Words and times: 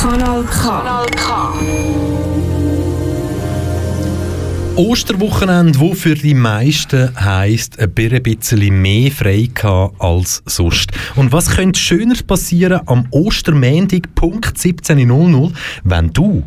Kanal 0.00 0.44
K. 0.44 1.52
Osterwochenende, 4.76 5.78
wo 5.78 5.94
für 5.94 6.14
die 6.14 6.32
meisten 6.32 7.14
heisst, 7.20 7.78
ein 7.78 7.92
bisschen 7.92 8.80
mehr 8.80 9.10
frei 9.10 9.48
als 9.98 10.42
sonst. 10.46 10.92
Und 11.16 11.32
was 11.32 11.50
könnte 11.50 11.78
schöner 11.78 12.14
passieren 12.26 12.80
am 12.86 13.06
Ostermäntig, 13.10 14.14
Punkt 14.14 14.56
17.00, 14.56 15.52
wenn 15.84 16.12
du 16.12 16.44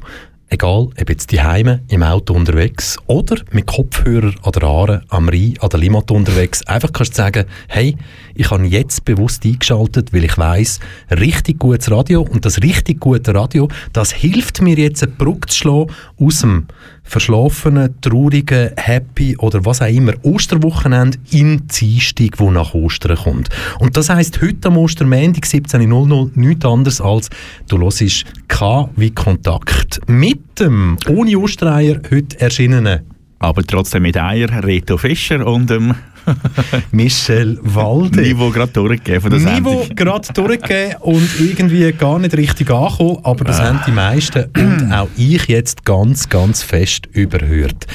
Egal, 0.53 0.89
ob 1.01 1.09
jetzt 1.09 1.31
die 1.31 1.41
Heime 1.41 1.81
im 1.87 2.03
Auto 2.03 2.35
unterwegs 2.35 2.99
oder 3.07 3.37
mit 3.49 3.65
Kopfhörer 3.65 4.35
an 4.43 4.51
der 4.51 4.63
Aare, 4.63 5.01
am 5.09 5.27
Rhein, 5.27 5.55
an 5.59 5.69
der 5.69 5.79
Limmat 5.79 6.11
unterwegs, 6.11 6.63
einfach 6.67 6.93
kannst 6.93 7.13
du 7.13 7.23
sagen, 7.23 7.45
hey, 7.69 7.97
ich 8.35 8.51
habe 8.51 8.63
jetzt 8.67 9.03
bewusst 9.03 9.45
eingeschaltet, 9.45 10.13
weil 10.13 10.25
ich 10.25 10.37
weiß, 10.37 10.79
richtig 11.19 11.57
gutes 11.57 11.89
Radio 11.89 12.21
und 12.21 12.45
das 12.45 12.61
richtig 12.61 12.99
gute 12.99 13.33
Radio, 13.33 13.67
das 13.93 14.11
hilft 14.11 14.61
mir 14.61 14.77
jetzt 14.77 15.01
eine 15.01 15.13
Brücke 15.13 15.47
zu 15.47 15.57
schlagen 15.57 15.91
aus 16.19 16.41
dem 16.41 16.67
verschlafenen, 17.03 17.99
traurigen, 18.01 18.71
happy 18.77 19.37
oder 19.37 19.65
was 19.65 19.81
auch 19.81 19.87
immer 19.87 20.13
Osterwochenende 20.23 21.17
in 21.31 21.67
Dienstag, 21.67 22.39
wo 22.39 22.49
nach 22.51 22.73
Ostern 22.73 23.17
kommt. 23.17 23.49
Und 23.79 23.97
das 23.97 24.09
heisst, 24.09 24.41
heute 24.41 24.69
am 24.69 24.77
Ostermäntig 24.77 25.43
17.00 25.43 26.31
nichts 26.35 26.65
anderes 26.65 27.01
als 27.01 27.29
du 27.67 27.79
hörst 27.79 28.25
K 28.47 28.89
wie 28.95 29.11
Kontakt 29.11 30.01
mit 30.07 30.59
dem 30.59 30.97
ohne 31.09 31.37
Ostereier 31.37 32.01
heute 32.09 32.39
erschienenen 32.39 33.01
aber 33.43 33.63
trotzdem 33.63 34.03
mit 34.03 34.15
Eier, 34.17 34.63
Reto 34.63 34.97
Fischer 34.97 35.45
und 35.45 35.69
dem 35.69 35.93
Michel 36.91 37.59
Walde. 37.61 38.21
Niveau 38.21 38.49
gerade 38.49 38.71
durchgegeben 38.71 39.21
von 39.21 39.31
der 39.31 39.39
Niveau 39.39 39.85
gerade 39.95 40.33
durchgegeben 40.33 40.95
und 41.01 41.29
irgendwie 41.39 41.91
gar 41.93 42.19
nicht 42.19 42.35
richtig 42.35 42.69
angekommen, 42.71 43.19
aber 43.23 43.45
das 43.45 43.59
ah. 43.59 43.65
haben 43.65 43.81
die 43.87 43.91
meisten 43.91 44.45
und 44.57 44.91
auch 44.91 45.07
ich 45.17 45.47
jetzt 45.47 45.85
ganz, 45.85 46.29
ganz 46.29 46.63
fest 46.63 47.07
überhört. 47.11 47.87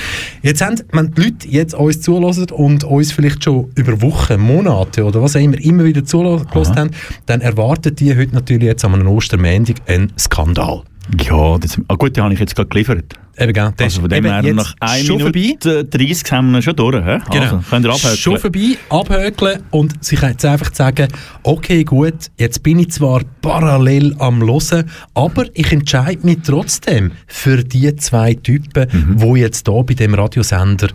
Jetzt 0.42 0.60
haben, 0.60 0.80
wenn 0.92 1.12
die 1.12 1.22
Leute 1.22 1.48
jetzt 1.48 1.74
uns 1.74 2.00
zulassen 2.00 2.50
und 2.50 2.84
uns 2.84 3.12
vielleicht 3.12 3.44
schon 3.44 3.70
über 3.74 4.00
Wochen, 4.02 4.40
Monate 4.40 5.04
oder 5.04 5.22
was 5.22 5.36
auch 5.36 5.40
immer 5.40 5.60
immer 5.60 5.84
wieder 5.84 6.04
zugelassen 6.04 6.76
haben, 6.76 6.90
dann 7.26 7.40
erwarten 7.40 7.94
die 7.94 8.16
heute 8.16 8.34
natürlich 8.34 8.64
jetzt 8.64 8.84
am 8.84 9.06
Ostermäntig 9.06 9.76
einen 9.86 10.12
Skandal. 10.18 10.82
Ja, 11.22 11.58
das, 11.58 11.78
ah 11.88 11.94
gut, 11.94 12.16
den 12.16 12.24
habe 12.24 12.34
ich 12.34 12.40
jetzt 12.40 12.54
gerade 12.54 12.68
geliefert. 12.68 13.14
Eben, 13.40 13.54
das 13.54 13.72
also 13.78 14.00
von 14.00 14.10
dem 14.10 14.24
her 14.24 14.42
nach 14.52 14.74
1 14.80 15.08
Minute 15.08 15.84
30 15.84 16.32
haben 16.32 16.50
wir 16.50 16.60
schon 16.60 16.74
durch. 16.74 16.96
He? 16.96 17.18
Genau. 17.30 17.42
Also, 17.42 17.60
könnt 17.70 17.86
ihr 17.86 17.90
abhökeln. 17.92 18.16
Schon 18.16 18.38
vorbei, 18.38 18.76
abhökeln 18.90 19.62
und 19.70 20.04
sich 20.04 20.20
jetzt 20.20 20.44
einfach 20.44 20.74
sagen, 20.74 21.08
okay, 21.44 21.84
gut, 21.84 22.30
jetzt 22.36 22.62
bin 22.64 22.80
ich 22.80 22.90
zwar 22.90 23.22
parallel 23.40 24.16
am 24.18 24.42
Hören, 24.42 24.90
aber 25.14 25.44
ich 25.54 25.70
entscheide 25.70 26.26
mich 26.26 26.38
trotzdem 26.44 27.12
für 27.28 27.62
die 27.62 27.94
zwei 27.96 28.34
Typen, 28.34 28.88
mhm. 28.92 29.18
die 29.18 29.40
jetzt 29.40 29.68
hier 29.68 29.84
bei 29.84 29.94
dem 29.94 30.14
Radiosender 30.14 30.88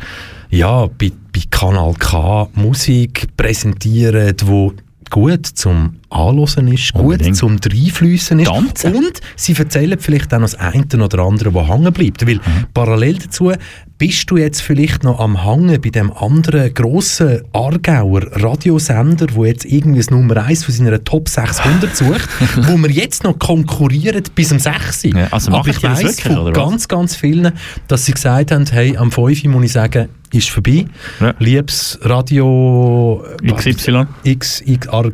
ja, 0.49 0.85
bei, 0.85 1.11
bei 1.33 1.41
Kanal 1.49 1.93
K 1.97 2.47
Musik 2.53 3.27
präsentieren, 3.37 4.35
wo 4.43 4.73
gut 5.13 5.45
zum 5.45 5.97
Anhören 6.09 6.67
ist, 6.69 6.91
gut 6.93 7.03
Unbedingt. 7.03 7.37
zum 7.37 7.59
Reinfließen 7.63 8.39
ist. 8.39 8.51
Ganze. 8.51 8.87
Und 8.91 9.21
sie 9.35 9.53
erzählen 9.53 9.97
vielleicht 9.99 10.33
auch 10.33 10.39
noch 10.39 10.49
das 10.49 10.55
eine 10.55 11.05
oder 11.05 11.19
andere, 11.19 11.51
das 11.51 11.67
hängen 11.67 11.93
bleibt. 11.93 12.27
Weil 12.27 12.35
mhm. 12.37 12.65
parallel 12.73 13.19
dazu 13.19 13.51
bist 13.99 14.29
du 14.31 14.37
jetzt 14.37 14.61
vielleicht 14.61 15.03
noch 15.03 15.19
am 15.19 15.43
Hangen 15.43 15.79
bei 15.79 15.89
dem 15.89 16.11
anderen 16.11 16.73
grossen 16.73 17.41
Aargauer 17.53 18.21
Radiosender, 18.31 19.27
wo 19.33 19.45
jetzt 19.45 19.65
irgendwie 19.65 19.99
das 19.99 20.09
Nummer 20.09 20.43
1 20.43 20.65
von 20.65 20.73
seiner 20.73 21.03
Top 21.03 21.29
600 21.29 21.95
sucht, 21.95 22.27
wo 22.55 22.75
wir 22.77 22.89
jetzt 22.89 23.23
noch 23.23 23.37
konkurrieren 23.37 24.23
bis 24.33 24.49
zum 24.49 24.57
6. 24.57 25.03
Ja, 25.03 25.27
also 25.29 25.51
Aber 25.51 25.69
ich 25.69 25.83
weiss 25.83 26.21
von 26.21 26.51
ganz, 26.53 26.87
ganz 26.87 27.15
vielen, 27.15 27.53
dass 27.87 28.05
sie 28.05 28.13
gesagt 28.13 28.51
haben, 28.51 28.65
hey, 28.65 28.97
am 28.97 29.11
5 29.11 29.43
muss 29.45 29.65
ich 29.65 29.71
sagen, 29.73 30.09
ist 30.33 30.49
vorbei. 30.49 30.85
Ja. 31.19 31.33
Liebes 31.39 31.99
Radio 32.01 33.23
XY. 33.45 34.05
X, 34.23 34.61
X, 34.65 34.87
Arg, 34.87 35.13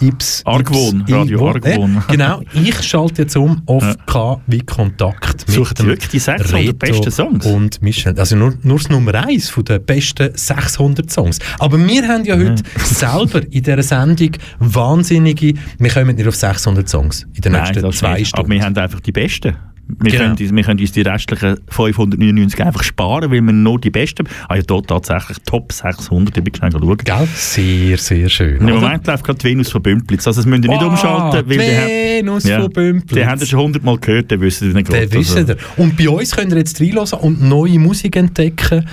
Ips, 0.00 0.42
Argwohn, 0.44 1.00
Ips, 1.00 1.12
Radio 1.12 1.48
Argwohn. 1.48 1.96
Äh, 1.96 2.12
genau, 2.12 2.42
ich 2.54 2.82
schalte 2.82 3.22
jetzt 3.22 3.36
um 3.36 3.62
auf 3.66 3.82
ja. 3.82 3.94
K 4.06 4.40
wie 4.46 4.60
Kontakt. 4.60 5.50
Sucht 5.50 5.84
wirklich 5.84 6.08
die 6.10 6.18
600 6.18 6.78
besten 6.78 7.10
Songs? 7.10 7.46
Und 7.46 7.82
Michel, 7.82 8.18
also 8.18 8.36
nur, 8.36 8.54
nur 8.62 8.78
das 8.78 8.88
Nummer 8.88 9.14
1 9.14 9.50
von 9.50 9.64
den 9.64 9.84
besten 9.84 10.30
600 10.34 11.10
Songs. 11.10 11.38
Aber 11.58 11.78
wir 11.78 12.08
haben 12.08 12.24
ja 12.24 12.36
heute 12.36 12.62
ja. 12.76 12.84
selber 12.84 13.42
in 13.50 13.62
dieser 13.62 13.82
Sendung 13.82 14.32
wahnsinnige, 14.58 15.54
wir 15.78 15.90
kommen 15.90 16.16
nicht 16.16 16.28
auf 16.28 16.36
600 16.36 16.88
Songs 16.88 17.26
in 17.34 17.42
den 17.42 17.52
nächsten 17.52 17.82
Nein, 17.82 17.92
zwei 17.92 18.24
Stunden. 18.24 18.46
Aber 18.46 18.54
wir 18.54 18.62
haben 18.64 18.76
einfach 18.76 19.00
die 19.00 19.12
besten. 19.12 19.56
Wir, 19.98 20.12
genau. 20.12 20.34
können, 20.34 20.56
wir 20.56 20.62
können 20.62 20.80
uns 20.80 20.92
die 20.92 21.02
restlichen 21.02 21.56
599 21.68 22.62
einfach 22.62 22.82
sparen, 22.82 23.30
weil 23.30 23.40
wir 23.40 23.52
nur 23.52 23.80
die 23.80 23.90
besten. 23.90 24.28
Ah 24.48 24.56
ja, 24.56 24.62
dort 24.62 24.88
tatsächlich 24.88 25.38
Top 25.44 25.72
600, 25.72 26.36
ich 26.36 26.44
bin 26.44 26.54
schnell 26.54 26.72
schauen. 26.72 26.96
Gell? 26.98 27.28
Sehr, 27.34 27.98
sehr 27.98 28.28
schön. 28.28 28.58
Im 28.60 28.74
Moment 28.74 29.06
läuft 29.06 29.24
gerade 29.24 29.38
die 29.38 29.44
Venus 29.48 29.70
von 29.70 29.82
Bümplitz. 29.82 30.26
Also, 30.26 30.40
das 30.40 30.46
müsst 30.46 30.64
ihr 30.64 30.70
nicht 30.70 30.82
oh, 30.82 30.88
umschalten. 30.88 31.48
Weil 31.48 31.58
Venus 31.58 32.44
die, 32.44 32.52
von 32.52 32.70
Bümplitz. 32.70 33.18
Die 33.18 33.26
haben 33.26 33.40
ihr 33.40 33.46
schon 33.46 33.60
hundertmal 33.60 33.98
gehört, 33.98 34.30
dann 34.30 34.40
wissen 34.40 34.68
ihr 34.68 34.74
nicht 34.74 34.88
gerade. 34.88 35.12
wissen 35.12 35.38
also. 35.38 35.54
Und 35.76 35.96
bei 35.96 36.08
uns 36.08 36.34
könnt 36.34 36.52
ihr 36.52 36.58
jetzt 36.58 36.80
reinhören 36.80 37.20
und 37.20 37.42
neue 37.42 37.78
Musik 37.78 38.16
entdecken. 38.16 38.86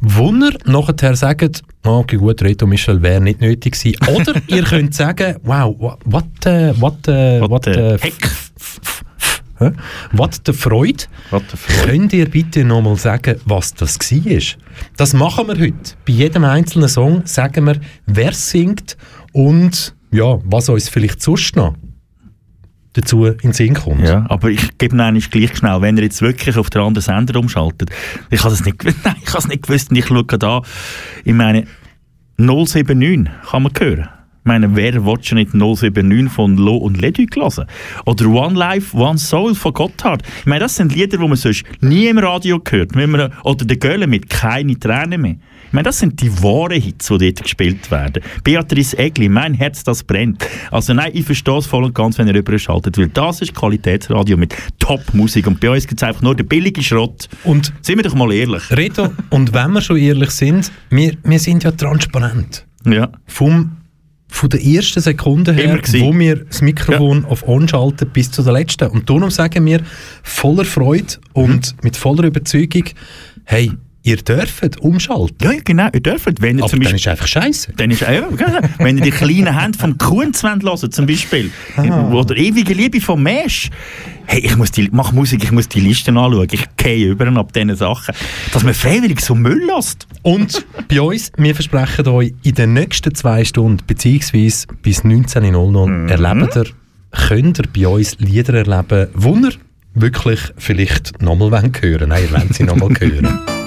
Wunder 0.00 0.52
nachher 0.64 1.14
sagen, 1.14 1.52
okay, 1.84 2.16
gut, 2.16 2.42
Reto 2.42 2.66
Michel 2.66 3.02
wäre 3.02 3.20
nicht 3.20 3.40
nötig 3.40 3.78
gewesen. 3.78 3.98
Oder 4.14 4.34
ihr 4.46 4.62
könnt 4.62 4.94
sagen, 4.94 5.36
wow, 5.42 5.74
what, 5.78 5.98
what, 6.04 6.24
uh, 6.46 6.72
what, 6.80 7.06
uh, 7.08 7.40
what, 7.40 7.50
what 7.50 7.66
uh, 7.68 7.98
heck? 8.00 8.14
Was 10.12 10.42
der 10.42 10.54
Freude? 10.54 11.04
Könnt 11.84 12.12
ihr 12.12 12.28
bitte 12.28 12.64
nochmal 12.64 12.96
sagen, 12.96 13.36
was 13.44 13.74
das 13.74 13.98
war? 13.98 14.58
Das 14.96 15.12
machen 15.12 15.48
wir 15.48 15.58
heute. 15.58 15.94
Bei 16.06 16.12
jedem 16.12 16.44
einzelnen 16.44 16.88
Song 16.88 17.22
sagen 17.26 17.66
wir, 17.66 17.80
wer 18.06 18.32
singt 18.32 18.96
und 19.32 19.94
ja, 20.12 20.38
was 20.44 20.68
uns 20.68 20.88
vielleicht 20.88 21.22
sonst 21.22 21.56
noch 21.56 21.74
dazu 22.92 23.26
in 23.26 23.38
den 23.38 23.52
Sinn 23.52 23.74
kommt. 23.74 24.06
Ja, 24.06 24.26
aber 24.28 24.50
ich 24.50 24.78
gebe 24.78 24.94
Ihnen 24.94 25.00
eigentlich 25.00 25.30
gleich 25.30 25.56
schnell, 25.56 25.80
wenn 25.80 25.96
ihr 25.96 26.02
jetzt 26.02 26.22
wirklich 26.22 26.56
auf 26.56 26.70
den 26.70 26.82
anderen 26.82 27.02
Sender 27.02 27.38
umschaltet. 27.38 27.90
Ich 28.30 28.42
habe 28.42 28.52
es 28.52 28.64
nicht, 28.64 28.82
nein, 29.04 29.14
ich 29.22 29.28
habe 29.28 29.38
es 29.38 29.48
nicht 29.48 29.62
gewusst 29.62 29.90
und 29.90 29.96
ich 29.96 30.06
schaue 30.06 30.24
da, 30.24 30.62
ich 31.24 31.32
meine, 31.32 31.66
079 32.36 33.32
kann 33.48 33.62
man 33.62 33.72
hören. 33.78 34.08
Ich 34.40 34.46
meine, 34.46 34.74
wer 34.74 35.04
will 35.04 35.18
schon 35.20 35.36
nicht 35.36 35.52
079 35.52 36.32
von 36.32 36.56
Lo 36.56 36.78
und 36.78 36.98
Leduc 36.98 37.36
hören? 37.36 37.66
Oder 38.06 38.26
One 38.26 38.58
Life, 38.58 38.96
One 38.96 39.18
Soul 39.18 39.54
von 39.54 39.74
Gotthard. 39.74 40.22
Ich 40.40 40.46
meine, 40.46 40.60
das 40.60 40.76
sind 40.76 40.94
Lieder, 40.94 41.18
die 41.18 41.28
man 41.28 41.36
sonst 41.36 41.64
nie 41.82 42.06
im 42.06 42.16
Radio 42.16 42.58
gehört. 42.58 42.96
Oder 42.96 43.64
der 43.66 43.76
Gölle 43.76 44.06
mit 44.06 44.30
«Keine 44.30 44.78
Tränen 44.78 45.20
mehr». 45.20 45.36
Ich 45.66 45.74
meine, 45.74 45.84
das 45.84 45.98
sind 45.98 46.20
die 46.22 46.32
wahren 46.42 46.80
Hits, 46.80 47.08
die 47.08 47.18
dort 47.18 47.42
gespielt 47.42 47.90
werden. 47.90 48.22
Beatrice 48.42 48.98
Egli, 48.98 49.28
«Mein 49.28 49.52
Herz, 49.52 49.84
das 49.84 50.02
brennt». 50.02 50.44
Also 50.70 50.94
nein, 50.94 51.10
ich 51.12 51.26
verstehe 51.26 51.58
es 51.58 51.66
voll 51.66 51.84
und 51.84 51.94
ganz, 51.94 52.16
wenn 52.16 52.26
ihr 52.26 52.34
überschaltet, 52.34 52.96
weil 52.96 53.08
das 53.08 53.42
ist 53.42 53.54
Qualitätsradio 53.54 54.38
mit 54.38 54.54
Top-Musik. 54.78 55.46
Und 55.48 55.60
bei 55.60 55.70
uns 55.70 55.86
gibt 55.86 56.00
es 56.02 56.08
einfach 56.08 56.22
nur 56.22 56.34
den 56.34 56.48
billigen 56.48 56.82
Schrott. 56.82 57.28
Und 57.44 57.74
sind 57.82 57.98
wir 57.98 58.04
doch 58.04 58.14
mal 58.14 58.32
ehrlich. 58.32 58.62
Reto, 58.70 59.10
und 59.28 59.52
wenn 59.52 59.72
wir 59.72 59.82
schon 59.82 59.98
ehrlich 59.98 60.30
sind, 60.30 60.72
wir, 60.88 61.12
wir 61.24 61.38
sind 61.38 61.62
ja 61.62 61.72
transparent. 61.72 62.66
Ja. 62.86 63.10
Vom 63.26 63.76
von 64.30 64.48
der 64.48 64.64
ersten 64.64 65.00
Sekunde 65.00 65.52
her, 65.52 65.80
wo 65.98 66.18
wir 66.18 66.36
das 66.44 66.62
Mikrofon 66.62 67.22
ja. 67.22 67.28
auf 67.28 67.46
On 67.46 67.68
schalten, 67.68 68.08
bis 68.10 68.30
zu 68.30 68.42
der 68.42 68.52
letzten. 68.52 68.88
Und 68.88 69.08
darum 69.08 69.30
sagen 69.30 69.66
wir 69.66 69.80
voller 70.22 70.64
Freude 70.64 71.14
und 71.32 71.72
mhm. 71.72 71.78
mit 71.82 71.96
voller 71.96 72.24
Überzeugung, 72.24 72.84
hey, 73.44 73.72
Ihr 74.02 74.16
dürft 74.16 74.80
umschalten. 74.80 75.36
Ja, 75.42 75.52
genau, 75.62 75.88
ihr 75.92 76.00
dürft. 76.00 76.40
Wenn 76.40 76.56
ihr 76.56 76.64
Aber 76.64 76.70
zum 76.70 76.78
Beispiel, 76.78 76.84
dann 76.84 76.96
ist 76.96 77.08
einfach 77.08 77.26
scheiße. 77.26 77.72
Dann 77.76 77.90
ist, 77.90 78.00
ja, 78.00 78.20
genau. 78.20 78.60
wenn 78.78 78.96
ihr 78.96 79.04
die 79.04 79.10
kleinen 79.10 79.58
Hände 79.58 79.78
vom 79.78 79.98
Kunz 79.98 80.42
hören 80.42 80.62
zum 80.90 81.06
Beispiel, 81.06 81.50
ah. 81.76 82.10
oder 82.10 82.34
ewige 82.34 82.72
Liebe 82.72 83.00
vom 83.00 83.22
Mesh, 83.22 83.70
hey, 84.24 84.40
ich 84.40 84.56
muss 84.56 84.70
die, 84.70 84.88
mach 84.90 85.12
Musik, 85.12 85.44
ich 85.44 85.52
muss 85.52 85.68
die 85.68 85.80
Listen 85.80 86.16
anschauen, 86.16 86.48
ich 86.50 86.64
gehe 86.76 87.08
über 87.08 87.26
ab 87.26 87.52
diesen 87.52 87.76
Sachen, 87.76 88.14
dass 88.52 88.62
man 88.62 88.72
freiwillig 88.72 89.20
so 89.20 89.34
Müll 89.34 89.62
lässt. 89.66 90.06
Und 90.22 90.64
bei 90.88 91.02
uns, 91.02 91.30
wir 91.36 91.54
versprechen 91.54 92.08
euch, 92.08 92.32
in 92.42 92.54
den 92.54 92.72
nächsten 92.72 93.14
zwei 93.14 93.44
Stunden, 93.44 93.84
beziehungsweise 93.86 94.66
bis 94.82 95.04
19.00 95.04 95.86
mhm. 95.86 96.08
erleben 96.08 96.48
ihr, 96.54 96.66
könnt 97.28 97.58
ihr 97.58 97.64
bei 97.74 97.88
uns 97.88 98.18
Lieder 98.18 98.54
erleben, 98.54 99.08
die 99.14 99.46
ihr 99.46 99.69
wirklich 99.94 100.40
vielleicht 100.56 101.20
nochmal 101.22 101.50
hören 101.80 102.08
Nein, 102.08 102.22
ihr 102.22 102.32
wollt 102.32 102.54
sie 102.54 102.64
nochmal 102.64 102.90
hören. 102.98 103.38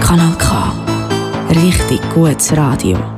Kanal 0.00 0.34
K. 0.38 0.72
Richtig 1.50 2.00
gutes 2.14 2.56
Radio. 2.56 3.15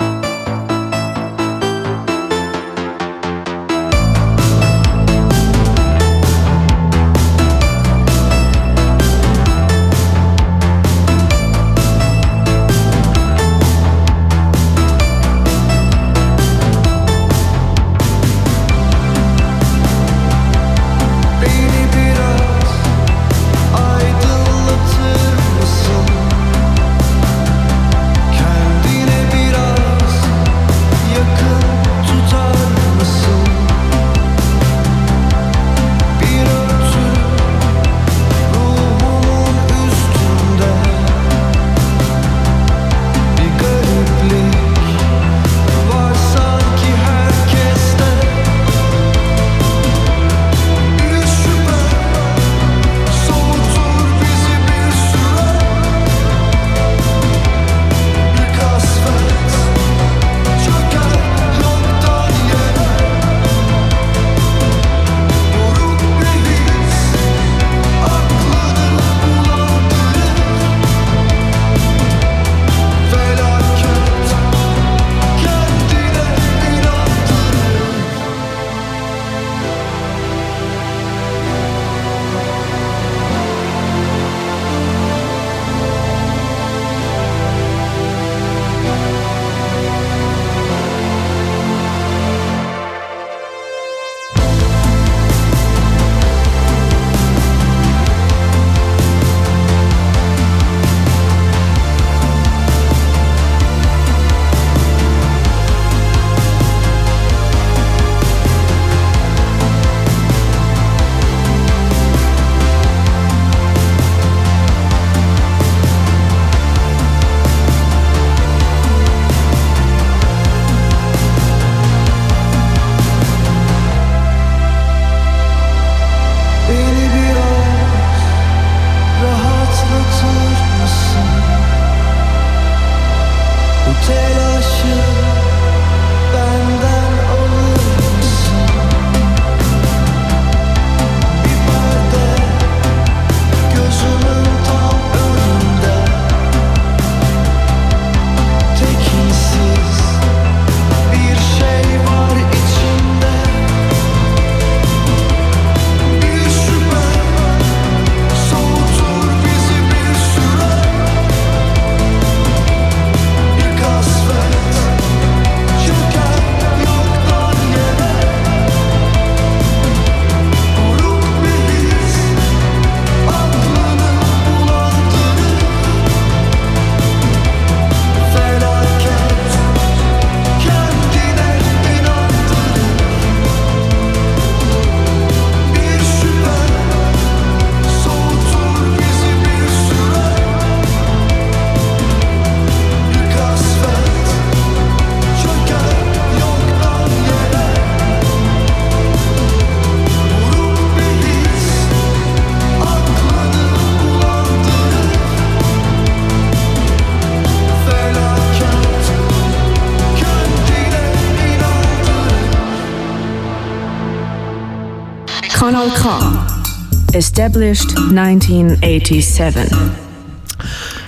Established 217.18 217.98
1987. 217.98 219.72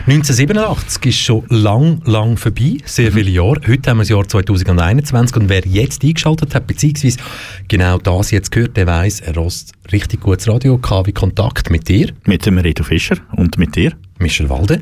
1987 0.09 1.07
ist 1.07 1.19
schon 1.21 1.45
lang, 1.51 2.03
lang 2.05 2.37
vorbei, 2.37 2.79
sehr 2.85 3.13
viele 3.13 3.31
Jahre. 3.31 3.61
Heute 3.65 3.91
haben 3.91 3.99
wir 3.99 4.03
das 4.03 4.09
Jahr 4.09 4.27
2021 4.27 5.37
und 5.37 5.49
wer 5.49 5.65
jetzt 5.65 6.03
eingeschaltet 6.03 6.53
hat, 6.57 6.67
beziehungsweise 6.67 7.19
genau 7.69 7.99
das 7.99 8.33
jetzt 8.33 8.51
gehört, 8.51 8.77
der 8.77 8.89
weiß, 8.89 9.21
er 9.21 9.37
rost 9.37 9.73
richtig 9.93 10.23
gutes 10.23 10.49
Radio, 10.49 10.79
KW 10.79 11.13
Kontakt 11.13 11.71
mit 11.71 11.87
dir, 11.87 12.11
Mit 12.27 12.45
dem 12.45 12.59
Reto 12.59 12.83
Fischer 12.83 13.19
und 13.37 13.57
mit 13.57 13.77
dir. 13.77 13.93
Michel 14.19 14.51
Walde. 14.51 14.81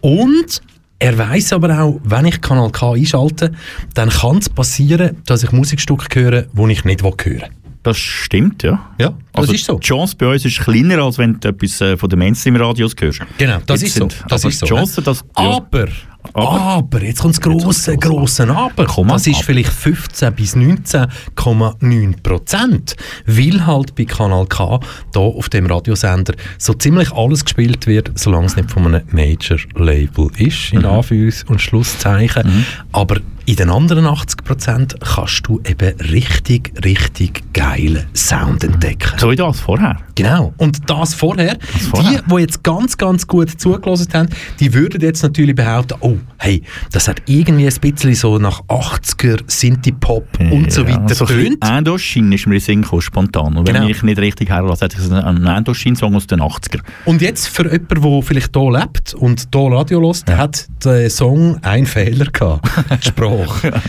Und 0.00 0.60
er 0.98 1.16
weiß 1.16 1.52
aber 1.52 1.80
auch, 1.80 2.00
wenn 2.02 2.26
ich 2.26 2.40
Kanal 2.40 2.72
K 2.72 2.94
einschalte, 2.94 3.52
dann 3.94 4.08
kann 4.08 4.38
es 4.38 4.48
passieren, 4.48 5.18
dass 5.24 5.44
ich 5.44 5.52
Musikstücke 5.52 6.20
höre, 6.20 6.42
die 6.52 6.72
ich 6.72 6.84
nicht 6.84 7.04
hören 7.04 7.14
will. 7.24 7.44
Das 7.84 7.96
stimmt, 7.98 8.62
ja. 8.64 8.80
Ja, 8.98 9.10
das 9.32 9.42
also 9.42 9.52
ist 9.52 9.64
so. 9.66 9.78
Die 9.78 9.86
Chance 9.86 10.16
bei 10.18 10.26
uns 10.26 10.44
ist 10.44 10.58
kleiner, 10.58 10.98
als 11.04 11.18
wenn 11.18 11.38
du 11.38 11.48
etwas 11.48 11.80
äh, 11.80 11.96
von 11.96 12.08
den 12.10 12.18
Mainstream-Radios 12.18 12.94
hörst. 12.98 13.20
Genau, 13.38 13.58
das 13.66 13.82
Jetzt 13.82 13.90
ist 13.90 13.94
so. 13.96 14.08
sind- 14.08 14.24
Das 14.28 14.42
aber 14.42 14.50
ist 14.50 14.58
so. 14.58 14.66
Chance, 14.66 15.02
dass... 15.02 15.18
ja. 15.20 15.24
Aber, 15.44 15.88
Aber? 16.32 16.60
aber, 16.60 17.02
jetzt 17.02 17.20
kommt 17.20 17.34
das 17.36 17.40
grosse, 17.42 17.96
grosse 17.98 18.48
Aber. 18.48 18.86
Komm 18.86 19.08
das 19.08 19.26
ist 19.26 19.36
ab. 19.40 19.44
vielleicht 19.44 19.68
15 19.70 20.34
bis 20.34 20.56
19,9 20.56 22.22
Prozent, 22.22 22.96
weil 23.26 23.66
halt 23.66 23.94
bei 23.94 24.04
Kanal 24.06 24.46
K 24.46 24.80
da 25.12 25.20
auf 25.20 25.48
dem 25.50 25.66
Radiosender 25.66 26.34
so 26.58 26.72
ziemlich 26.74 27.12
alles 27.12 27.44
gespielt 27.44 27.86
wird, 27.86 28.12
solange 28.18 28.46
es 28.46 28.56
nicht 28.56 28.70
von 28.70 28.86
einem 28.86 29.02
Major-Label 29.10 30.30
ist, 30.38 30.72
Mhm. 30.72 30.80
in 30.80 30.86
Anführungs- 30.86 31.44
und 31.46 31.60
Schlusszeichen. 31.60 32.64
Aber 32.92 33.16
in 33.46 33.56
den 33.56 33.70
anderen 33.70 34.06
80 34.06 34.44
Prozent 34.44 34.94
kannst 35.00 35.46
du 35.46 35.60
eben 35.68 35.94
richtig, 36.00 36.72
richtig 36.84 37.42
geilen 37.52 38.06
Sound 38.14 38.64
entdecken. 38.64 39.18
So 39.18 39.30
wie 39.30 39.36
das 39.36 39.60
vorher. 39.60 39.98
Genau. 40.14 40.54
Und 40.56 40.88
das 40.88 41.12
vorher, 41.14 41.58
vorher. 41.90 42.22
die, 42.22 42.34
die 42.34 42.40
jetzt 42.40 42.62
ganz, 42.62 42.96
ganz 42.96 43.26
gut 43.26 43.50
zugelassen 43.60 44.08
haben, 44.14 44.28
die 44.60 44.72
würden 44.72 45.00
jetzt 45.02 45.22
natürlich 45.22 45.54
behaupten, 45.54 45.94
oh, 46.00 46.16
hey, 46.38 46.62
das 46.92 47.06
hat 47.08 47.20
irgendwie 47.26 47.66
ein 47.68 47.80
bisschen 47.80 48.14
so 48.14 48.38
nach 48.38 48.62
80er, 48.62 49.40
Synthie-Pop 49.46 50.26
und 50.50 50.72
so 50.72 50.88
weiter 50.88 51.14
so 51.14 51.26
tönt. 51.26 51.58
Endoschien 51.62 52.32
ist 52.32 52.46
mir 52.46 52.54
in 52.54 52.60
Sinn 52.60 52.82
gekommen, 52.82 53.02
spontan. 53.02 53.56
Und 53.56 53.66
wenn 53.66 53.74
Genau. 53.74 53.88
ich 53.88 54.02
nicht 54.02 54.18
richtig 54.18 54.48
herlasse, 54.50 54.84
hätte 54.86 54.96
ich 54.96 55.02
gesagt, 55.02 55.26
ein 55.26 55.44
Endoschien-Song 55.46 56.14
aus 56.14 56.26
den 56.26 56.40
80er. 56.40 56.80
Und 57.04 57.20
jetzt 57.20 57.48
für 57.48 57.70
jemanden, 57.70 58.00
der 58.00 58.22
vielleicht 58.22 58.56
hier 58.56 58.70
lebt 58.72 59.14
und 59.14 59.48
hier 59.52 59.72
Radio 59.72 60.00
hört, 60.00 60.24
hat 60.38 60.66
der 60.84 61.10
Song 61.10 61.62
einen 61.62 61.86
Fehler 61.86 62.26
gehabt. 62.26 62.66
Sprache. 63.04 63.33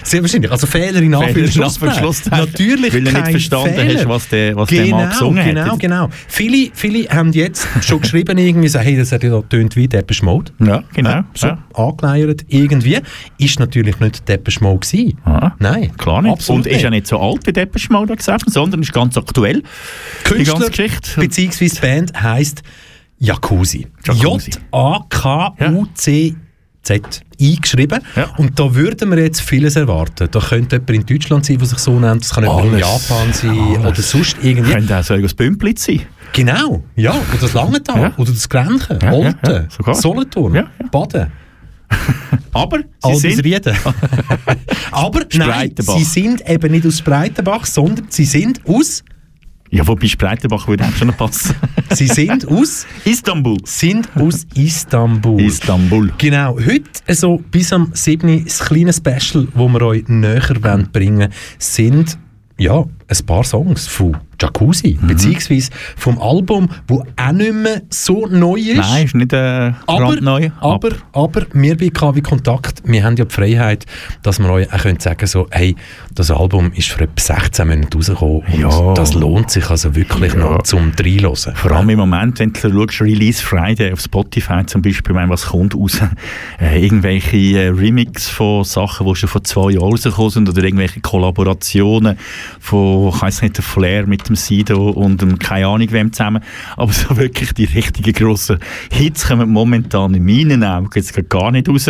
Sehr 0.03 0.21
wahrscheinlich. 0.21 0.51
Also 0.51 0.67
Fehler 0.67 1.01
in 1.01 1.13
Anführungs- 1.15 1.61
Anführungszeichen. 1.61 2.31
Natürlich 2.31 2.93
Weil 2.93 3.03
du 3.03 3.11
nicht 3.11 3.27
verstanden 3.31 3.75
Fehler. 3.75 3.99
hast, 3.99 4.07
was 4.09 4.29
der, 4.29 4.55
was 4.55 4.69
der 4.69 4.83
genau, 4.85 4.97
Mann 4.97 5.09
gesungen 5.09 5.45
genau, 5.45 5.61
hat. 5.71 5.79
Genau, 5.79 6.09
Viele, 6.27 6.71
viele 6.73 7.07
haben 7.09 7.31
jetzt 7.33 7.67
schon 7.81 8.01
geschrieben, 8.01 8.37
irgendwie 8.37 8.67
so, 8.67 8.79
hey, 8.79 8.97
das 8.97 9.11
hat 9.11 9.23
ja 9.23 9.41
tönt 9.41 9.75
wie 9.75 9.87
Depeche 9.87 10.23
Mode. 10.25 10.51
Ja, 10.59 10.83
genau. 10.93 11.09
Ja, 11.09 11.25
so 11.33 11.47
Ja. 11.47 11.57
angeleiert 11.73 12.41
irgendwie. 12.47 12.99
Ist 13.37 13.59
natürlich 13.59 13.99
nicht 13.99 14.27
Depeche 14.27 14.63
Mode 14.63 14.79
gewesen. 14.87 15.17
Ah, 15.25 15.51
Nein, 15.59 15.91
Klar 15.97 16.21
nicht. 16.21 16.31
Absolut 16.33 16.65
und 16.65 16.71
ist 16.71 16.81
ja 16.81 16.89
nicht 16.89 17.07
so 17.07 17.19
alt 17.19 17.45
wie 17.47 17.53
Depeche 17.53 17.91
Mode 17.91 18.15
gesagt, 18.15 18.49
sondern 18.51 18.81
ist 18.81 18.93
ganz 18.93 19.17
aktuell. 19.17 19.61
Die 19.61 20.23
Künstler 20.33 20.53
ganze 20.59 20.69
Geschichte. 20.71 21.19
beziehungsweise 21.19 21.81
Band 21.81 22.21
heisst 22.21 22.61
Jacuzzi. 23.19 23.87
Jacuzzi. 24.05 24.51
J-A-K-U-C-Z 26.87 27.21
eingeschrieben. 27.41 27.99
Ja. 28.15 28.29
Und 28.37 28.59
da 28.59 28.73
würden 28.73 29.11
wir 29.11 29.19
jetzt 29.23 29.41
vieles 29.41 29.75
erwarten. 29.75 30.27
Da 30.31 30.39
könnte 30.39 30.77
jemand 30.77 30.89
in 30.89 31.05
Deutschland 31.05 31.45
sein, 31.45 31.57
der 31.57 31.67
sich 31.67 31.79
so 31.79 31.99
nennt. 31.99 32.23
Das 32.23 32.33
kann 32.33 32.43
jemand 32.43 32.65
in 32.65 32.73
Alles. 32.75 33.09
Japan 33.09 33.33
sein 33.33 33.85
oder 33.85 34.01
sonst 34.01 34.37
irgendwie. 34.41 34.71
Könnte 34.71 34.97
auch 34.99 35.03
so 35.03 35.13
ein 35.15 35.27
Bümplitz 35.35 35.85
sein. 35.85 36.01
Genau, 36.33 36.83
ja. 36.95 37.11
Oder 37.11 37.41
das 37.41 37.53
Langenthal, 37.53 38.01
Ja. 38.01 38.13
oder 38.17 38.31
das 38.31 38.49
Grenchen, 38.49 38.99
Ja, 39.01 39.11
Olten, 39.11 39.67
ja. 39.85 39.93
Solothurn. 39.93 40.67
Baden. 40.91 41.31
Aber 42.53 42.79
sie 43.03 43.15
sind... 43.15 43.43
Rieden. 43.43 43.75
Aber 44.91 45.21
nein, 45.33 45.73
sie 45.77 46.03
sind 46.03 46.49
eben 46.49 46.71
nicht 46.71 46.85
aus 46.85 47.01
Breitenbach, 47.01 47.65
sondern 47.65 48.07
sie 48.09 48.25
sind 48.25 48.59
aus, 48.67 49.03
Ja, 49.71 49.87
wobei 49.87 50.07
Spreitenbach 50.07 50.67
würde 50.67 50.83
eigentlich 50.83 50.99
schon 50.99 51.13
passen. 51.13 51.55
sie 51.91 52.07
sind 52.07 52.47
aus, 52.47 52.85
Istanbul. 53.03 53.57
sind 53.65 54.09
aus 54.15 54.45
Istanbul. 54.55 55.41
Istanbul. 55.41 56.11
Genau, 56.17 56.57
heute 56.57 56.89
also 57.07 57.41
bis 57.51 57.73
am 57.73 57.89
7. 57.93 58.45
das 58.45 58.59
kleine 58.59 58.93
Special, 58.93 59.47
wo 59.53 59.67
wir 59.67 59.81
euch 59.81 60.07
näher 60.07 60.55
wollen 60.61 60.89
bringen 60.91 61.29
sind 61.57 62.17
ja, 62.57 62.85
ein 63.07 63.25
paar 63.25 63.43
Songs 63.43 63.87
von 63.87 64.15
Jacuzzi, 64.41 64.97
Mhm. 65.01 65.07
beziehungsweise 65.07 65.69
vom 65.97 66.19
Album, 66.21 66.69
wo 66.87 67.03
auch 67.15 67.31
nicht 67.31 67.53
mehr 67.53 67.81
so 67.89 68.27
neu 68.27 68.55
ist. 68.59 68.77
Nein, 68.77 69.05
ist 69.05 69.15
nicht 69.15 69.33
äh, 69.33 69.71
Aber, 69.87 70.05
brandneu. 70.05 70.49
aber, 70.59 70.89
aber 71.13 71.41
wir 71.53 71.77
bei 71.77 71.89
KW 71.89 72.21
Kontakt, 72.21 72.81
wir 72.85 73.03
haben 73.03 73.15
ja 73.17 73.25
die 73.25 73.33
Freiheit, 73.33 73.85
dass 74.23 74.39
wir 74.39 74.49
euch 74.49 74.71
auch 74.73 74.79
können 74.79 74.99
sagen 74.99 75.25
so, 75.27 75.47
hey, 75.51 75.75
das 76.13 76.31
Album 76.31 76.71
ist 76.73 76.89
vor 76.89 77.01
etwa 77.01 77.13
16 77.21 77.67
Monaten 77.67 77.93
rausgekommen 77.97 78.41
und 78.53 78.59
Ja. 78.59 78.93
das 78.93 79.13
lohnt 79.13 79.49
sich 79.51 79.69
also 79.69 79.95
wirklich 79.95 80.33
Ja. 80.33 80.39
noch 80.39 80.63
zum 80.63 80.91
Reinhören. 80.99 81.55
Vor 81.55 81.71
allem 81.71 81.89
im 81.89 81.99
Moment, 81.99 82.39
wenn 82.39 82.53
du 82.53 82.59
schaust, 82.59 83.01
Release 83.01 83.43
Friday 83.43 83.91
auf 83.91 83.99
Spotify 84.01 84.65
zum 84.65 84.81
Beispiel, 84.81 85.13
meine, 85.13 85.29
was 85.29 85.47
kommt 85.47 85.75
raus? 85.75 85.99
Äh, 86.59 86.83
irgendwelche 86.85 87.37
äh, 87.37 87.67
Remix 87.69 88.29
von 88.29 88.63
Sachen, 88.63 89.05
die 89.07 89.15
schon 89.15 89.29
vor 89.29 89.43
zwei 89.43 89.71
Jahren 89.71 89.83
rausgekommen 89.91 90.29
sind 90.31 90.49
oder 90.49 90.63
irgendwelche 90.63 90.99
Kollaborationen 91.01 92.17
von, 92.59 93.09
ich 93.09 93.21
weiss 93.21 93.41
nicht, 93.41 93.57
der 93.57 93.63
Flair 93.63 94.07
mit 94.07 94.24
dem 94.27 94.35
Sido 94.35 94.89
und 94.89 95.21
dem, 95.21 95.39
keine 95.39 95.67
Ahnung 95.67 95.91
wem 95.91 96.13
zusammen. 96.13 96.43
Aber 96.77 96.91
so 96.91 97.17
wirklich 97.17 97.53
die 97.53 97.65
richtigen 97.65 98.13
grossen 98.13 98.59
Hits 98.91 99.27
kommen 99.27 99.49
momentan 99.49 100.13
in 100.13 100.25
meinen 100.25 100.63
Augen 100.63 100.89
jetzt 100.95 101.29
gar 101.29 101.51
nicht 101.51 101.69
raus. 101.69 101.89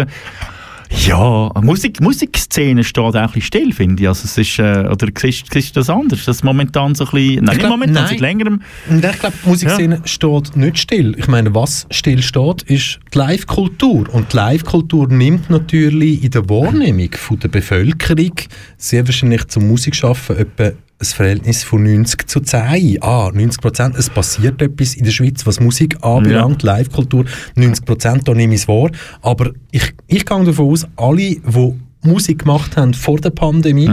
Ja, 0.92 1.52
Musik, 1.62 2.00
Musikszene 2.00 2.84
steht 2.84 3.04
auch 3.04 3.14
ein 3.16 3.26
bisschen 3.28 3.42
still, 3.42 3.74
finde 3.74 4.04
ich. 4.04 4.08
Also 4.08 4.26
es 4.26 4.38
ist, 4.38 4.60
äh, 4.60 4.88
oder 4.90 5.08
siehst, 5.18 5.52
siehst 5.52 5.76
du 5.76 5.80
das 5.80 5.90
anders? 5.90 6.26
Das 6.26 6.44
momentan 6.44 6.96
so 6.96 7.06
ein 7.06 7.12
bisschen, 7.12 7.46
nein, 7.46 7.58
glaub, 7.58 7.72
momentan, 7.72 8.04
nein. 8.04 8.08
seit 8.08 8.20
längerem, 8.20 8.62
ich 8.90 9.02
glaube, 9.02 9.36
die 9.44 9.50
Musikszene 9.50 10.02
steht 10.06 10.56
nicht 10.56 10.78
still. 10.78 11.16
Ich 11.18 11.28
meine, 11.28 11.54
was 11.54 11.88
still 11.92 12.22
steht, 12.22 12.64
ist 12.64 13.00
die 13.14 13.18
Live-Kultur. 13.18 14.14
Und 14.14 14.32
die 14.32 14.38
Live-Kultur 14.38 15.08
nimmt 15.08 15.50
natürlich 15.50 16.24
in 16.24 16.32
der 16.32 16.50
Wahrnehmung 16.50 17.12
von 17.14 17.40
der 17.40 17.50
Bevölkerung 17.50 18.34
sehr 18.78 19.06
wahrscheinlich 19.06 19.48
zum 19.48 19.68
Musikschaffen 19.68 20.38
etwa 20.38 20.72
ein 20.98 21.06
Verhältnis 21.06 21.64
von 21.64 21.84
90 21.84 22.28
zu 22.28 22.40
10. 22.40 23.02
Ah, 23.02 23.32
90 23.34 23.62
Prozent, 23.62 23.96
es 23.98 24.10
passiert 24.10 24.62
etwas 24.62 24.96
in 24.96 25.04
der 25.04 25.12
Schweiz, 25.12 25.46
was 25.46 25.60
Musik 25.60 25.98
anbelangt, 26.02 26.64
Live-Kultur, 26.64 27.26
90 27.56 27.86
Prozent, 27.86 28.28
da 28.28 28.34
nehme 28.34 28.54
ich 28.56 28.62
es 28.62 28.68
wahr. 28.68 28.90
Aber 29.22 29.52
ich, 29.72 29.94
ich 30.08 30.26
gehe 30.26 30.44
davon 30.44 30.72
aus, 30.72 30.88
alle, 30.96 31.18
die 31.18 31.74
Musik 32.04 32.40
gemacht 32.40 32.78
haben 32.78 32.94
vor 32.94 33.20
der 33.20 33.32
Pandemie, 33.32 33.90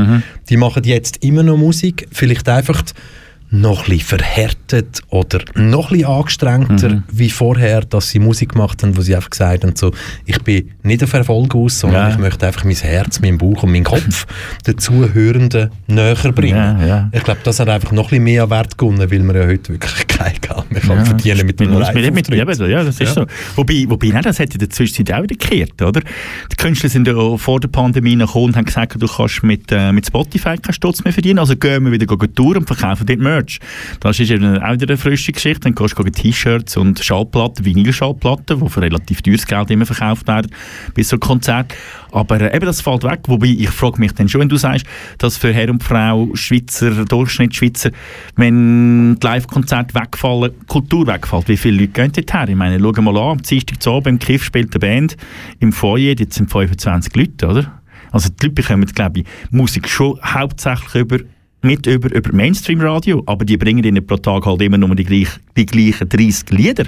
die 0.49 0.57
machen 0.57 0.85
jetzt 0.85 1.25
immer 1.25 1.43
noch 1.43 1.57
Musik, 1.57 2.07
vielleicht 2.13 2.49
einfach 2.49 2.83
noch 3.55 3.87
ein 3.87 4.01
verhärtet 4.01 5.03
oder 5.11 5.41
noch 5.55 5.93
ein 5.93 6.05
angestrengter 6.05 6.89
Mhm. 6.89 7.03
wie 7.13 7.29
vorher, 7.31 7.83
dass 7.83 8.09
sie 8.09 8.19
Musik 8.19 8.53
gemacht 8.53 8.83
haben, 8.83 8.97
wo 8.97 9.03
sie 9.03 9.15
einfach 9.15 9.29
gesagt 9.31 9.63
haben, 9.65 9.77
so, 9.77 9.93
ich 10.25 10.41
bin 10.43 10.71
nicht 10.83 11.05
auf 11.05 11.13
Erfolg 11.13 11.55
aus, 11.55 11.81
sondern 11.81 12.09
Ja. 12.09 12.15
ich 12.15 12.19
möchte 12.19 12.47
einfach 12.47 12.65
mein 12.65 12.75
Herz, 12.77 13.21
meinen 13.21 13.37
Bauch 13.39 13.63
und 13.63 13.73
meinen 13.73 13.85
Kopf 13.85 14.27
den 14.67 14.79
Zuhörenden 14.79 15.71
näher 15.87 16.15
bringen. 16.33 16.57
Ja, 16.81 16.87
ja. 16.87 17.09
Ich 17.13 17.23
glaube, 17.23 17.41
das 17.45 17.61
hat 17.61 17.69
einfach 17.69 17.93
noch 17.93 18.11
ein 18.11 18.23
mehr 18.23 18.49
Wert 18.49 18.79
gewonnen, 18.79 19.11
weil 19.11 19.21
man 19.21 19.37
ja 19.37 19.47
heute 19.47 19.73
wirklich 19.75 20.07
kein 20.09 20.33
Geld 20.41 20.71
mehr 20.73 20.81
kann 20.81 21.05
verdienen 21.05 21.47
mit 21.47 21.61
einem 21.61 21.79
mit, 22.15 22.29
mit, 22.29 22.29
ja, 22.69 22.85
das 22.85 23.01
ist 23.01 23.15
so. 23.15 23.27
Wobei, 23.57 23.85
wobei 23.89 24.09
nein, 24.09 24.23
das 24.23 24.41
hat 24.41 24.53
in 24.55 24.61
der 24.61 24.71
Zwischenzeit 24.71 25.15
auch 25.15 25.23
wieder 25.23 25.37
gekehrt, 25.37 25.81
oder? 25.83 26.01
Die 26.01 26.57
Künstler 26.57 26.89
sind 26.89 27.07
ja 27.07 27.37
vor 27.37 27.61
der 27.61 27.69
Pandemie 27.69 28.17
noch 28.17 28.29
gekommen 28.29 28.47
und 28.47 28.57
haben 28.57 28.65
gesagt, 28.65 28.97
du 29.01 29.07
kannst 29.07 29.43
mit, 29.43 29.71
äh, 29.71 29.93
mit 29.93 30.07
Spotify 30.07 30.57
keinen 30.57 30.73
Stutz 30.73 31.05
mehr 31.05 31.13
verdienen, 31.13 31.39
also 31.39 31.55
gehen 31.57 31.85
wir 31.85 31.93
wieder 31.93 32.07
gehen 32.07 32.35
Tour 32.35 32.57
und 32.57 32.67
verkaufen 32.67 33.07
dort 33.07 33.19
Merch. 33.43 33.59
Das 34.01 34.19
ist 34.19 34.31
eben 34.31 34.59
auch 34.59 34.73
wieder 34.73 34.89
eine 34.89 34.97
frische 34.97 35.33
Geschichte. 35.33 35.61
Dann 35.61 35.75
gehst 35.75 35.99
du 35.99 36.03
T-Shirts 36.03 36.77
und 36.77 37.01
Schallplatten, 37.01 37.65
Vinylschallplatten, 37.65 38.61
die 38.61 38.69
für 38.69 38.83
relativ 38.83 39.23
teures 39.23 39.47
Geld 39.47 39.71
immer 39.71 39.87
verkauft 39.87 40.27
werden, 40.29 40.51
bis 40.95 41.09
so 41.09 41.19
Konzert. 41.19 41.75
Aber 42.11 42.41
äh, 42.41 42.55
eben, 42.55 42.67
das 42.67 42.81
fällt 42.81 43.05
weg. 43.05 43.21
Wobei, 43.27 43.47
ich 43.47 43.71
frage 43.71 43.99
mich 43.99 44.13
dann 44.13 44.29
schon, 44.29 44.43
wenn 44.43 44.49
du 44.49 44.57
sagst, 44.57 44.87
dass 45.19 45.37
für 45.37 45.53
Herr 45.53 45.71
und 45.71 45.83
Frau, 45.83 46.29
Schweizer, 46.35 47.05
Durchschnittsschweizer, 47.05 47.91
wenn 48.37 49.19
die 49.19 49.27
Live-Konzerte 49.27 49.95
wegfallen, 49.95 50.53
Kultur 50.67 51.07
wegfällt, 51.07 51.49
wie 51.49 51.57
viele 51.57 51.81
Leute 51.81 51.89
gehen 51.89 52.13
dort 52.13 52.35
her? 52.35 52.49
Ich 52.49 52.57
meine, 52.57 52.79
schau 52.79 53.03
mal 53.03 53.17
an, 53.17 53.31
am 53.31 53.43
Dienstag 53.43 53.83
zu 53.83 54.03
im 54.05 54.19
Kiff 54.19 54.45
spielt 54.45 54.75
eine 54.75 54.81
Band 54.81 55.17
im 55.61 55.73
Foyer, 55.73 56.15
jetzt 56.19 56.35
sind 56.35 56.51
25 56.51 57.15
Leute, 57.15 57.47
oder? 57.47 57.81
Also 58.11 58.29
die 58.29 58.47
Leute 58.47 58.63
bekommen, 58.63 58.85
glaube 58.87 59.21
ich, 59.21 59.27
Musik 59.51 59.89
schon 59.89 60.19
hauptsächlich 60.23 60.95
über 60.95 61.19
nicht 61.65 61.87
über, 61.87 62.15
über 62.15 62.33
Mainstream-Radio, 62.33 63.23
aber 63.27 63.45
die 63.45 63.57
bringen 63.57 63.85
ihnen 63.85 64.07
pro 64.07 64.17
Tag 64.17 64.47
halt 64.47 64.63
immer 64.63 64.79
nur 64.79 64.95
die, 64.95 65.05
gleich, 65.05 65.29
die 65.57 65.67
gleichen 65.67 66.09
30 66.09 66.51
Lieder. 66.51 66.85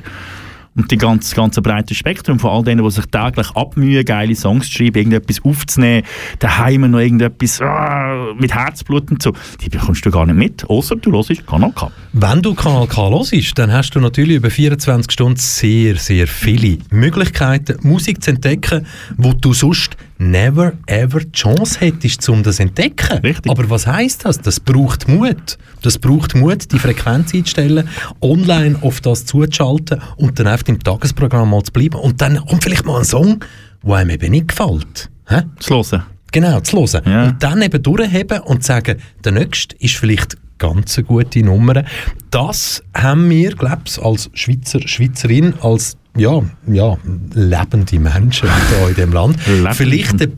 Und 0.76 0.90
die 0.90 0.98
ganze, 0.98 1.36
ganze 1.36 1.62
breite 1.62 1.94
Spektrum 1.94 2.40
von 2.40 2.50
all 2.50 2.64
denen, 2.64 2.84
die 2.84 2.90
sich 2.90 3.06
täglich 3.06 3.48
abmühen, 3.54 4.04
geile 4.04 4.34
Songs 4.34 4.66
zu 4.66 4.78
schreiben, 4.78 4.98
irgendetwas 4.98 5.44
aufzunehmen, 5.44 6.04
daheim 6.40 6.90
noch 6.90 6.98
irgendetwas 6.98 7.60
ah, 7.60 8.32
mit 8.36 8.52
Herzblut 8.52 9.08
und 9.08 9.22
so, 9.22 9.32
die 9.60 9.68
bekommst 9.68 10.04
du 10.04 10.10
gar 10.10 10.26
nicht 10.26 10.34
mit, 10.36 10.68
außer 10.68 10.96
du 10.96 11.12
hörst 11.12 11.46
Kanal 11.46 11.70
K. 11.72 11.92
Wenn 12.12 12.42
du 12.42 12.54
Kanal 12.54 12.88
K 12.88 13.08
hörst, 13.08 13.56
dann 13.56 13.72
hast 13.72 13.90
du 13.90 14.00
natürlich 14.00 14.38
über 14.38 14.50
24 14.50 15.12
Stunden 15.12 15.36
sehr, 15.38 15.94
sehr 15.94 16.26
viele 16.26 16.78
Möglichkeiten, 16.90 17.78
Musik 17.86 18.20
zu 18.24 18.30
entdecken, 18.30 18.84
wo 19.16 19.32
du 19.32 19.52
sonst 19.52 19.96
never 20.18 20.72
ever 20.86 21.20
die 21.20 21.32
Chance 21.32 21.80
hättest, 21.80 22.28
um 22.28 22.42
das 22.42 22.56
zu 22.56 22.62
entdecken. 22.62 23.18
Richtig. 23.18 23.50
Aber 23.50 23.68
was 23.70 23.86
heißt 23.86 24.24
das? 24.24 24.40
Das 24.40 24.60
braucht 24.60 25.08
Mut. 25.08 25.58
Das 25.82 25.98
braucht 25.98 26.34
Mut, 26.34 26.70
die 26.72 26.78
Frequenz 26.78 27.34
einzustellen, 27.34 27.88
online 28.20 28.78
auf 28.80 29.00
das 29.00 29.26
zuzuschalten 29.26 30.00
und 30.16 30.38
dann 30.38 30.46
einfach 30.46 30.68
im 30.68 30.82
Tagesprogramm 30.82 31.50
mal 31.50 31.62
zu 31.62 31.72
bleiben. 31.72 32.00
Und 32.00 32.20
dann 32.20 32.44
kommt 32.46 32.62
vielleicht 32.62 32.84
mal 32.84 32.98
ein 32.98 33.04
Song, 33.04 33.44
der 33.82 33.94
einem 33.94 34.10
eben 34.10 34.30
nicht 34.30 34.48
gefällt. 34.48 35.10
Hä? 35.28 35.42
Zu 35.58 35.74
hören. 35.74 36.02
Genau, 36.32 36.60
zu 36.60 36.78
hören. 36.78 37.02
Ja. 37.06 37.24
Und 37.26 37.42
dann 37.42 37.62
eben 37.62 37.82
durchheben 37.82 38.40
und 38.40 38.64
sagen, 38.64 38.98
der 39.24 39.32
nächste 39.32 39.76
ist 39.76 39.96
vielleicht 39.96 40.36
ganz 40.58 40.96
eine 40.96 41.06
gute 41.06 41.42
Nummer. 41.42 41.84
Das 42.30 42.82
haben 42.94 43.28
wir, 43.30 43.50
glaube 43.54 43.82
ich, 43.86 44.02
als 44.02 44.30
Schweizer, 44.34 44.80
Schweizerin, 44.86 45.54
als 45.60 45.96
ja, 46.16 46.42
ja, 46.66 46.96
lebende 47.34 47.98
Menschen 47.98 48.48
hier 48.68 48.88
in 48.88 48.94
diesem 48.94 49.12
Land, 49.12 49.36
Lebende, 49.46 49.76
vielleicht 49.76 50.20
ein 50.20 50.30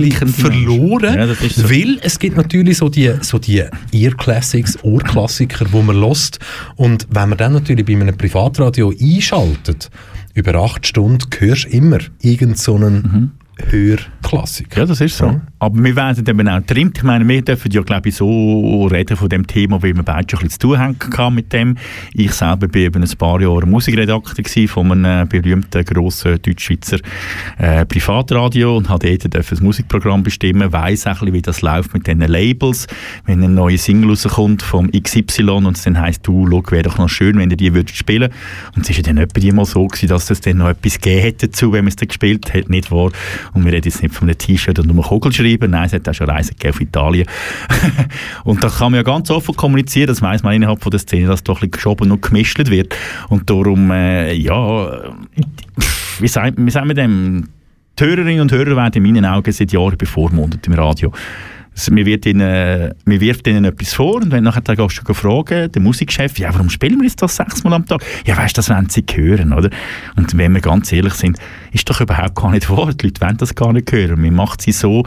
bisschen 0.00 0.28
verloren. 0.28 1.14
Ja, 1.14 1.34
so. 1.34 1.70
weil 1.70 1.98
es 2.02 2.18
gibt 2.18 2.36
natürlich 2.36 2.78
so 2.78 2.88
die, 2.88 3.12
so 3.20 3.38
die 3.38 3.64
Ear-Classics, 3.92 4.82
Ohrklassiker, 4.82 5.66
die 5.66 5.82
man 5.82 5.96
lost 5.96 6.40
und 6.74 7.06
wenn 7.10 7.28
man 7.28 7.38
dann 7.38 7.52
natürlich 7.52 7.84
bei 7.84 7.94
einem 7.94 8.16
Privatradio 8.16 8.92
einschaltet, 9.00 9.90
über 10.34 10.54
acht 10.56 10.86
Stunden 10.86 11.24
hörst 11.38 11.64
du 11.64 11.68
immer 11.68 11.98
irgendeinen 12.20 12.56
so 12.56 12.74
einen 12.74 13.35
Hörklassiker. 13.58 14.80
Ja, 14.80 14.86
das 14.86 15.00
ist 15.00 15.16
so. 15.16 15.26
Ja. 15.26 15.40
Aber 15.58 15.82
wir 15.82 15.96
werden 15.96 16.24
eben 16.28 16.48
auch 16.48 16.60
trimmt. 16.60 16.98
Ich 16.98 17.02
meine, 17.02 17.26
wir 17.26 17.42
dürfen 17.42 17.70
ja, 17.70 17.80
glaube 17.80 18.10
ich, 18.10 18.16
so 18.16 18.86
reden 18.86 19.16
von 19.16 19.30
dem 19.30 19.46
Thema, 19.46 19.82
weil 19.82 19.96
wir 19.96 20.02
beide 20.02 20.28
schon 20.30 20.40
ein 20.40 20.48
bisschen 20.48 20.60
zu 20.60 20.68
tun 20.68 20.78
haben 20.78 21.34
mit 21.34 21.52
dem. 21.52 21.76
Ich 22.12 22.32
selber 22.32 22.68
bin 22.68 22.82
eben 22.82 23.02
ein 23.02 23.16
paar 23.16 23.40
Jahre 23.40 23.66
Musikredakteur 23.66 24.44
gewesen 24.44 24.68
von 24.68 24.92
einem 24.92 25.22
äh, 25.22 25.26
berühmten, 25.26 25.84
grossen 25.84 26.38
Deutschschweizer 26.42 26.98
äh, 27.56 27.86
Privatradio 27.86 28.76
und 28.76 28.90
habe 28.90 29.16
dort 29.16 29.34
das 29.34 29.60
Musikprogramm 29.60 30.22
bestimmen, 30.22 30.72
weiss 30.72 31.06
auch 31.06 31.12
ein 31.12 31.18
bisschen, 31.18 31.32
wie 31.32 31.42
das 31.42 31.62
läuft 31.62 31.94
mit 31.94 32.06
diesen 32.06 32.20
Labels. 32.20 32.86
Wenn 33.24 33.42
eine 33.42 33.52
neue 33.52 33.78
Single 33.78 34.10
rauskommt 34.10 34.62
vom 34.62 34.90
XY 34.90 35.42
und 35.48 35.76
es 35.76 35.84
dann 35.84 35.98
heisst, 35.98 36.26
du, 36.26 36.46
schau, 36.50 36.62
wäre 36.70 36.82
doch 36.82 36.98
noch 36.98 37.08
schön, 37.08 37.38
wenn 37.38 37.50
ihr 37.50 37.56
die 37.56 37.72
würdet 37.72 37.96
spielen. 37.96 38.30
Und 38.74 38.82
es 38.82 38.90
ist 38.90 38.98
ja 38.98 39.02
dann 39.02 39.16
etwa 39.16 39.54
mal 39.54 39.64
so 39.64 39.86
gewesen, 39.86 40.08
dass 40.08 40.30
es 40.30 40.42
dann 40.42 40.58
noch 40.58 40.68
etwas 40.68 41.00
gegeben 41.00 41.22
hätte 41.22 41.48
dazu, 41.48 41.72
wenn 41.72 41.84
man 41.84 41.88
es 41.88 41.96
dann 41.96 42.08
gespielt 42.08 42.52
hat, 42.52 42.68
nicht 42.68 42.90
wahr? 42.90 43.10
Und 43.54 43.64
wir 43.64 43.72
reden 43.72 43.88
jetzt 43.88 44.02
nicht 44.02 44.14
von 44.14 44.28
einem 44.28 44.38
T-Shirt 44.38 44.78
und 44.78 44.90
einem 44.90 45.02
Kugel 45.02 45.32
schreiben, 45.32 45.70
nein, 45.70 45.86
es 45.86 45.92
hat 45.92 46.08
auch 46.08 46.14
schon 46.14 46.28
Reisen 46.28 46.56
gegeben 46.56 46.74
auf 46.74 46.80
Italien. 46.80 47.26
und 48.44 48.62
da 48.62 48.68
kann 48.68 48.92
man 48.92 48.98
ja 48.98 49.02
ganz 49.02 49.30
offen 49.30 49.54
kommunizieren, 49.56 50.08
das 50.08 50.22
weiss 50.22 50.42
man 50.42 50.54
innerhalb 50.54 50.82
von 50.82 50.90
der 50.90 51.00
Szene, 51.00 51.26
dass 51.28 51.42
doch 51.42 51.56
ein 51.56 51.70
bisschen 51.70 51.70
geschoben 51.72 52.12
und 52.12 52.22
gemischt 52.22 52.58
wird. 52.70 52.94
Und 53.28 53.48
darum, 53.50 53.90
äh, 53.90 54.32
ja, 54.32 55.12
wie 56.18 56.28
sagen 56.28 56.66
wir 56.66 56.94
dem? 56.94 57.48
Die 57.98 58.04
Hörerinnen 58.04 58.42
und 58.42 58.52
Hörer 58.52 58.76
werden 58.76 59.02
in 59.04 59.14
meinen 59.14 59.24
Augen 59.24 59.50
seit 59.52 59.72
Jahren 59.72 59.96
bevormundet 59.96 60.66
im 60.66 60.74
Radio. 60.74 61.12
Also, 61.76 61.92
mir, 61.92 62.06
wird 62.06 62.24
ihnen, 62.24 62.94
mir 63.04 63.20
wirft 63.20 63.46
ihnen 63.46 63.66
etwas 63.66 63.92
vor 63.92 64.16
und 64.16 64.32
wenn 64.32 64.44
nachher 64.44 64.62
dann 64.62 64.76
gehst 64.76 65.02
du 65.04 65.12
fragen, 65.12 65.70
der 65.70 65.82
Musikchef, 65.82 66.38
ja, 66.38 66.52
warum 66.54 66.70
spielen 66.70 66.98
wir 66.98 67.04
jetzt 67.04 67.20
das 67.20 67.36
sechsmal 67.36 67.74
am 67.74 67.84
Tag? 67.84 68.02
Ja, 68.24 68.34
weißt 68.34 68.56
du, 68.56 68.60
das 68.60 68.70
wollen 68.70 68.88
sie 68.88 69.04
hören, 69.12 69.52
oder? 69.52 69.68
Und 70.16 70.36
wenn 70.38 70.54
wir 70.54 70.62
ganz 70.62 70.90
ehrlich 70.90 71.12
sind, 71.12 71.38
ist 71.72 71.88
doch 71.90 72.00
überhaupt 72.00 72.34
gar 72.34 72.50
nicht 72.50 72.70
wahr. 72.70 72.94
Die 72.94 73.06
Leute 73.06 73.20
wollen 73.20 73.36
das 73.36 73.54
gar 73.54 73.74
nicht 73.74 73.92
hören. 73.92 74.22
Man 74.22 74.34
macht 74.34 74.62
sie 74.62 74.72
so, 74.72 75.04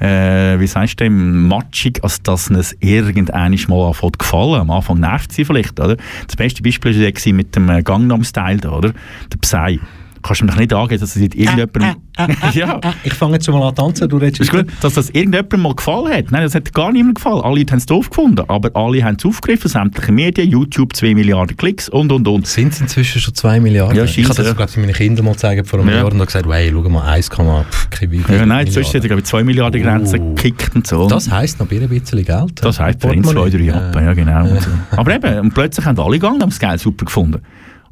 äh, 0.00 0.60
wie 0.60 0.66
sagst 0.68 1.00
du 1.00 1.10
matschig, 1.10 1.98
als 2.04 2.22
dass 2.22 2.50
es 2.50 2.76
irgendwann 2.78 3.58
mal 3.68 3.88
anfängt 3.88 4.20
gefallen. 4.20 4.60
Am 4.60 4.70
Anfang 4.70 5.00
nervt 5.00 5.32
sie 5.32 5.44
vielleicht, 5.44 5.80
oder? 5.80 5.96
Das 6.28 6.36
beste 6.36 6.62
Beispiel 6.62 6.94
war 6.94 7.32
mit 7.32 7.56
dem 7.56 7.68
äh, 7.68 7.82
Gangnam-Style 7.82 8.58
da, 8.58 8.70
oder? 8.70 8.92
Der 9.32 9.38
Psy. 9.40 9.80
Kannst 10.22 10.40
du 10.40 10.44
mir 10.46 10.52
doch 10.52 10.58
nicht 10.58 10.72
angeben, 10.72 11.00
dass 11.00 11.16
es 11.16 11.22
irgendjemandem... 11.22 11.96
ja. 12.52 12.80
Ich 13.04 13.14
fange 13.14 13.34
jetzt 13.34 13.46
schon 13.46 13.58
mal 13.58 13.68
an 13.68 13.74
tanzen, 13.74 14.08
du 14.08 14.18
redest 14.18 14.40
Ist 14.40 14.50
gut, 14.50 14.66
dass 14.80 14.94
das 14.94 15.10
irgendjemandem 15.10 15.62
mal 15.62 15.74
gefallen 15.74 16.12
hat. 16.12 16.30
Nein, 16.30 16.42
das 16.42 16.54
hat 16.54 16.72
gar 16.74 16.92
niemandem 16.92 17.14
gefallen. 17.14 17.40
Alle 17.42 17.60
haben 17.62 17.78
es 17.78 17.86
doof 17.86 18.10
gefunden, 18.10 18.44
aber 18.48 18.70
alle 18.74 19.02
haben 19.02 19.16
es 19.18 19.24
aufgegriffen, 19.24 19.68
sämtliche 19.68 20.12
Medien, 20.12 20.50
YouTube, 20.50 20.94
2 20.94 21.14
Milliarden 21.14 21.56
Klicks 21.56 21.88
und, 21.88 22.12
und, 22.12 22.28
und. 22.28 22.46
Sind 22.46 22.72
es 22.72 22.80
inzwischen 22.80 23.20
schon 23.20 23.34
2 23.34 23.60
Milliarden? 23.60 23.96
Ja, 23.96 24.04
ich 24.04 24.16
habe 24.24 24.34
das, 24.34 24.46
ja. 24.46 24.52
glaube 24.52 24.70
ich, 24.70 24.76
meinen 24.76 24.92
Kindern 24.92 25.24
mal 25.24 25.32
gezeigt 25.32 25.66
vor 25.66 25.80
einem 25.80 25.88
Ja. 25.88 25.96
Jahr 25.96 26.04
und 26.06 26.14
habe 26.14 26.26
gesagt, 26.26 26.46
hey, 26.50 26.70
schau 26.72 26.88
mal, 26.88 27.02
1, 27.02 27.28
pff, 27.28 27.90
keine 27.90 28.16
Ja, 28.16 28.46
nein, 28.46 28.66
inzwischen 28.66 28.94
hat 28.94 29.02
er, 29.02 29.08
glaube 29.08 29.20
ich, 29.20 29.26
2 29.26 29.44
Milliarden 29.44 29.82
Grenzen 29.82 30.20
Oh. 30.20 30.34
gekickt 30.34 30.74
und 30.74 30.86
so. 30.86 31.08
Das 31.08 31.30
heisst 31.30 31.58
noch 31.58 31.70
ein 31.70 31.88
bisschen 31.88 32.24
Geld. 32.24 32.64
Das 32.64 32.78
heisst 32.78 33.00
für 33.00 33.14
ihn 33.14 33.24
zwei, 33.24 33.48
drei 33.50 33.58
Jappen, 33.58 34.04
ja 34.04 34.12
genau. 34.14 34.46
So. 34.46 34.70
Aber 34.96 35.14
eben, 35.14 35.38
und 35.40 35.54
plötzlich 35.54 35.84
haben 35.86 35.98
alle 35.98 36.18
Gang 36.18 36.38
das 36.40 36.58
Geld 36.58 36.80
super 36.80 37.04
gefunden. 37.04 37.40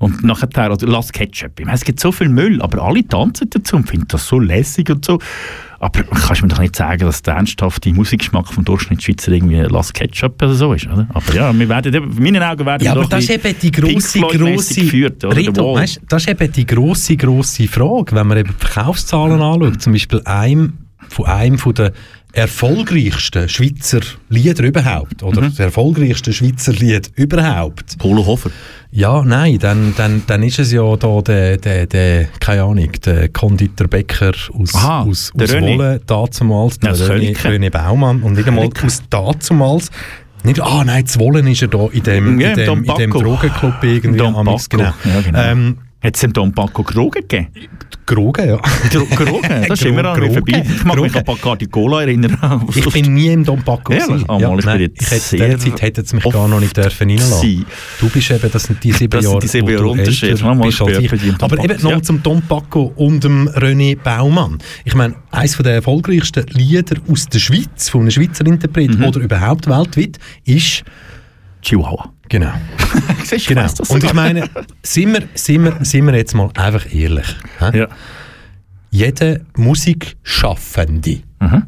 Und 0.01 0.25
nachher, 0.25 0.49
also 0.71 0.87
Lass 0.87 1.13
Ketchup. 1.13 1.61
Ich 1.61 1.67
meine, 1.67 1.77
es 1.77 1.85
gibt 1.85 2.01
so 2.01 2.11
viel 2.11 2.31
Müll, 2.31 2.61
aber 2.63 2.83
alle 2.83 3.07
tanzen 3.07 3.51
dazu 3.51 3.77
und 3.77 3.87
finden 3.87 4.07
das 4.09 4.27
so 4.27 4.39
lässig 4.41 4.89
und 4.89 5.05
so. 5.05 5.19
Aber 5.79 6.03
kannst 6.03 6.41
du 6.41 6.47
mir 6.47 6.49
doch 6.49 6.59
nicht 6.59 6.75
sagen, 6.75 7.01
dass 7.03 7.21
der 7.23 7.35
ernsthafte 7.35 7.93
Musikgeschmack 7.93 8.49
vom 8.49 8.65
Durchschnittsschweizer 8.65 9.31
irgendwie 9.33 9.57
Lass 9.61 9.93
Ketchup 9.93 10.43
oder 10.43 10.55
so 10.55 10.73
ist, 10.73 10.87
oder? 10.87 11.07
Aber 11.13 11.35
ja, 11.35 11.53
wir 11.59 11.69
werden, 11.69 11.93
in 11.95 12.23
meinen 12.23 12.43
Augen 12.43 12.65
werden 12.65 12.83
Ja, 12.83 12.93
wir 12.95 13.01
aber 13.01 13.03
doch 13.03 13.11
das 13.11 13.25
ist 13.25 13.31
eben 13.31 13.55
die 13.61 13.71
grosse, 13.71 14.21
grosse... 14.21 14.81
geführt, 14.81 15.23
oder? 15.25 15.35
Der 15.35 15.47
Rito, 15.47 15.75
weißt, 15.75 16.01
das 16.09 16.23
ist 16.23 16.29
eben 16.31 16.51
die 16.53 16.67
grosse, 16.67 17.17
grosse 17.17 17.69
Frage, 17.69 18.15
wenn 18.17 18.27
man 18.27 18.39
eben 18.39 18.55
Verkaufszahlen 18.59 19.41
anschaut. 19.43 19.83
Zum 19.83 19.93
Beispiel 19.93 20.23
einem, 20.25 20.79
von 21.09 21.27
einem 21.27 21.59
von 21.59 21.75
der 21.75 21.93
erfolgreichsten 22.33 23.49
Schweizer 23.49 24.01
Lieder 24.29 24.65
überhaupt, 24.65 25.23
oder 25.23 25.41
Mhm. 25.41 25.47
das 25.47 25.59
erfolgreichste 25.59 26.33
Schweizer 26.33 26.73
Lied 26.73 27.11
überhaupt. 27.17 27.99
Polo 27.99 28.25
Hofer. 28.27 28.51
Ja, 28.93 29.23
nein, 29.23 29.59
dann, 29.61 29.95
dann, 29.97 30.25
dann 30.27 30.43
ist 30.43 30.59
es 30.59 30.73
ja 30.73 30.97
da 30.97 31.21
der, 31.23 31.59
der, 31.59 31.87
der 31.87 32.25
keine 32.41 32.65
Ahnung, 32.65 32.91
der 33.05 33.29
Konditor 33.29 33.87
Bäcker 33.87 34.33
aus, 34.59 34.75
Aha, 34.75 35.03
aus, 35.03 35.31
der 35.35 35.47
aus. 35.47 35.63
Wolle, 35.63 36.01
dazumals, 36.05 36.79
der 36.81 36.95
Ja, 36.95 37.07
Kölnke. 37.07 37.49
René 37.49 37.71
Baumann 37.71 38.21
und 38.23 38.35
Kölnke. 38.43 38.87
aus 38.87 39.03
dazumals. 39.09 39.91
Nicht, 40.43 40.61
ah 40.61 40.83
nein, 40.85 41.07
zu 41.07 41.21
Wollen 41.21 41.47
ist 41.47 41.63
er 41.63 41.69
da 41.69 41.87
in 41.93 42.03
dem, 42.03 42.41
Ja, 42.41 42.51
in 42.51 42.57
dem, 42.57 42.85
in 42.85 42.95
dem. 42.97 43.11
Drogenclub 43.13 43.75
irgendwie. 43.83 44.19
Don 44.19 44.35
amigs. 44.35 44.69
Genau. 44.69 44.85
Ja, 44.85 45.21
genau. 45.25 45.39
Ähm, 45.41 45.79
Hat 46.03 46.15
es 46.15 46.21
dem 46.23 46.33
Don 46.33 46.53
Paco 46.53 46.83
Drogen 46.83 47.23
gegeben? 47.29 47.49
Grogen, 48.07 48.49
ja. 48.49 48.57
Drogen? 48.91 49.65
Das 49.69 49.79
ist 49.81 49.85
immer 49.85 50.05
an 50.07 50.19
mir 50.19 50.33
vorbei. 50.33 50.65
Ich 50.67 50.85
mag 50.85 50.99
mich 51.01 51.15
an 51.15 51.25
Bacardi 51.25 51.67
Cola 51.67 52.01
erinnern. 52.03 52.37
Ich 52.75 52.91
bin 52.93 53.15
nie 53.15 53.29
im 53.29 53.45
Don 53.45 53.63
Paco 53.63 53.93
Ehrlich? 53.93 54.25
Ah, 54.27 54.39
mal, 54.39 54.59
ich 54.59 54.65
bin 54.65 54.65
nein, 54.65 54.81
jetzt 54.81 55.67
ich 55.67 55.83
hätte, 55.83 56.01
es 56.01 56.13
mich 56.13 56.25
gar 56.25 56.49
noch 56.49 56.59
nicht 56.59 56.77
dürfen 56.77 57.09
reinlassen. 57.11 57.67
Du 58.01 58.09
bist 58.09 58.31
eben, 58.31 58.51
das 58.51 58.65
sind 58.65 58.83
die 58.83 58.93
sieben 58.93 59.11
Das 59.11 59.23
sind 59.23 59.31
Jahre, 59.31 59.41
die 59.41 59.49
sieben 59.49 59.69
Jahre 59.69 59.89
Unterschied. 59.89 60.43
Aber 61.43 61.63
eben 61.63 61.83
noch 61.83 61.91
Ja. 61.91 62.03
zum 62.03 62.23
Don 62.23 62.43
Paco 62.43 62.93
und 62.97 63.23
dem 63.23 63.49
René 63.51 63.97
Baumann. 63.97 64.59
Ich 64.85 64.95
meine, 64.95 65.15
eines 65.31 65.57
der 65.59 65.75
erfolgreichsten 65.75 66.47
Lieder 66.49 66.97
aus 67.09 67.27
der 67.27 67.39
Schweiz, 67.39 67.89
von 67.91 68.01
einem 68.03 68.11
Schweizer 68.11 68.47
Interpret 68.47 68.99
Mhm. 68.99 69.05
oder 69.05 69.21
überhaupt 69.21 69.69
weltweit, 69.69 70.19
ist 70.47 70.83
Chihuahua. 71.63 72.11
Genau. 72.31 72.53
Siehst 73.25 73.47
genau. 73.49 73.67
Und 73.89 74.03
ich 74.05 74.15
meine, 74.15 74.49
sind 74.83 75.13
wir, 75.13 75.23
sind, 75.35 75.65
wir, 75.65 75.77
sind 75.85 76.07
wir 76.07 76.15
jetzt 76.17 76.35
mal 76.35 76.49
einfach 76.55 76.87
ehrlich. 76.95 77.27
hä? 77.59 77.79
Ja. 77.81 77.89
Jeder 78.91 79.41
Musikschaffende, 79.57 81.21
Mhm. 81.41 81.63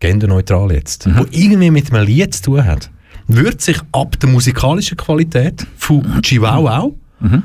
genderneutral 0.00 0.72
jetzt, 0.72 1.06
wo 1.16 1.24
irgendwie 1.30 1.70
mit 1.70 1.92
einem 1.92 2.06
Lied 2.06 2.34
zu 2.34 2.42
tun 2.42 2.64
hat, 2.64 2.90
wird 3.26 3.60
sich 3.60 3.78
ab 3.92 4.18
der 4.20 4.28
musikalischen 4.28 4.96
Qualität 4.96 5.66
von 5.76 6.22
Chihuahua 6.22 6.90
Mhm. 7.20 7.42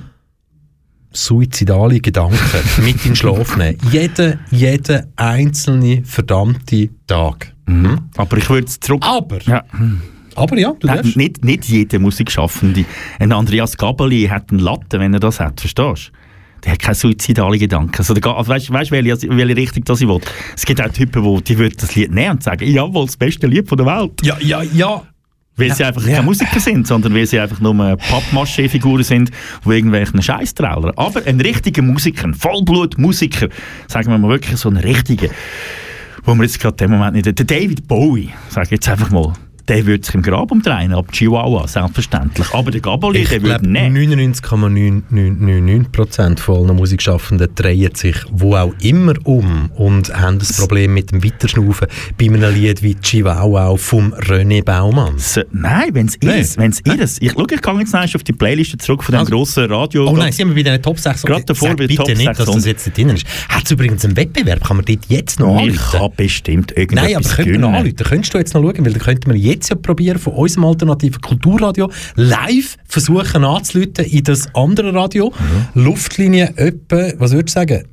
suizidale 1.11 1.99
Gedanken 1.99 2.37
mit 2.83 2.95
in 3.05 3.11
den 3.11 3.15
Schlaf 3.15 3.55
nehmen. 3.57 3.77
Jeden, 3.91 4.39
jeden 4.51 5.07
einzelne 5.15 6.03
verdammte 6.05 6.89
Tag. 7.07 7.53
Mhm. 7.65 7.99
Aber 8.17 8.37
ich 8.37 8.49
würde 8.49 8.67
es 8.67 8.79
zurück... 8.79 9.03
Aber, 9.05 9.41
Ja. 9.43 9.63
Aber 10.35 10.57
ja, 10.57 10.73
du 10.79 10.87
darfst. 10.87 11.15
nicht, 11.15 11.43
nicht 11.43 11.65
jeder 11.65 11.99
Musikschaffende. 11.99 12.85
Ein 13.19 13.31
Andreas 13.31 13.77
Gabeli 13.77 14.27
hat 14.27 14.51
einen 14.51 14.59
Latte, 14.59 14.99
wenn 14.99 15.13
er 15.13 15.19
das 15.19 15.39
hat, 15.39 15.59
verstehst 15.59 16.11
du? 16.13 16.17
Der 16.63 16.71
hat 16.73 16.79
keine 16.79 16.95
suizidale 16.95 17.57
Gedanken. 17.57 17.95
Also, 17.97 18.13
also 18.13 18.49
weißt 18.49 18.69
du, 18.69 18.73
welche, 18.73 19.29
welche 19.29 19.57
Richtung 19.57 19.83
das 19.83 19.99
ich 19.99 20.07
will? 20.07 20.21
Es 20.55 20.65
gibt 20.65 20.81
auch 20.81 20.87
Typen, 20.89 21.21
die, 21.21 21.43
die 21.43 21.57
würden 21.57 21.75
das 21.77 21.93
Lied 21.95 22.11
nehmen 22.11 22.31
und 22.31 22.43
sagen, 22.43 22.65
jawohl, 22.65 23.05
das 23.05 23.17
beste 23.17 23.47
Lied 23.47 23.67
von 23.67 23.77
der 23.77 23.85
Welt. 23.87 24.13
Ja, 24.23 24.37
ja, 24.39 24.61
ja. 24.61 25.01
Weil 25.55 25.67
Ja, 25.67 25.75
sie 25.75 25.83
einfach 25.83 26.03
ja. 26.07 26.13
keine 26.15 26.25
Musiker 26.25 26.59
sind, 26.59 26.87
sondern 26.87 27.13
weil 27.13 27.27
sie 27.27 27.39
einfach 27.39 27.59
nur 27.59 27.75
Pappmaché-Figuren 27.75 29.03
sind, 29.03 29.29
die 29.65 29.69
irgendwelchen 29.69 30.21
Scheiß 30.21 30.55
trailern. 30.55 30.93
Aber 30.95 31.23
ein 31.25 31.39
richtiger 31.39 31.81
Musiker, 31.81 32.23
ein 32.23 32.33
Vollblut-Musiker, 32.33 33.49
sagen 33.87 34.09
wir 34.09 34.17
mal 34.17 34.29
wirklich 34.29 34.57
so 34.57 34.69
ein 34.69 34.77
richtiger, 34.77 35.27
wo 36.23 36.33
wir 36.33 36.43
jetzt 36.43 36.59
gerade 36.59 36.77
dem 36.77 36.91
Moment 36.91 37.13
nicht, 37.13 37.25
der 37.25 37.45
David 37.45 37.87
Bowie, 37.87 38.29
sage 38.49 38.67
ich 38.67 38.71
jetzt 38.71 38.89
einfach 38.89 39.11
mal, 39.11 39.33
der 39.67 39.85
würde 39.85 40.05
sich 40.05 40.13
im 40.15 40.21
Grab 40.21 40.51
umdrehen, 40.51 40.93
ab 40.93 41.11
Chihuahua, 41.11 41.67
selbstverständlich. 41.67 42.53
Aber 42.53 42.71
der 42.71 42.81
Gaboli, 42.81 43.19
Ich 43.21 43.29
der 43.29 43.41
würde 43.43 43.67
nicht. 43.69 44.09
99,999% 45.11 46.39
von 46.39 46.65
allen 46.67 46.75
Musikschaffenden 46.75 47.49
drehen 47.55 47.93
sich 47.95 48.15
wo 48.31 48.55
auch 48.55 48.73
immer 48.81 49.13
um 49.23 49.69
und 49.75 50.13
haben 50.15 50.39
das 50.39 50.57
Problem 50.57 50.93
mit 50.93 51.11
dem 51.11 51.23
Weiterschnaufen 51.23 51.87
bei 52.17 52.25
einem 52.25 52.53
Lied 52.53 52.81
wie 52.83 52.95
Chihuahua 52.95 53.75
vom 53.77 54.13
René 54.13 54.63
Baumann. 54.63 55.17
So, 55.17 55.41
nein, 55.51 55.89
wenn 55.93 56.07
es 56.07 56.17
ihres, 56.21 56.57
wenn's 56.57 56.81
ihres, 56.85 57.21
ich 57.21 57.31
schau, 57.33 57.45
ich 57.49 57.61
gehe 57.61 57.73
jetzt 57.79 58.15
auf 58.15 58.23
die 58.23 58.33
Playliste 58.33 58.77
zurück 58.77 59.03
von 59.03 59.13
dem 59.13 59.19
Also- 59.19 59.31
grossen 59.31 59.65
Radio. 59.71 60.07
Oh 60.09 60.15
nein, 60.15 60.31
sind 60.31 60.47
wir 60.49 60.55
bei 60.55 60.63
den 60.69 60.81
Top 60.81 60.99
6? 60.99 61.23
Gerade 61.23 61.45
davor 61.45 61.69
Sag 61.69 61.77
bei 61.77 61.87
bitte 61.87 62.03
Top 62.03 62.07
nicht, 62.09 62.27
dass 62.27 62.37
das 62.37 62.45
600. 62.63 62.65
jetzt 62.65 62.85
nicht 62.87 62.97
drin 62.97 63.09
ist. 63.09 63.25
Hat 63.49 63.63
es 63.65 63.71
übrigens 63.71 64.03
einen 64.05 64.17
Wettbewerb? 64.17 64.63
Kann 64.63 64.77
man 64.77 64.85
dort 64.85 65.05
jetzt 65.07 65.39
noch 65.39 65.55
ich 65.61 65.61
anrufen? 65.79 65.99
kann 65.99 66.11
bestimmt 66.17 66.71
irgendetwas 66.71 67.03
Nein, 67.11 67.15
aber 67.17 67.29
könnten 67.35 67.51
wir 67.53 67.59
noch 67.59 67.73
anrufen? 67.73 67.95
Könntest 67.97 68.33
du 68.33 68.37
jetzt 68.39 68.53
noch 68.53 68.61
schauen? 68.61 68.85
Weil 68.85 68.93
dann 68.93 69.01
könnten 69.01 69.31
wir 69.31 69.37
jetzt 69.39 69.52
ja 69.61 69.75
probieren, 69.75 70.19
von 70.19 70.33
unserem 70.33 70.65
alternativen 70.65 71.21
Kulturradio 71.21 71.89
live 72.15 72.77
versuchen 72.85 73.43
anzurufen 73.43 74.05
in 74.05 74.23
das 74.23 74.47
andere 74.53 74.93
Radio. 74.93 75.31
Mhm. 75.73 75.83
Luftlinie 75.83 76.53
etwa, 76.55 77.11
was 77.17 77.31
würdest 77.31 77.55
du 77.55 77.59
sagen? 77.59 77.83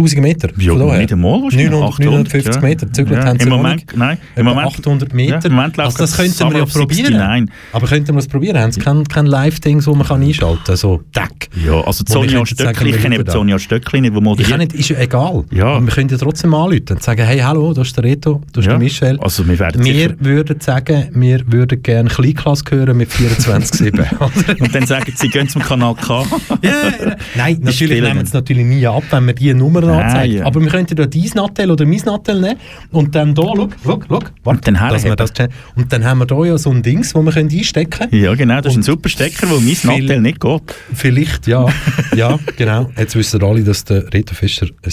1000 0.00 0.22
Meter? 0.22 0.48
Ja, 0.58 0.74
nicht 0.98 1.12
einmal 1.12 1.42
wahrscheinlich. 1.42 1.70
900, 1.70 1.98
950 2.00 2.54
ja. 2.54 2.60
Meter. 2.60 2.92
Zügelt 2.92 3.18
Ja, 3.20 3.26
haben 3.26 3.38
sie 3.38 3.44
im 3.46 3.52
Moment- 3.52 3.84
nein, 3.96 4.18
im 4.36 4.44
Moment- 4.46 4.66
800 4.68 5.12
Meter. 5.14 5.40
Ja, 5.42 5.50
Moment 5.50 5.78
also 5.78 5.98
das 5.98 6.16
könnten 6.16 6.38
wir 6.52 6.58
ja 6.60 6.64
probieren. 6.66 7.12
69. 7.12 7.54
Aber 7.72 7.86
könnten 7.86 8.08
wir 8.08 8.14
das 8.14 8.28
probieren? 8.28 8.58
Haben 8.58 8.72
sie 8.72 8.80
kein, 8.80 9.04
kein 9.04 9.26
Live-Ding, 9.26 9.84
wo 9.86 9.94
man 9.94 10.06
kann 10.06 10.22
einschalten 10.22 10.60
kann? 10.64 10.76
So, 10.76 11.02
tack. 11.12 11.48
Ja, 11.64 11.80
also 11.82 12.04
Sonja 12.06 12.44
Stöckli, 12.46 12.90
ich 12.90 13.02
kenne 13.02 13.22
da. 13.22 13.32
Sonja 13.32 13.58
Stöckli 13.58 14.00
nicht, 14.00 14.12
die 14.14 14.18
Ich 14.18 14.22
moderiert. 14.24 14.50
kann 14.50 14.60
nicht, 14.60 14.72
ist 14.74 14.88
ja 14.88 14.98
egal. 14.98 15.44
Ja. 15.50 15.66
Aber 15.66 15.86
wir 15.86 15.92
können 15.92 16.08
ja 16.08 16.16
trotzdem 16.16 16.54
anrufen 16.54 16.84
und 16.90 17.02
sagen, 17.02 17.22
hey, 17.24 17.38
hallo, 17.40 17.72
da 17.74 17.82
ist 17.82 17.96
der 17.96 18.04
Reto, 18.04 18.40
da 18.52 18.60
ist 18.60 18.66
Ja. 18.66 18.72
der 18.72 18.78
Michel. 18.78 19.18
Also 19.20 19.46
wir 19.46 19.58
werden 19.58 19.84
wir 19.84 19.92
sicher- 19.94 20.14
würden 20.20 20.60
sagen, 20.60 21.08
wir 21.12 21.40
würden 21.46 21.82
gerne 21.82 22.08
Kleinklasse 22.08 22.64
hören 22.70 22.96
mit 22.96 23.10
24-7. 23.10 24.00
oder? 24.18 24.60
Und 24.60 24.74
dann 24.74 24.86
sagen 24.86 25.12
sie, 25.16 25.28
gehen 25.28 25.48
zum 25.48 25.62
Kanal 25.62 25.94
K. 25.94 26.24
Ja, 26.62 26.70
ja. 26.70 27.16
Nein, 27.36 27.58
natürlich 27.62 28.00
nehmen 28.00 28.20
es 28.22 28.32
natürlich 28.32 28.64
nie 28.66 28.86
ab, 28.86 29.02
wenn 29.10 29.26
wir 29.26 29.34
die 29.34 29.54
Nummer 29.54 29.82
anzeigen. 29.92 30.36
ja. 30.38 30.44
Aber 30.46 30.60
wir 30.60 30.68
könnten 30.68 30.96
da 30.96 31.06
dein 31.06 31.30
Nattel 31.34 31.70
oder 31.70 31.86
mein 31.86 32.00
Nattel 32.04 32.40
nehmen 32.40 32.56
und 32.90 33.14
dann 33.14 33.34
da, 33.34 33.42
schau, 33.42 33.68
schau, 33.84 34.00
schau, 34.08 34.18
warte, 34.18 34.32
Und 34.44 34.66
dann 34.66 34.74
dass 34.74 35.04
wir 35.04 35.16
das, 35.16 35.32
und 35.76 35.92
dann 35.92 36.04
haben 36.04 36.18
wir 36.18 36.26
da 36.26 36.44
ja 36.44 36.58
so 36.58 36.70
ein 36.70 36.82
Dings, 36.82 37.14
wo 37.14 37.22
wir 37.22 37.32
können 37.32 37.50
einstecken 37.50 38.10
können. 38.10 38.22
Ja, 38.22 38.34
genau, 38.34 38.60
das 38.60 38.72
ist 38.72 38.76
ein 38.76 38.78
Und 38.78 38.84
super 38.84 39.08
Stecker, 39.08 39.48
wo 39.50 39.60
mein 39.60 39.76
Nattel 39.82 40.20
nicht 40.20 40.40
geht. 40.40 40.62
Vielleicht, 40.94 41.46
ja. 41.46 41.66
ja, 42.16 42.38
genau. 42.56 42.90
Jetzt 42.96 43.16
wissen 43.16 43.42
alle, 43.42 43.62
dass 43.62 43.84
der 43.84 44.12
Reto 44.12 44.34
Fischer 44.34 44.66
ein 44.66 44.92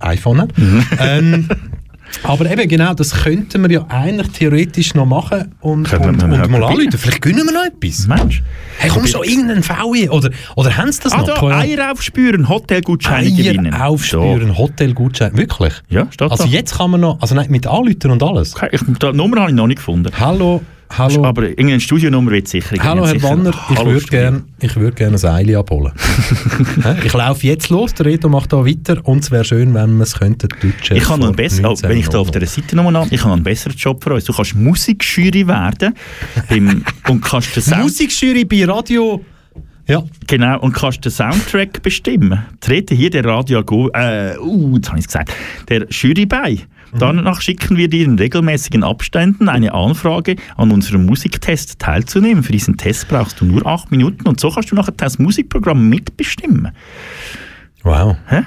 iPhone 0.00 0.42
hat. 0.42 0.56
Mhm. 0.58 0.86
ähm, 1.00 1.48
aber 2.24 2.50
eben 2.50 2.68
genau, 2.68 2.94
das 2.94 3.12
könnten 3.22 3.62
wir 3.62 3.70
ja 3.70 3.86
eigentlich 3.88 4.28
theoretisch 4.28 4.94
noch 4.94 5.06
machen 5.06 5.54
und, 5.60 5.92
und, 5.92 6.28
mal 6.28 6.42
und 6.42 6.50
mal 6.50 6.64
anrufen. 6.64 6.92
Vielleicht 6.98 7.22
gönnen 7.22 7.44
wir 7.46 7.52
noch 7.52 7.64
etwas. 7.64 8.06
Mensch. 8.06 8.42
Hey, 8.78 8.90
komm 8.92 9.06
schon, 9.06 9.24
irgendeinen 9.24 9.62
VW. 9.62 10.08
Oder, 10.08 10.30
oder 10.56 10.76
haben 10.76 10.92
sie 10.92 11.00
das 11.02 11.12
Ah, 11.12 11.18
noch? 11.18 11.40
da, 11.40 11.58
Eier 11.58 11.90
aufspüren, 11.92 12.48
Hotelgutscheine 12.48 13.30
gewinnen. 13.30 13.74
Eier 13.74 13.86
aufspüren, 13.88 14.56
Hotelgutschein. 14.56 15.36
Wirklich? 15.36 15.74
Ja, 15.88 16.06
steht 16.10 16.30
Also 16.30 16.44
da. 16.44 16.50
jetzt 16.50 16.76
kann 16.76 16.90
man 16.90 17.00
noch, 17.00 17.20
also 17.20 17.34
nein, 17.34 17.50
mit 17.50 17.66
Anrufen 17.66 18.10
und 18.10 18.22
alles. 18.22 18.54
Okay, 18.54 18.68
ich, 18.72 18.80
die 18.82 19.12
Nummer 19.12 19.40
habe 19.40 19.50
ich 19.50 19.56
noch 19.56 19.66
nicht 19.66 19.78
gefunden. 19.78 20.12
Hallo, 20.18 20.62
hallo. 20.90 21.24
Aber 21.24 21.42
irgendeine 21.44 21.80
Studionummer 21.80 22.30
wird 22.30 22.48
sicher. 22.48 22.76
Hallo 22.80 23.06
Herr 23.06 23.14
sicher- 23.14 23.28
Wanner, 23.28 23.52
ich 23.70 23.84
würde 23.84 24.06
gerne 24.06 24.42
würd 24.74 24.96
gern 24.96 25.14
ein 25.14 25.24
Eili 25.24 25.56
abholen. 25.56 25.92
Ich 27.04 27.12
laufe 27.12 27.46
jetzt 27.46 27.68
los, 27.68 27.94
der 27.94 28.06
Reto 28.06 28.28
macht 28.28 28.52
da 28.52 28.64
weiter 28.64 29.00
und 29.04 29.24
es 29.24 29.30
wäre 29.30 29.44
schön, 29.44 29.74
wenn 29.74 29.96
wir 29.96 30.04
es 30.04 30.18
könnten 30.18 30.48
deutschen. 30.48 30.96
Ich 30.96 31.08
habe 31.08 31.20
noch 31.20 31.28
einen 31.28 31.36
besseren, 31.36 31.66
oh, 31.66 31.76
wenn 31.82 31.98
ich 31.98 32.08
da 32.08 32.18
auf 32.18 32.30
19.00. 32.30 32.38
der 32.38 32.48
Seite 32.48 32.76
nochmal 32.76 32.96
an, 32.96 33.08
ich 33.10 33.22
habe 33.22 33.34
einen 33.34 33.42
besseren 33.42 33.76
Job 33.76 34.02
für 34.02 34.14
uns. 34.14 34.24
Du 34.24 34.32
kannst 34.32 34.54
Musikjury 34.54 35.46
werden 35.46 35.94
beim, 36.48 36.84
und 37.08 37.20
kannst 37.22 37.54
den 37.56 37.62
Sound, 37.62 37.82
Musikjury 37.82 38.44
bei 38.44 38.64
Radio... 38.64 39.24
Ja, 39.86 40.02
genau, 40.26 40.60
und 40.60 40.74
kannst 40.74 41.02
den 41.04 41.12
Soundtrack 41.12 41.82
bestimmen. 41.82 42.44
Trete 42.60 42.94
hier 42.94 43.08
der 43.08 43.24
Radio 43.24 43.64
Go, 43.64 43.88
äh, 43.94 44.36
uh, 44.38 44.76
jetzt 44.76 44.88
habe 44.88 44.98
ich 44.98 45.06
es 45.06 45.08
gesagt, 45.08 45.32
der 45.68 45.86
Jury 45.88 46.26
bei. 46.26 46.58
Danach 46.96 47.40
schicken 47.40 47.76
wir 47.76 47.88
dir 47.88 48.04
in 48.04 48.18
regelmäßigen 48.18 48.84
Abständen 48.84 49.48
eine 49.48 49.74
Anfrage, 49.74 50.36
an 50.56 50.70
unserem 50.70 51.06
Musiktest 51.06 51.78
teilzunehmen. 51.78 52.42
Für 52.42 52.52
diesen 52.52 52.76
Test 52.76 53.08
brauchst 53.08 53.40
du 53.40 53.44
nur 53.44 53.66
acht 53.66 53.90
Minuten 53.90 54.26
und 54.28 54.40
so 54.40 54.50
kannst 54.50 54.70
du 54.70 54.74
nachher 54.74 54.92
das 54.96 55.18
Musikprogramm 55.18 55.88
mitbestimmen. 55.88 56.72
wow. 57.82 58.16
Hä? 58.26 58.42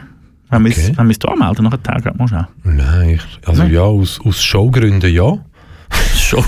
Wir 0.50 0.58
Okay. 0.60 0.96
es 1.10 1.20
da 1.20 1.30
anmelden, 1.30 1.64
nachher 1.64 1.78
gerade 2.02 2.18
mal 2.18 2.28
schnell. 2.28 2.48
Nein, 2.64 3.10
ich, 3.12 3.48
also 3.48 3.64
Nein. 3.64 3.72
ja, 3.72 3.82
aus, 3.82 4.20
aus 4.24 4.44
Showgründen 4.44 5.14
ja. 5.14 5.38
Schon. 6.16 6.44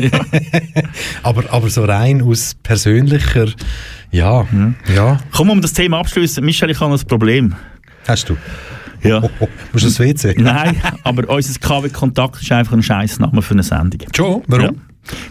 ja. 0.00 0.20
Aber, 1.22 1.52
aber 1.52 1.68
so 1.70 1.84
rein 1.84 2.22
aus 2.22 2.54
persönlicher... 2.62 3.46
Ja, 4.12 4.46
ja. 4.94 5.18
Komm, 5.32 5.50
um 5.50 5.60
das 5.60 5.72
Thema 5.72 5.98
abschließen. 5.98 6.44
Michel, 6.44 6.70
ich 6.70 6.80
habe 6.80 6.94
ein 6.94 7.00
Problem. 7.06 7.54
Hast 8.06 8.28
du? 8.28 8.36
Ja. 9.04 9.22
Oh, 9.22 9.30
oh. 9.40 9.48
Musst 9.72 9.84
du 9.84 9.88
das 9.88 10.00
WC? 10.00 10.34
Nein, 10.38 10.80
aber 11.04 11.28
unser 11.28 11.58
KW 11.60 11.88
Kontakt 11.90 12.42
ist 12.42 12.50
einfach 12.50 12.72
ein 12.72 12.82
scheiß 12.82 13.20
Name 13.20 13.42
für 13.42 13.54
eine 13.54 13.62
Sendung. 13.62 14.00
Schon? 14.14 14.42
Warum? 14.46 14.64
Ja. 14.64 14.72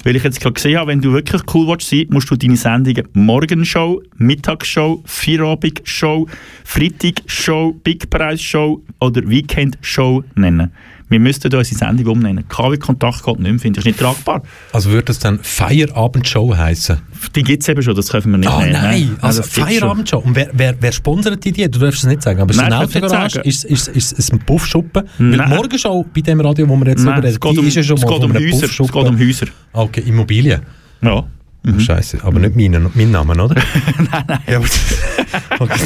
Weil 0.03 0.15
ich 0.15 0.23
jetzt 0.23 0.39
gerade 0.39 0.53
gesehen 0.53 0.77
habe, 0.77 0.91
wenn 0.91 1.01
du 1.01 1.13
wirklich 1.13 1.41
cool 1.53 1.67
willst 1.67 1.89
sein, 1.89 2.05
musst 2.09 2.29
du 2.29 2.35
deine 2.35 2.55
Sendungen 2.55 3.07
Morgenshow, 3.13 4.01
Mittagsshow, 4.17 5.01
Vierabend-Show, 5.05 6.27
Freitag-Show, 6.63 7.73
Big 7.83 8.09
Preis-Show 8.09 8.83
oder 8.99 9.27
Weekend-Show 9.27 10.23
nennen. 10.35 10.71
Wir 11.13 11.19
müssten 11.19 11.55
unsere 11.55 11.77
Sendung 11.77 12.07
umnennen. 12.07 12.43
KW 12.47 12.75
Kontakt 12.77 13.23
geht 13.23 13.39
nicht 13.39 13.51
mehr, 13.51 13.59
finde 13.59 13.79
ich. 13.79 13.85
ist 13.85 13.91
nicht 13.91 13.99
tragbar. 13.99 14.41
Also 14.71 14.89
würde 14.89 15.05
das 15.05 15.19
dann 15.19 15.37
Feierabendshow 15.43 16.57
heißen? 16.57 16.97
Die 17.35 17.43
gibt 17.43 17.61
es 17.61 17.69
eben 17.69 17.83
schon, 17.83 17.95
das 17.95 18.09
können 18.09 18.31
wir 18.31 18.37
nicht 18.39 18.49
Ah 18.49 18.61
nennen. 18.61 18.73
nein, 18.73 19.15
also 19.21 19.41
das 19.41 19.53
gibt's 19.53 19.69
schon. 19.69 19.79
Feierabend 19.79 20.09
schon. 20.09 20.23
Und 20.23 20.35
wer, 20.35 20.49
wer, 20.53 20.75
wer 20.79 20.91
sponsert 20.91 21.45
die? 21.45 21.51
Du 21.51 21.77
darfst 21.77 21.99
es 21.99 22.09
nicht 22.09 22.23
sagen, 22.23 22.41
aber 22.41 22.49
ist 22.49 22.57
es 22.57 22.63
nicht 22.63 22.73
Autogarage? 22.73 23.41
Ist, 23.41 23.63
ist, 23.63 23.87
ist, 23.89 24.11
ist 24.11 24.19
es 24.19 24.31
ein 24.31 24.39
Puffschuppen? 24.39 25.03
Weil 25.19 25.27
Nein. 25.37 25.49
die 25.49 25.55
Morgenshow 25.55 26.03
bei 26.11 26.21
dem 26.21 26.39
Radio, 26.39 26.67
wo 26.67 26.75
wir 26.77 26.87
jetzt 26.87 27.03
Nein, 27.03 27.23
es 27.23 27.35
reden, 27.35 27.39
geht 27.39 27.59
um, 27.59 27.67
ist 27.67 27.75
ja 27.75 27.83
schon 27.83 27.97
es 27.97 28.03
mal 28.03 28.13
geht 28.13 28.23
um 28.23 28.33
Häuser. 28.33 28.65
Es 28.65 28.77
geht 28.77 28.95
um 28.95 29.19
Häuser. 29.19 29.45
Okay, 29.71 30.03
Immobilien. 30.07 30.61
Ja. 31.01 31.23
Mhm. 31.65 31.79
Scheiße, 31.79 32.19
aber 32.23 32.39
nicht 32.39 32.55
mein, 32.57 32.89
mein 32.93 33.11
Name, 33.11 33.41
oder? 33.41 33.55
nein, 34.11 34.23
nein. 34.27 34.39
Ja, 34.47 34.57
aber, 34.57 34.65
okay. 35.59 35.79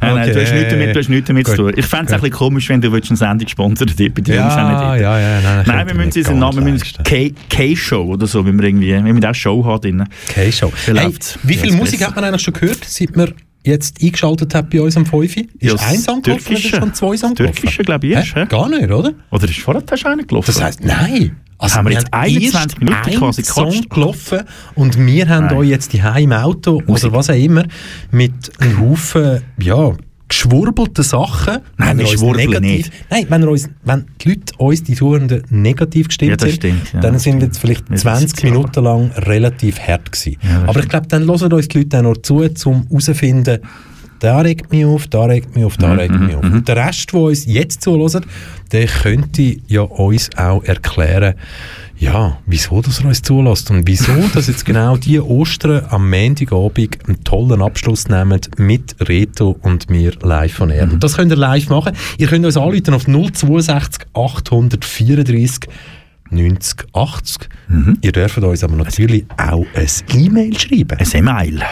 Nein, 0.00 0.14
nein, 0.16 0.32
du 0.32 0.42
hast 0.42 0.52
nichts 0.52 0.70
damit, 0.70 0.94
du 0.96 0.98
hast 0.98 1.08
nichts 1.08 1.26
damit 1.28 1.46
zu 1.46 1.52
Gut. 1.56 1.66
tun. 1.70 1.72
Ich 1.76 1.86
fände 1.86 2.06
es 2.06 2.12
ein 2.12 2.20
bisschen 2.20 2.36
komisch, 2.36 2.68
wenn 2.68 2.80
du 2.80 2.92
eine 2.92 3.00
Sendung 3.16 3.48
sponsern 3.48 3.88
würdest, 3.88 4.14
bei 4.14 4.20
dir 4.20 4.34
Ja, 4.34 4.48
ist 4.48 4.54
auch 4.58 4.92
nicht 4.92 5.02
ja, 5.02 5.18
ja, 5.20 5.40
nein, 5.40 5.64
Nein, 5.66 5.86
wir 5.86 5.94
müssen 5.94 6.18
unseren 6.18 6.38
Namen, 6.40 6.64
wir 6.64 6.72
müssen 6.72 7.04
K-Show 7.48 8.02
oder 8.04 8.26
so, 8.26 8.44
wie 8.44 8.52
wir 8.52 8.64
irgendwie, 8.64 8.92
wie 9.04 9.22
wir 9.22 9.30
auch 9.30 9.34
Show 9.34 9.64
haben 9.64 9.80
drin. 9.80 10.04
K-Show. 10.28 10.72
Wie 10.86 10.98
Hey, 10.98 11.14
wie 11.44 11.54
viel 11.54 11.70
ist 11.70 11.76
Musik 11.76 11.98
besser. 12.00 12.08
hat 12.08 12.16
man 12.16 12.24
eigentlich 12.24 12.42
schon 12.42 12.54
gehört, 12.54 12.84
seit 12.84 13.16
man 13.16 13.32
jetzt 13.64 14.02
eingeschaltet 14.02 14.52
hat 14.56 14.70
bei 14.70 14.80
uns 14.80 14.96
am 14.96 15.06
5? 15.06 15.36
Ist 15.36 15.46
Ja, 15.60 15.74
ein 15.76 15.98
Song 16.00 16.20
gelaufen 16.22 16.46
oder 16.48 16.58
ist 16.58 16.68
schon 16.68 16.94
zwei 16.94 17.16
Songs 17.16 17.34
Türkische, 17.34 17.82
glaube 17.84 18.08
ich, 18.08 18.16
Hä? 18.16 18.40
hä? 18.40 18.46
Gar 18.48 18.68
nicht, 18.70 18.90
oder? 18.90 19.12
Oder 19.30 19.44
ist 19.48 19.58
vorher 19.60 19.82
schon 19.96 20.10
einer 20.12 20.24
gelaufen? 20.24 20.46
Das 20.46 20.60
heisst, 20.60 20.82
nein. 20.84 21.36
Also 21.62 21.76
Haben 21.76 21.88
wir 21.90 21.92
jetzt 21.92 22.12
haben 22.12 22.22
21 22.22 22.54
erst 22.54 22.80
Minuten 22.80 23.18
quasi 23.18 23.44
Song 23.44 23.88
gelaufen 23.88 24.40
und 24.74 24.98
wir 24.98 25.28
haben 25.28 25.46
Nein. 25.46 25.56
euch 25.58 25.68
jetzt 25.68 25.92
die 25.92 25.98
im 25.98 26.32
Auto 26.32 26.82
Musik. 26.84 27.04
oder 27.04 27.16
was 27.16 27.30
auch 27.30 27.34
immer 27.36 27.64
mit 28.10 28.32
einem 28.58 28.80
Haufen, 28.80 29.42
ja, 29.60 29.92
geschwurbelten 30.26 31.04
Sachen. 31.04 31.58
Nein, 31.76 31.98
wir 31.98 32.06
schwurbeln 32.08 32.50
negativ, 32.50 32.86
nicht. 32.90 32.92
Nein, 33.10 33.26
wenn, 33.28 33.44
uns, 33.46 33.70
wenn 33.84 34.06
die 34.20 34.30
Leute 34.30 34.56
uns, 34.56 34.82
die 34.82 34.96
Tourenden, 34.96 35.44
negativ 35.50 36.08
gestimmt 36.08 36.42
Ja, 36.42 36.48
stimmt, 36.48 36.92
ja, 36.94 37.00
dann 37.00 37.20
sind 37.20 37.38
wir 37.38 37.46
jetzt 37.46 37.58
vielleicht 37.58 37.88
Wir 37.88 37.96
20 37.96 38.24
wissen 38.24 38.36
es 38.36 38.42
aber. 38.42 38.50
Minuten 38.50 38.84
lang 38.84 39.10
relativ 39.12 39.78
hart 39.78 40.10
gewesen. 40.10 40.38
Ja, 40.42 40.64
aber 40.66 40.80
ich 40.80 40.88
glaube, 40.88 41.06
dann 41.06 41.26
hören 41.26 41.52
uns 41.52 41.68
die 41.68 41.78
Leute 41.78 41.98
auch 41.98 42.02
noch 42.02 42.16
zu, 42.16 42.42
um 42.64 42.88
herauszufinden, 42.88 43.60
da 44.22 44.38
regt 44.40 44.70
mich 44.70 44.84
auf, 44.84 45.08
da 45.08 45.24
regt 45.24 45.56
mich 45.56 45.64
auf, 45.64 45.76
Mhm, 45.78 45.82
da 45.82 45.92
regt 45.94 46.20
mich 46.20 46.36
auf. 46.36 46.44
Und 46.44 46.68
der 46.68 46.76
Rest, 46.76 47.12
der 47.12 47.20
uns 47.20 47.44
jetzt 47.44 47.82
zuhört, 47.82 48.24
der 48.70 48.86
könnte 48.86 49.56
ja 49.66 49.82
uns 49.82 50.30
auch 50.36 50.62
erklären, 50.62 51.34
ja, 51.98 52.38
wieso 52.46 52.80
das 52.82 53.00
er 53.00 53.06
uns 53.06 53.22
zulässt 53.22 53.70
und 53.72 53.86
wieso 53.86 54.12
dass 54.34 54.46
jetzt 54.46 54.64
genau 54.64 54.96
die 54.96 55.20
Ostern 55.20 55.86
am 55.88 56.08
Montagabend 56.08 56.98
einen 57.08 57.24
tollen 57.24 57.62
Abschluss 57.62 58.08
nehmen 58.08 58.40
mit 58.58 58.94
Reto 59.00 59.56
und 59.60 59.90
mir 59.90 60.12
live 60.22 60.54
von 60.54 60.70
Air. 60.70 60.84
Und 60.84 61.02
das 61.02 61.16
könnt 61.16 61.32
ihr 61.32 61.36
live 61.36 61.68
machen. 61.68 61.96
Ihr 62.18 62.28
könnt 62.28 62.44
uns 62.46 62.56
anrufen 62.56 62.94
auf 62.94 63.04
062 63.04 64.06
834 64.14 65.68
90 66.30 66.86
80. 66.92 67.48
Ihr 68.00 68.12
dürft 68.12 68.38
uns 68.38 68.62
aber 68.62 68.76
natürlich 68.76 69.24
auch 69.36 69.66
ein 69.74 69.88
E-Mail 70.16 70.58
schreiben. 70.58 70.98
Ein 70.98 71.06
E-Mail. 71.12 71.62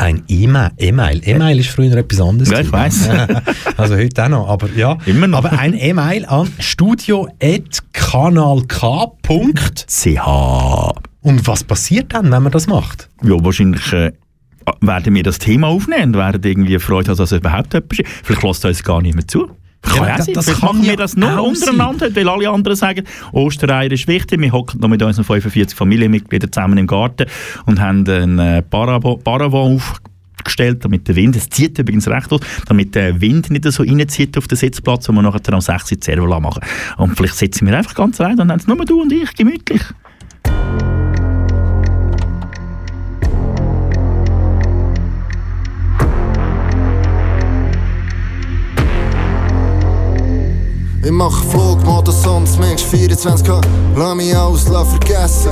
Ein 0.00 0.22
E-Mail. 0.28 0.70
E-Mail. 0.78 1.20
E-Mail 1.26 1.60
ist 1.60 1.68
früher 1.68 1.94
etwas 1.94 2.22
anderes. 2.22 2.50
Ja, 2.50 2.60
ich 2.60 2.72
weiss. 2.72 3.06
also 3.76 3.96
heute 3.96 4.24
auch 4.24 4.28
noch, 4.30 4.48
aber 4.48 4.70
ja. 4.74 4.96
Immer 5.04 5.26
noch. 5.26 5.44
Aber 5.44 5.58
ein 5.58 5.74
E-Mail 5.74 6.24
an 6.24 6.50
studio.kanalk. 6.58 8.80
CH. 9.86 10.26
Und 11.20 11.46
was 11.46 11.64
passiert 11.64 12.14
dann, 12.14 12.32
wenn 12.32 12.42
man 12.42 12.50
das 12.50 12.66
macht? 12.66 13.10
Ja, 13.22 13.44
wahrscheinlich 13.44 13.92
äh, 13.92 14.12
werden 14.80 15.14
wir 15.14 15.22
das 15.22 15.38
Thema 15.38 15.66
aufnehmen 15.66 16.14
und 16.14 16.14
werden 16.14 16.42
irgendwie 16.42 16.78
Freude 16.78 17.10
haben, 17.10 17.18
dass 17.18 17.30
es 17.30 17.38
überhaupt 17.38 17.74
jemand 17.74 17.92
ist. 17.92 18.08
Vielleicht 18.24 18.42
lässt 18.42 18.64
uns 18.64 18.82
gar 18.82 19.02
nicht 19.02 19.14
mehr 19.14 19.28
zu. 19.28 19.50
Kann 19.82 20.06
Ja, 20.08 20.22
sein. 20.22 20.34
das 20.34 20.44
Vielleicht 20.44 20.60
kann 20.60 20.76
machen 20.76 20.86
wir 20.86 20.96
das 20.96 21.16
nur 21.16 21.42
untereinander, 21.42 22.14
weil 22.14 22.28
alle 22.28 22.50
anderen 22.50 22.76
sagen, 22.76 23.04
Ostereier 23.32 23.90
ist 23.90 24.06
wichtig. 24.08 24.40
Wir 24.40 24.52
hocken 24.52 24.80
noch 24.80 24.88
mit 24.88 25.02
unseren 25.02 25.24
45 25.24 25.76
Familienmitgliedern 25.76 26.52
zusammen 26.52 26.78
im 26.78 26.86
Garten 26.86 27.26
und 27.66 27.80
haben 27.80 28.06
einen 28.08 28.38
äh, 28.38 28.62
Paravent 28.62 29.26
aufgestellt, 30.38 30.84
damit 30.84 31.08
der 31.08 31.16
Wind, 31.16 31.36
es 31.36 31.48
zieht 31.48 31.78
übrigens 31.78 32.08
recht 32.08 32.30
aus, 32.32 32.40
damit 32.66 32.94
der 32.94 33.20
Wind 33.20 33.50
nicht 33.50 33.64
so 33.70 33.82
reinzieht 33.82 34.36
auf 34.38 34.48
den 34.48 34.56
Sitzplatz, 34.56 35.08
wo 35.08 35.12
wir 35.12 35.22
nachher 35.22 35.40
dann 35.40 35.54
um 35.54 35.60
6 35.60 35.92
Uhr 35.92 35.98
die 35.98 36.04
Servola 36.04 36.40
machen. 36.40 36.62
Und 36.98 37.16
vielleicht 37.16 37.36
sitzen 37.36 37.66
wir 37.66 37.76
einfach 37.76 37.94
ganz 37.94 38.20
allein 38.20 38.38
und 38.38 38.50
haben 38.50 38.58
es 38.60 38.66
nur 38.66 38.76
du 38.84 39.02
und 39.02 39.12
ich, 39.12 39.34
gemütlich. 39.34 39.82
Ich 51.02 51.10
mache 51.10 51.42
Flugmodus, 51.46 52.22
sonst 52.22 52.58
Mensch 52.58 52.82
24K. 52.82 53.60
Lass 53.96 54.14
mich 54.14 54.36
alles 54.36 54.68
lass 54.68 54.88
vergessen. 54.88 55.50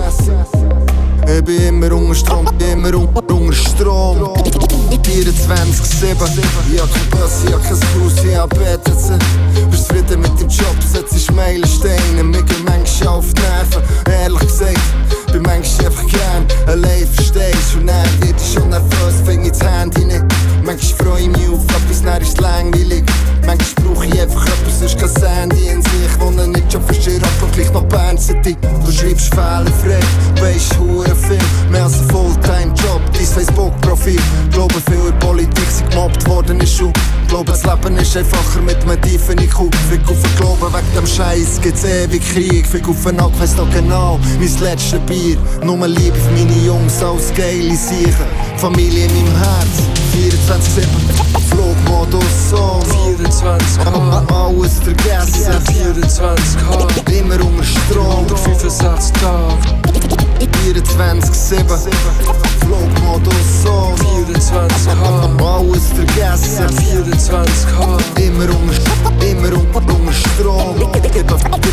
Ich 1.26 1.42
bin 1.42 1.62
immer 1.62 1.90
unter 1.92 2.14
Strom, 2.14 2.46
immer 2.58 2.94
un 2.94 3.08
unter 3.08 3.52
Strom. 3.54 4.18
24-7. 5.08 6.14
Ich 6.70 6.80
hab 6.80 6.92
kein 6.92 7.10
Bus, 7.10 7.44
ich 7.46 7.52
hab 7.52 7.62
kein 7.62 7.72
Haus, 7.72 8.24
ich 8.24 8.36
hab 8.36 8.50
BTC. 8.50 9.70
Bist 9.70 9.86
zufrieden 9.86 10.20
mit 10.20 10.38
dem 10.38 10.48
Job, 10.48 10.76
setzt 10.86 11.32
Meilensteine. 11.32 12.22
Mir 12.24 12.42
gehen 12.42 12.64
manchmal 12.66 13.14
auf 13.14 13.32
die 13.32 13.40
Nerven, 13.40 13.82
ehrlich 14.22 14.40
gesagt. 14.40 14.78
Bin 15.32 15.42
manchmal 15.42 15.86
einfach 15.86 16.06
gern 16.06 16.46
allein, 16.66 17.06
verstehst 17.06 17.74
Und 17.74 17.86
dann 17.86 18.06
wird 18.20 18.38
ich 18.38 18.52
schon 18.52 18.68
nervös, 18.68 19.14
fäng 19.24 19.44
ich 19.44 19.52
das 19.52 19.62
Handy 19.62 20.04
nicht. 20.04 20.24
Manchmal 20.68 21.06
freu 21.06 21.18
ich 21.18 21.28
mich 21.28 21.48
auf 21.48 21.64
etwas, 21.64 22.02
dann 22.02 22.20
ist 22.20 22.34
es 22.34 22.40
langweilig. 22.42 23.02
Manchmal 23.46 23.86
brauch 23.86 24.04
ich 24.04 24.20
einfach 24.20 24.44
etwas, 24.44 24.80
sonst 24.80 24.98
kein 24.98 25.08
Sandy 25.08 25.68
in 25.68 25.80
sich. 25.80 26.20
Wohne 26.20 26.46
nicht 26.46 26.70
schon 26.70 26.82
verstehe, 26.82 27.16
aber 27.16 27.50
gleich 27.52 27.72
noch 27.72 27.84
Bern 27.84 28.18
City. 28.18 28.54
Du 28.84 28.92
schreibst 28.92 29.32
fehlerfrei, 29.34 29.98
weisst 30.42 30.78
hure 30.78 31.16
viel. 31.16 31.38
Mehr 31.70 31.84
als 31.84 31.94
ein 31.94 32.10
Fulltime-Job, 32.10 33.00
dein 33.14 33.24
Facebook-Profil. 33.24 34.20
Glaube 34.52 34.74
viel 34.74 35.08
in 35.08 35.18
Politik, 35.20 35.70
sie 35.70 35.84
gemobbt 35.84 36.28
worden 36.28 36.60
ist 36.60 36.76
schon. 36.76 36.92
Glaube 37.28 37.52
das 37.52 37.64
Leben 37.64 37.96
ist 37.96 38.14
einfacher 38.14 38.60
mit 38.60 38.76
einem 38.82 39.00
tiefen 39.00 39.38
IQ. 39.38 39.74
Fick 39.88 40.06
auf 40.06 40.20
den 40.20 40.36
Glauben, 40.36 40.74
wegen 40.74 40.94
dem 40.94 41.06
Scheiß 41.06 41.62
gibt's 41.62 41.84
ewig 41.84 42.22
Krieg. 42.30 42.66
Fick 42.66 42.86
auf 42.86 43.02
den 43.04 43.16
Nack, 43.16 43.32
weiss 43.40 43.56
noch 43.56 43.70
genau, 43.70 44.20
mein 44.38 44.60
letztes 44.60 45.00
Bier. 45.06 45.38
Nur 45.64 45.88
Liebe 45.88 46.14
für 46.14 46.30
meine 46.32 46.66
Jungs, 46.66 47.02
alles 47.02 47.32
geile 47.34 47.74
Siechen. 47.74 48.26
Familie 48.58 49.06
in 49.06 49.14
meinem 49.14 49.36
Herz, 49.38 50.07
24-7. 50.18 50.86
Flugmodus 51.48 52.52
on. 52.52 52.82
24K, 53.16 54.32
Alles 54.32 54.78
vergessen. 54.82 55.52
24K, 55.64 57.12
Immer 57.12 57.40
unter 57.44 57.62
Strom. 57.64 58.26
65 58.26 59.12
Tage, 59.20 59.78
24-7. 60.64 61.64
Flugmodus 62.60 63.64
on. 63.66 63.94
24K, 63.96 65.40
Alles 65.40 65.84
vergessen. 65.94 66.66
24K, 66.66 68.20
Immer 68.20 68.48
unter, 68.56 69.24
immer 69.24 69.52
unter, 69.56 70.12
Strom. 70.12 70.74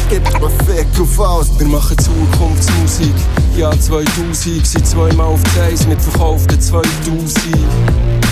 Gib 0.09 0.23
ein 0.27 0.51
Fick 0.67 0.99
auf 1.01 1.19
alles. 1.19 1.49
wir 1.59 1.67
machen 1.67 1.97
Zukunftsmusik. 1.97 3.15
Jahr 3.57 3.79
2000, 3.79 4.65
sind 4.67 4.85
zweimal 4.85 5.27
auf 5.27 5.41
die 5.55 5.61
Eis 5.61 5.87
mit 5.87 5.99
verkauften 5.99 6.61
2000. 6.61 8.24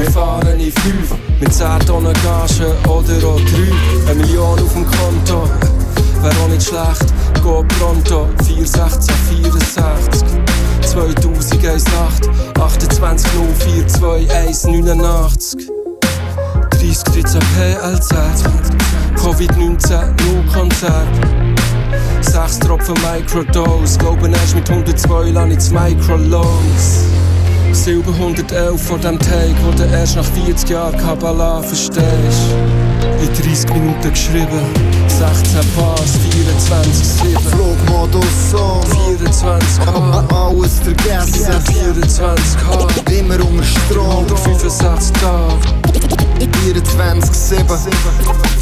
Wir 0.00 0.10
fahren 0.12 0.58
in 0.58 0.72
5 0.72 1.14
mit 1.40 1.52
10 1.52 1.80
Tonnen 1.80 2.14
Gage 2.24 2.74
oder 2.88 3.28
auch 3.28 3.38
3. 3.38 4.10
Eine 4.10 4.20
Million 4.20 4.58
auf 4.58 4.72
dem 4.72 4.86
Konto, 4.86 5.44
wär 6.22 6.30
auch 6.42 6.48
nicht 6.48 6.66
schlecht. 6.66 7.04
Go 7.42 7.62
pronto, 7.78 8.26
416, 8.44 9.14
64. 9.44 10.26
2001 10.86 11.84
Nacht, 11.84 12.30
28 12.58 13.30
042 13.60 14.30
189. 14.30 15.68
30 16.70 17.02
13 17.04 17.40
PLZ, 17.54 18.14
Covid-19, 19.16 20.06
null 20.24 20.44
Konzert. 20.50 21.08
Sechs 22.22 22.58
Tropfen 22.58 22.94
Microdose, 23.02 23.98
glauben 23.98 24.32
erst 24.32 24.54
mit 24.54 24.70
102 24.70 25.30
lang 25.30 25.50
ins 25.50 25.70
Microlows. 25.70 27.04
Silber 27.72 28.12
111 28.12 28.80
vor 28.80 28.98
dem 28.98 29.18
Take, 29.18 29.54
wo 29.64 29.70
du 29.70 29.84
erst 29.84 30.16
nach 30.16 30.24
40 30.24 30.68
Jahren 30.70 30.96
Kabbalah 30.96 31.62
verstehst. 31.62 32.50
In 33.20 33.28
30 33.32 33.72
Minuten 33.74 34.10
geschrieben, 34.10 34.60
16 35.08 35.60
Bars, 35.76 36.16
24, 36.30 36.94
7, 36.94 37.38
Flugmodus 37.50 38.54
on. 38.54 38.80
24K, 39.16 40.34
Alles 40.34 40.78
vergessen. 40.80 41.52
24K, 41.64 43.12
Immer 43.18 43.34
unter 43.44 43.64
Strom. 43.64 44.26
65 44.26 45.12
Tage, 45.20 45.54
24-7. 46.64 47.64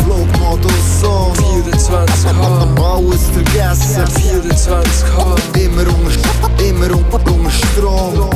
Flugmodus 0.04 1.04
on. 1.04 1.32
24K, 1.34 2.82
Alles 2.82 3.22
vergessen. 3.32 4.04
24K, 4.04 5.60
Immer 5.60 5.82
unter, 5.82 6.64
immer 6.64 6.94
unter 6.96 7.50
Strom. 7.50 8.30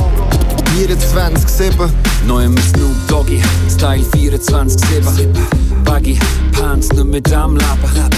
24-7. 0.73 1.89
Neu 2.25 2.45
im 2.45 2.57
Snoop 2.57 2.95
Doggy, 3.07 3.41
Style 3.69 4.03
24-7. 4.03 5.62
Baggy, 5.83 6.17
Pants 6.51 6.91
nicht 6.93 7.05
mit 7.05 7.31
dem 7.31 7.55
Leben. 7.55 8.09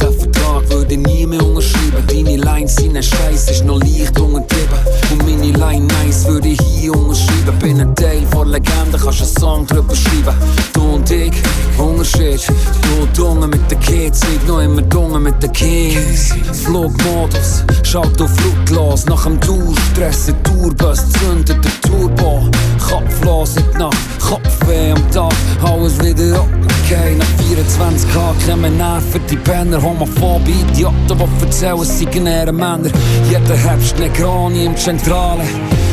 Der 0.00 0.12
Vertrag 0.12 0.68
würde 0.70 0.96
nie 0.96 1.26
mehr 1.26 1.44
unterschreiben. 1.44 2.06
Deine 2.06 2.36
Lines 2.36 2.76
sind 2.76 2.96
ein 2.96 3.02
Scheiß, 3.02 3.50
ist 3.50 3.64
noch 3.64 3.80
leicht 3.80 4.18
untertrieben. 4.18 4.78
Und 5.10 5.18
meine 5.24 5.52
Line 5.52 5.86
nice 5.86 6.26
würde 6.26 6.48
ich 6.48 6.60
hier 6.60 6.94
unterschreiben. 6.94 7.58
Bin 7.60 7.80
ein 7.80 7.94
Teil 7.94 8.22
von 8.30 8.48
Legende, 8.48 8.98
kannst 9.02 9.20
einen 9.20 9.30
Song 9.38 9.66
drüber 9.66 9.94
schreiben. 9.94 10.34
Du 10.72 10.80
und 10.94 11.10
ich, 11.10 11.32
Unterschied. 11.76 12.46
Du 12.82 13.06
Dunge 13.14 13.46
mit 13.46 13.70
den 13.70 13.80
Kids, 13.80 14.20
ich 14.22 14.48
noch 14.48 14.60
immer 14.60 14.82
Dunge 14.82 15.18
mit 15.18 15.42
den 15.42 15.52
Kings. 15.52 16.34
Flugmodus, 16.64 17.64
schalt 17.82 18.20
auf 18.20 18.30
Fluglos. 18.36 19.06
Nach 19.06 19.24
dem 19.24 19.40
Tourstress, 19.40 20.26
der 20.26 20.42
Tourbus 20.42 21.10
zündet 21.12 21.58
der 21.64 21.80
Turbo. 21.82 22.48
Kopflos 22.88 23.56
in 23.56 23.64
die 23.72 23.78
Nacht, 23.78 24.09
Kopfweh 24.30 24.92
am 24.92 25.10
Tag, 25.10 25.32
alles 25.60 25.98
wieder 25.98 26.40
okay. 26.40 27.16
Nach 27.16 27.26
24K 27.26 28.48
kommen 28.48 28.76
Nerven, 28.76 29.20
die 29.28 29.36
Penner, 29.36 29.82
homophobe 29.82 30.52
Idioten, 30.52 30.96
die 31.08 31.44
erzählen, 31.44 31.80
es 31.80 31.98
seien 31.98 32.28
eher 32.28 32.52
Männer. 32.52 32.90
Jeder 33.28 33.56
Herbst 33.56 33.98
Negroni 33.98 34.66
im 34.66 34.76
Zentrale, 34.76 35.42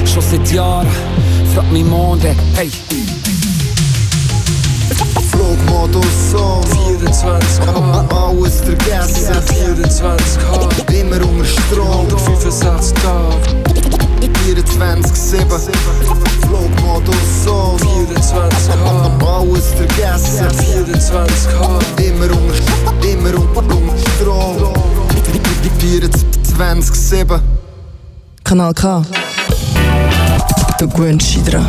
schon 0.06 0.22
seit 0.22 0.52
Jahren. 0.52 0.86
Frag 1.56 1.72
mich 1.72 1.84
Monde, 1.84 2.36
hey. 2.54 2.70
Flugmodus 5.32 6.36
on. 6.36 6.64
24K, 7.02 8.14
Alles 8.14 8.62
vergessen. 8.62 9.34
24K, 9.34 10.94
Immer 10.94 11.26
unter 11.26 11.46
Strom. 11.46 12.08
65 12.08 12.94
Tage, 13.02 13.67
24-7. 14.22 15.46
Flugmodus 16.42 17.48
on. 17.48 17.78
24K, 17.80 19.26
Alles 19.26 19.66
vergessen. 19.76 20.48
24K, 20.50 22.04
Immer 22.04 22.32
unter, 22.32 23.08
immer 23.08 23.34
unter, 23.40 23.76
unter 23.76 23.98
Strom. 24.16 24.74
24-7. 25.80 27.40
Kanal 28.44 28.74
K. 28.74 29.04
Du 30.80 30.88
gewöhnst 30.88 31.36
dich 31.36 31.44
dran. 31.44 31.66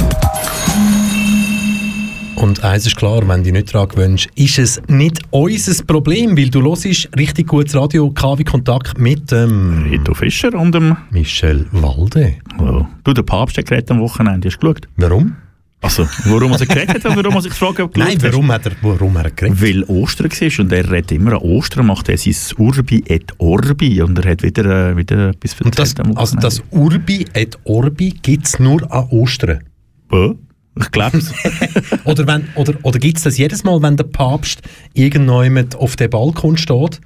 Und 2.38 2.62
eins 2.62 2.86
ist 2.86 2.96
klar, 2.96 3.26
wenn 3.26 3.38
du 3.38 3.44
dich 3.44 3.52
nicht 3.52 3.74
daran 3.74 3.88
gewöhnst, 3.88 4.28
ist 4.36 4.60
es 4.60 4.80
nicht 4.86 5.20
unser 5.30 5.84
Problem, 5.84 6.36
weil 6.36 6.48
du 6.48 6.62
hörst 6.62 7.08
richtig 7.18 7.48
gutes 7.48 7.74
Radio, 7.74 8.10
KW 8.10 8.44
Kontakt 8.44 8.96
mit 8.96 9.32
dem 9.32 9.88
Rito 9.90 10.14
Fischer 10.14 10.54
und 10.54 10.72
dem... 10.72 10.96
Michel 11.10 11.66
Walde. 11.72 12.34
Oh. 12.60 12.86
Du, 13.02 13.12
der 13.12 13.24
Papst 13.24 13.58
hat 13.58 13.66
geredet 13.66 13.90
am 13.90 13.98
Wochenende, 13.98 14.46
hast 14.46 14.58
du 14.58 14.60
geschaut? 14.60 14.88
Warum? 14.96 15.34
Also, 15.80 16.06
warum 16.26 16.52
er 16.52 16.58
geredet 16.58 17.04
hat 17.04 17.06
oder 17.06 17.16
warum 17.16 17.34
er 17.34 17.42
sich 17.42 17.50
gefragt 17.50 17.78
hat, 17.80 17.96
Nein, 17.96 18.18
warum 18.22 18.52
hat 18.52 18.66
er, 18.66 18.72
warum 18.82 19.18
hat 19.18 19.24
er 19.24 19.30
geredet? 19.32 19.60
Weil 19.60 19.82
Ostern 19.84 20.30
war 20.30 20.64
und 20.64 20.72
er 20.72 20.90
redet 20.92 21.12
immer 21.12 21.32
an 21.32 21.38
Ostern, 21.38 21.86
macht 21.86 22.08
er 22.08 22.18
sein 22.18 22.34
Urbi 22.56 23.02
et 23.06 23.32
Orbi 23.38 24.00
und 24.00 24.16
er 24.16 24.30
hat 24.30 24.44
wieder, 24.44 24.90
äh, 24.90 24.96
wieder 24.96 25.30
etwas 25.30 25.60
Und 25.60 25.76
das, 25.76 25.94
also 26.14 26.36
das 26.36 26.62
Urbi 26.70 27.26
et 27.32 27.58
Orbi 27.64 28.10
gibt 28.22 28.46
es 28.46 28.60
nur 28.60 28.82
an 28.92 29.08
Ostern. 29.10 29.64
Oh, 30.10 30.34
ich 30.80 30.90
glaube 30.90 31.18
es. 31.18 31.32
Oder, 32.04 32.26
wenn, 32.26 32.48
oder, 32.54 32.74
oder 32.82 32.98
gibt 32.98 33.18
es 33.18 33.24
das 33.24 33.36
jedes 33.38 33.64
Mal, 33.64 33.80
wenn 33.82 33.96
der 33.96 34.04
Papst 34.04 34.62
irgendjemand 34.94 35.76
auf 35.76 35.96
dem 35.96 36.10
Balkon 36.10 36.56
steht 36.56 37.00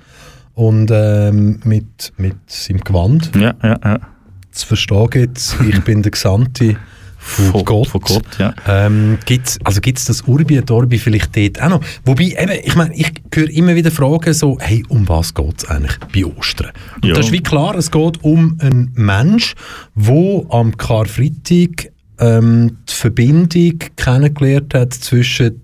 und 0.55 0.91
ähm, 0.93 1.61
mit, 1.65 2.13
mit 2.17 2.37
seinem 2.47 2.81
Gewand 2.81 3.31
ja, 3.37 3.55
ja, 3.63 3.79
ja. 3.85 4.01
zu 4.51 4.67
verstehen 4.67 5.11
gibt, 5.11 5.57
ich 5.69 5.81
bin 5.83 6.03
der 6.03 6.13
Gesandte 6.13 6.77
von, 7.19 7.53
Von- 7.53 7.65
Gott. 7.65 7.87
von 7.89 8.01
Gott, 8.01 8.25
ja. 8.39 8.53
Ähm, 8.67 9.19
gibt's, 9.25 9.59
also 9.63 9.81
gibt's 9.81 10.05
das 10.07 10.23
Urbi 10.23 10.57
et 10.57 10.71
Orbi 10.73 10.99
vielleicht 10.99 11.37
dort 11.37 11.63
auch 11.63 11.69
noch? 11.69 11.81
Wobei, 12.05 12.25
eben, 12.37 12.59
ich 12.65 12.75
meine, 12.75 12.95
ich 12.97 13.13
höre 13.33 13.49
immer 13.49 13.77
wieder 13.77 13.93
Fragen 13.93 14.35
so, 14.35 14.59
hey, 14.61 14.85
um 14.89 15.09
was 15.09 15.33
geht's 15.33 15.65
eigentlich 15.65 15.97
bei 16.13 16.25
Ostern? 16.25 16.73
Und 16.97 17.07
Ja. 17.07 17.15
das 17.15 17.27
ist 17.27 17.33
wie 17.33 17.41
klar, 17.43 17.77
es 17.77 17.93
geht 17.93 18.23
um 18.25 18.59
einen 18.61 18.91
Mensch, 18.97 19.55
der 19.95 20.43
am 20.51 20.77
Karfreitag 20.77 21.92
ähm, 22.23 22.77
die 22.89 22.93
Verbindung 22.95 23.79
kennengelernt 23.97 24.75
hat 24.75 24.95
zwischen 24.95 25.61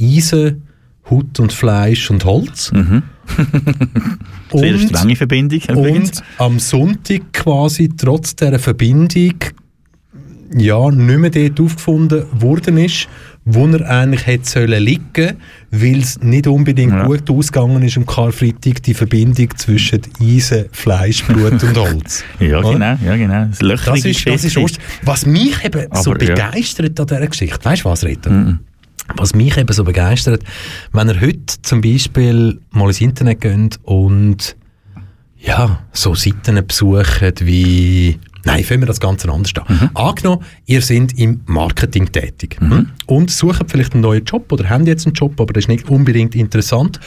Eisen, 0.00 0.62
Haut 1.08 1.38
und 1.40 1.52
Fleisch 1.52 2.10
und 2.10 2.24
Holz. 2.24 2.66
Sehr 4.52 4.74
Und- 4.74 4.80
strenge 4.80 5.16
Verbindung 5.16 5.60
übrigens. 5.68 6.20
und 6.20 6.24
am 6.38 6.58
Sonntag 6.58 7.32
quasi 7.32 7.90
trotz 7.96 8.34
dieser 8.36 8.58
Verbindung 8.58 9.34
ja, 10.56 10.90
nicht 10.90 11.18
mehr 11.18 11.30
dort 11.30 11.60
aufgefunden 11.60 12.24
worden 12.32 12.78
ist, 12.78 13.06
wo 13.50 13.66
er 13.66 13.88
eigentlich 13.88 14.26
hätte 14.26 14.48
sollen 14.48 14.82
liegen, 14.82 15.36
weil 15.70 15.98
es 16.00 16.20
nicht 16.20 16.46
unbedingt 16.46 16.92
Ja. 16.92 17.06
gut 17.06 17.30
ausgegangen 17.30 17.82
ist 17.82 17.96
am 17.96 18.04
Karfreitag, 18.04 18.82
die 18.82 18.92
Verbindung 18.94 19.48
zwischen 19.56 20.02
Eisen, 20.20 20.66
Fleisch, 20.72 21.24
Blut 21.24 21.62
und 21.62 21.76
Holz. 21.76 22.24
Ja, 22.40 22.58
Oder? 22.58 22.72
genau, 22.72 22.96
ja, 23.04 23.16
genau. 23.16 23.46
Das 23.46 23.58
Das 23.84 24.04
ist, 24.04 24.26
das 24.28 24.44
ist. 24.44 24.56
Ostern. 24.58 24.84
Was 25.02 25.24
mich 25.24 25.64
eben 25.64 25.86
so 25.94 26.10
Aber, 26.12 26.22
ja. 26.24 26.34
begeistert 26.34 27.00
an 27.00 27.06
dieser 27.06 27.26
Geschichte, 27.26 27.64
weißt 27.64 27.84
du 27.84 27.88
was, 27.88 28.04
Rita? 28.04 28.58
Was 29.16 29.34
mich 29.34 29.56
eben 29.56 29.72
so 29.72 29.84
begeistert, 29.84 30.42
wenn 30.92 31.08
ihr 31.08 31.20
heute 31.20 31.40
zum 31.62 31.80
Beispiel 31.80 32.60
mal 32.72 32.88
ins 32.88 33.00
Internet 33.00 33.40
geht 33.40 33.78
und 33.82 34.56
ja, 35.40 35.78
so 35.92 36.14
Seiten 36.14 36.66
besucht 36.66 37.40
wie. 37.46 38.18
Nein, 38.48 38.64
fangen 38.64 38.80
wir 38.80 38.86
das 38.86 38.98
Ganze 38.98 39.30
anders 39.30 39.52
an. 39.66 39.90
Angenommen, 39.92 40.42
ihr 40.64 40.80
seid 40.80 41.12
im 41.18 41.42
Marketing 41.44 42.10
tätig 42.10 42.56
hm? 42.58 42.88
und 43.04 43.30
sucht 43.30 43.70
vielleicht 43.70 43.92
einen 43.92 44.00
neuen 44.00 44.24
Job 44.24 44.50
oder 44.50 44.70
habt 44.70 44.86
jetzt 44.86 45.06
einen 45.06 45.14
Job, 45.14 45.38
aber 45.38 45.52
das 45.52 45.64
ist 45.64 45.68
nicht 45.68 45.90
unbedingt 45.90 46.34
interessant. 46.34 46.98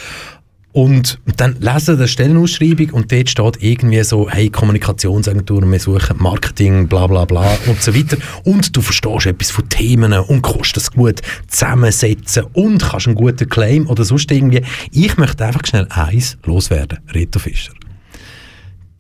Und 0.71 1.19
dann 1.37 1.55
lesen 1.59 1.97
eine 1.97 2.07
Stellenausschreibung 2.07 2.91
und 2.91 3.11
dort 3.11 3.29
steht 3.29 3.57
irgendwie 3.59 4.03
so, 4.03 4.29
hey, 4.29 4.51
Kommunikationsagentur, 4.51 5.69
wir 5.69 5.79
suchen 5.79 6.17
Marketing, 6.19 6.87
bla 6.87 7.07
bla 7.07 7.25
bla 7.25 7.57
und 7.65 7.81
so 7.81 7.93
weiter. 7.95 8.17
Und 8.43 8.75
du 8.77 8.81
verstehst 8.81 9.25
etwas 9.25 9.49
von 9.49 9.67
Themen 9.67 10.13
und 10.13 10.43
kannst 10.43 10.77
das 10.77 10.91
gut 10.91 11.21
zusammensetzen 11.47 12.43
und 12.53 12.83
kannst 12.83 13.07
einen 13.07 13.15
guten 13.15 13.49
Claim 13.49 13.87
oder 13.87 14.05
sonst 14.05 14.31
irgendwie. 14.31 14.61
Ich 14.91 15.17
möchte 15.17 15.43
einfach 15.43 15.65
schnell 15.65 15.87
eins 15.89 16.37
loswerden, 16.45 16.99
Reto 17.11 17.39
Fischer. 17.39 17.73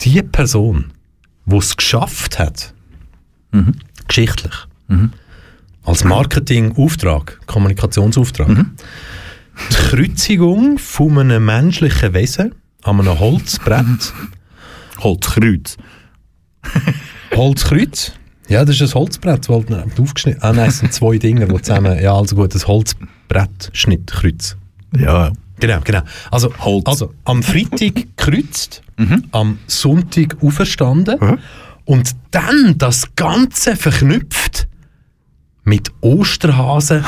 Die 0.01 0.23
Person, 0.23 0.91
die 1.45 1.57
es 1.57 1.75
geschafft 1.75 2.39
hat, 2.39 2.73
geschichtlich, 4.07 4.53
als 5.83 6.03
Marketingauftrag, 6.03 7.39
Kommunikationsauftrag, 7.47 8.49
die 9.69 9.73
Kreuzigung 9.75 10.77
von 10.77 11.17
einem 11.17 11.45
menschlichen 11.45 12.13
Wesen 12.13 12.55
an 12.83 12.99
einem 12.99 13.19
Holzbrett, 13.19 14.13
Holzkreuz. 14.99 15.77
Holzkreuz. 17.35 18.13
Ja, 18.47 18.65
das 18.65 18.81
ist 18.81 18.93
ein 18.93 18.99
Holzbrett, 18.99 19.49
weil 19.49 19.63
du 19.63 20.03
aufgeschnitten 20.03 20.41
Ah 20.43 20.51
nein, 20.51 20.69
es 20.69 20.79
sind 20.79 20.93
zwei 20.93 21.17
Dinge, 21.17 21.47
die 21.47 21.61
zusammen. 21.61 22.01
Ja, 22.01 22.15
also 22.15 22.35
gut, 22.35 22.53
ein 22.53 22.67
Holzbrett, 22.67 23.69
Schnittkreuz. 23.73 24.57
Ja. 24.95 25.31
Genau, 25.61 25.79
genau. 25.83 26.01
Also, 26.31 26.51
Holz. 26.59 26.83
also 26.85 27.13
am 27.23 27.41
Freitag 27.43 28.07
kreuzt, 28.17 28.81
am 29.31 29.59
Sonntag 29.67 30.35
auferstanden 30.43 31.39
und 31.85 32.11
dann 32.31 32.77
das 32.77 33.15
Ganze 33.15 33.77
verknüpft 33.77 34.67
mit 35.63 35.89
Osterhasen 36.01 37.05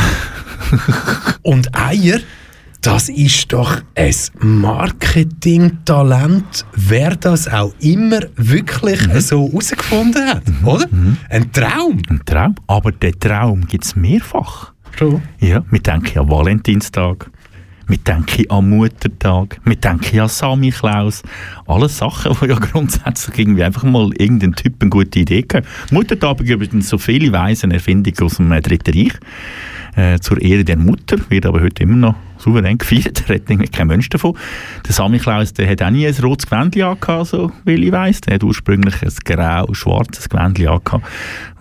und 1.41 1.75
Eier. 1.75 2.19
Das 2.81 3.09
ist 3.09 3.51
doch 3.53 3.81
ein 3.95 4.13
Marketingtalent, 4.39 6.65
wer 6.75 7.15
das 7.15 7.47
auch 7.47 7.73
immer 7.79 8.19
wirklich 8.35 8.99
so 9.23 9.47
herausgefunden 9.47 10.27
hat, 10.27 10.43
oder? 10.65 10.87
Ein 11.29 11.49
Traum. 11.53 12.01
Ein 12.09 12.21
Traum. 12.25 12.55
Aber 12.67 12.91
den 12.91 13.17
Traum 13.19 13.65
gibt 13.65 13.85
es 13.85 13.95
mehrfach. 13.95 14.73
Schon. 14.97 15.21
Ja, 15.39 15.63
wir 15.71 15.79
denken 15.79 16.19
an 16.19 16.29
Valentinstag. 16.29 17.31
Wir 17.87 17.97
denken 17.97 18.49
an 18.49 18.69
Muttertag. 18.69 19.59
Wir 19.65 19.75
denken 19.75 20.19
an 20.21 20.29
Sammy 20.29 20.71
Klaus. 20.71 21.21
Alles 21.67 21.97
Sachen, 21.97 22.35
die 22.41 22.47
ja 22.47 22.55
grundsätzlich 22.55 23.39
irgendwie 23.39 23.63
einfach 23.63 23.83
mal 23.83 24.09
irgendein 24.17 24.53
Typ 24.53 24.75
eine 24.79 24.89
gute 24.89 25.19
Idee 25.19 25.45
haben. 25.53 25.65
Muttertag 25.91 26.39
übrigens 26.41 26.89
so 26.89 26.97
viele 26.97 27.31
Weisen 27.31 27.71
Erfindung 27.71 28.13
aus 28.21 28.37
dem 28.37 28.49
Dritten 28.61 28.97
Reich. 28.97 29.13
Äh, 29.95 30.19
zur 30.19 30.41
Ehre 30.41 30.63
der 30.63 30.77
Mutter, 30.77 31.17
wird 31.29 31.45
aber 31.45 31.61
heute 31.61 31.83
immer 31.83 31.97
noch 31.97 32.15
souverän 32.43 32.77
gefeiert, 32.77 33.21
da 33.21 33.33
redet 33.33 33.49
irgendwie 33.49 33.69
kein 33.69 33.87
Mensch 33.87 34.09
davon. 34.09 34.37
Der 34.85 34.93
Sammy 34.93 35.19
Klaus, 35.19 35.53
der 35.53 35.69
hat 35.69 35.81
auch 35.81 35.89
nie 35.89 36.07
ein 36.07 36.15
rotes 36.21 36.45
Gewändchen 36.45 36.83
angehabt, 36.83 37.27
so 37.27 37.51
wie 37.65 37.73
ich 37.73 37.91
weiss. 37.91 38.21
Der 38.21 38.35
hat 38.35 38.43
ursprünglich 38.43 38.95
ein 39.01 39.13
grau-schwarzes 39.25 40.29
Gewändchen 40.29 40.67
angehabt. 40.67 41.05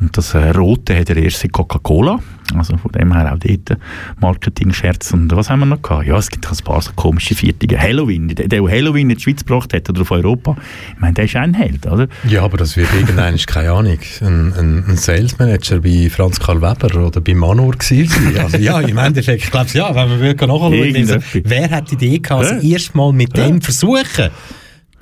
Und 0.00 0.16
das 0.16 0.34
äh, 0.34 0.50
rote 0.50 0.98
hat 0.98 1.10
er 1.10 1.16
erst 1.16 1.44
in 1.44 1.52
Coca-Cola. 1.52 2.18
Also 2.56 2.76
von 2.76 2.92
dem 2.92 3.14
her 3.14 3.32
auch 3.32 3.38
dort 3.38 3.78
Marketing-Scherz. 4.20 5.12
Und 5.12 5.34
was 5.34 5.48
haben 5.48 5.60
wir 5.60 5.66
noch 5.66 5.80
gehabt? 5.80 6.06
Ja, 6.06 6.16
es 6.16 6.28
gibt 6.28 6.46
ein 6.50 6.56
paar 6.64 6.82
so 6.82 6.90
komische 6.94 7.34
Viertige. 7.34 7.78
Halloween, 7.78 8.28
der, 8.28 8.48
der 8.48 8.62
Halloween 8.62 9.10
in 9.10 9.16
die 9.16 9.22
Schweiz 9.22 9.44
gebracht 9.44 9.72
hat 9.72 9.88
oder 9.88 10.02
auf 10.02 10.10
Europa, 10.10 10.56
ich 10.94 11.00
meine, 11.00 11.14
der 11.14 11.24
ist 11.24 11.36
ein 11.36 11.54
Held, 11.54 11.86
oder? 11.86 12.08
Ja, 12.28 12.42
aber 12.42 12.58
das 12.58 12.76
wird 12.76 12.92
irgendein, 12.92 13.36
keine 13.38 13.72
Ahnung, 13.72 13.98
ein, 14.20 14.52
ein, 14.52 14.84
ein 14.86 14.96
Sales 14.96 15.38
Manager 15.38 15.80
bei 15.80 16.10
Franz 16.10 16.40
Karl 16.40 16.60
Weber 16.60 17.06
oder 17.06 17.20
bei 17.20 17.34
Manor 17.34 17.72
gewesen 17.72 18.08
sein. 18.08 18.36
Also 18.42 18.56
ja, 18.58 18.80
im 18.80 18.98
Endeffekt, 18.98 19.44
ich 19.44 19.50
glaube 19.50 19.70
ja, 19.72 19.94
wenn 19.94 20.10
wir 20.10 20.20
wirklich 20.20 20.48
nachschauen, 20.48 20.71
Irgendetwas. 20.74 21.22
wer 21.44 21.70
hat 21.70 21.90
die 21.90 21.94
Idee 21.94 22.18
gehabt, 22.18 22.42
das 22.50 22.62
Ja. 22.62 22.70
erste 22.70 22.96
Mal 22.96 23.12
mit 23.12 23.37
Ja. 23.37 23.46
dem 23.46 23.61
versuchen, 23.61 24.30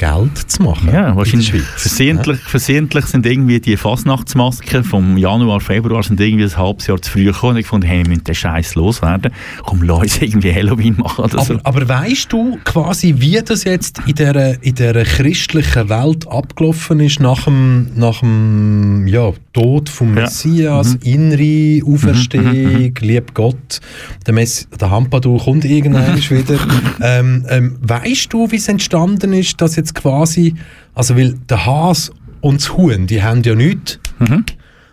Geld 0.00 0.38
zu 0.50 0.62
machen 0.62 0.88
Ja, 0.92 1.10
in 1.10 1.16
wahrscheinlich. 1.16 1.50
der 1.50 1.58
Schweiz. 1.58 1.68
Versehentlich, 1.76 2.38
versehentlich 2.40 3.04
sind 3.04 3.26
irgendwie 3.26 3.60
die 3.60 3.76
Fasnachtsmasken 3.76 4.82
vom 4.82 5.18
Januar, 5.18 5.60
Februar 5.60 6.02
sind 6.02 6.18
irgendwie 6.20 6.44
ein 6.44 6.56
halbes 6.56 6.86
Jahr 6.86 7.00
zu 7.02 7.10
früh 7.10 7.24
gekommen. 7.24 7.58
Ich 7.58 7.66
fand, 7.66 7.84
hey, 7.86 8.02
wir 8.02 8.08
müssen 8.08 8.24
den 8.24 8.34
Scheiß 8.34 8.76
loswerden. 8.76 9.30
Komm, 9.62 9.82
lass 9.82 9.98
uns 10.00 10.22
irgendwie 10.22 10.54
Halloween 10.54 10.96
machen 10.96 11.24
oder 11.24 11.44
so. 11.44 11.54
Aber, 11.62 11.66
aber 11.84 11.88
weißt 11.88 12.32
du 12.32 12.58
quasi, 12.64 13.16
wie 13.18 13.38
das 13.44 13.64
jetzt 13.64 14.00
in 14.06 14.14
der, 14.14 14.62
in 14.62 14.74
der 14.74 15.04
christlichen 15.04 15.88
Welt 15.90 16.26
abgelaufen 16.28 17.00
ist 17.00 17.20
nach 17.20 17.44
dem, 17.44 17.88
nach 17.94 18.20
dem 18.20 19.06
ja, 19.06 19.32
Tod 19.52 19.88
vom 19.90 20.16
Ja. 20.16 20.22
Messias, 20.22 20.96
innere 21.02 21.84
Auferstehung, 21.86 22.94
lieb 23.00 23.34
Gott, 23.34 23.80
der, 24.26 24.32
Mess 24.34 24.66
der 24.80 24.90
Hampadu 24.90 25.36
kommt 25.36 25.64
irgendwann 25.66 26.16
wieder. 26.30 26.58
ähm, 27.02 27.44
ähm, 27.48 27.76
weißt 27.82 28.32
du, 28.32 28.50
wie 28.50 28.56
es 28.56 28.68
entstanden 28.68 29.32
ist, 29.34 29.60
dass 29.60 29.76
jetzt 29.76 29.89
quasi, 29.94 30.54
also 30.94 31.16
weil 31.16 31.34
der 31.48 31.66
Has 31.66 32.10
und 32.40 32.60
das 32.60 32.76
Huhn, 32.76 33.06
die 33.06 33.22
haben 33.22 33.42
ja 33.42 33.54
nichts. 33.54 33.98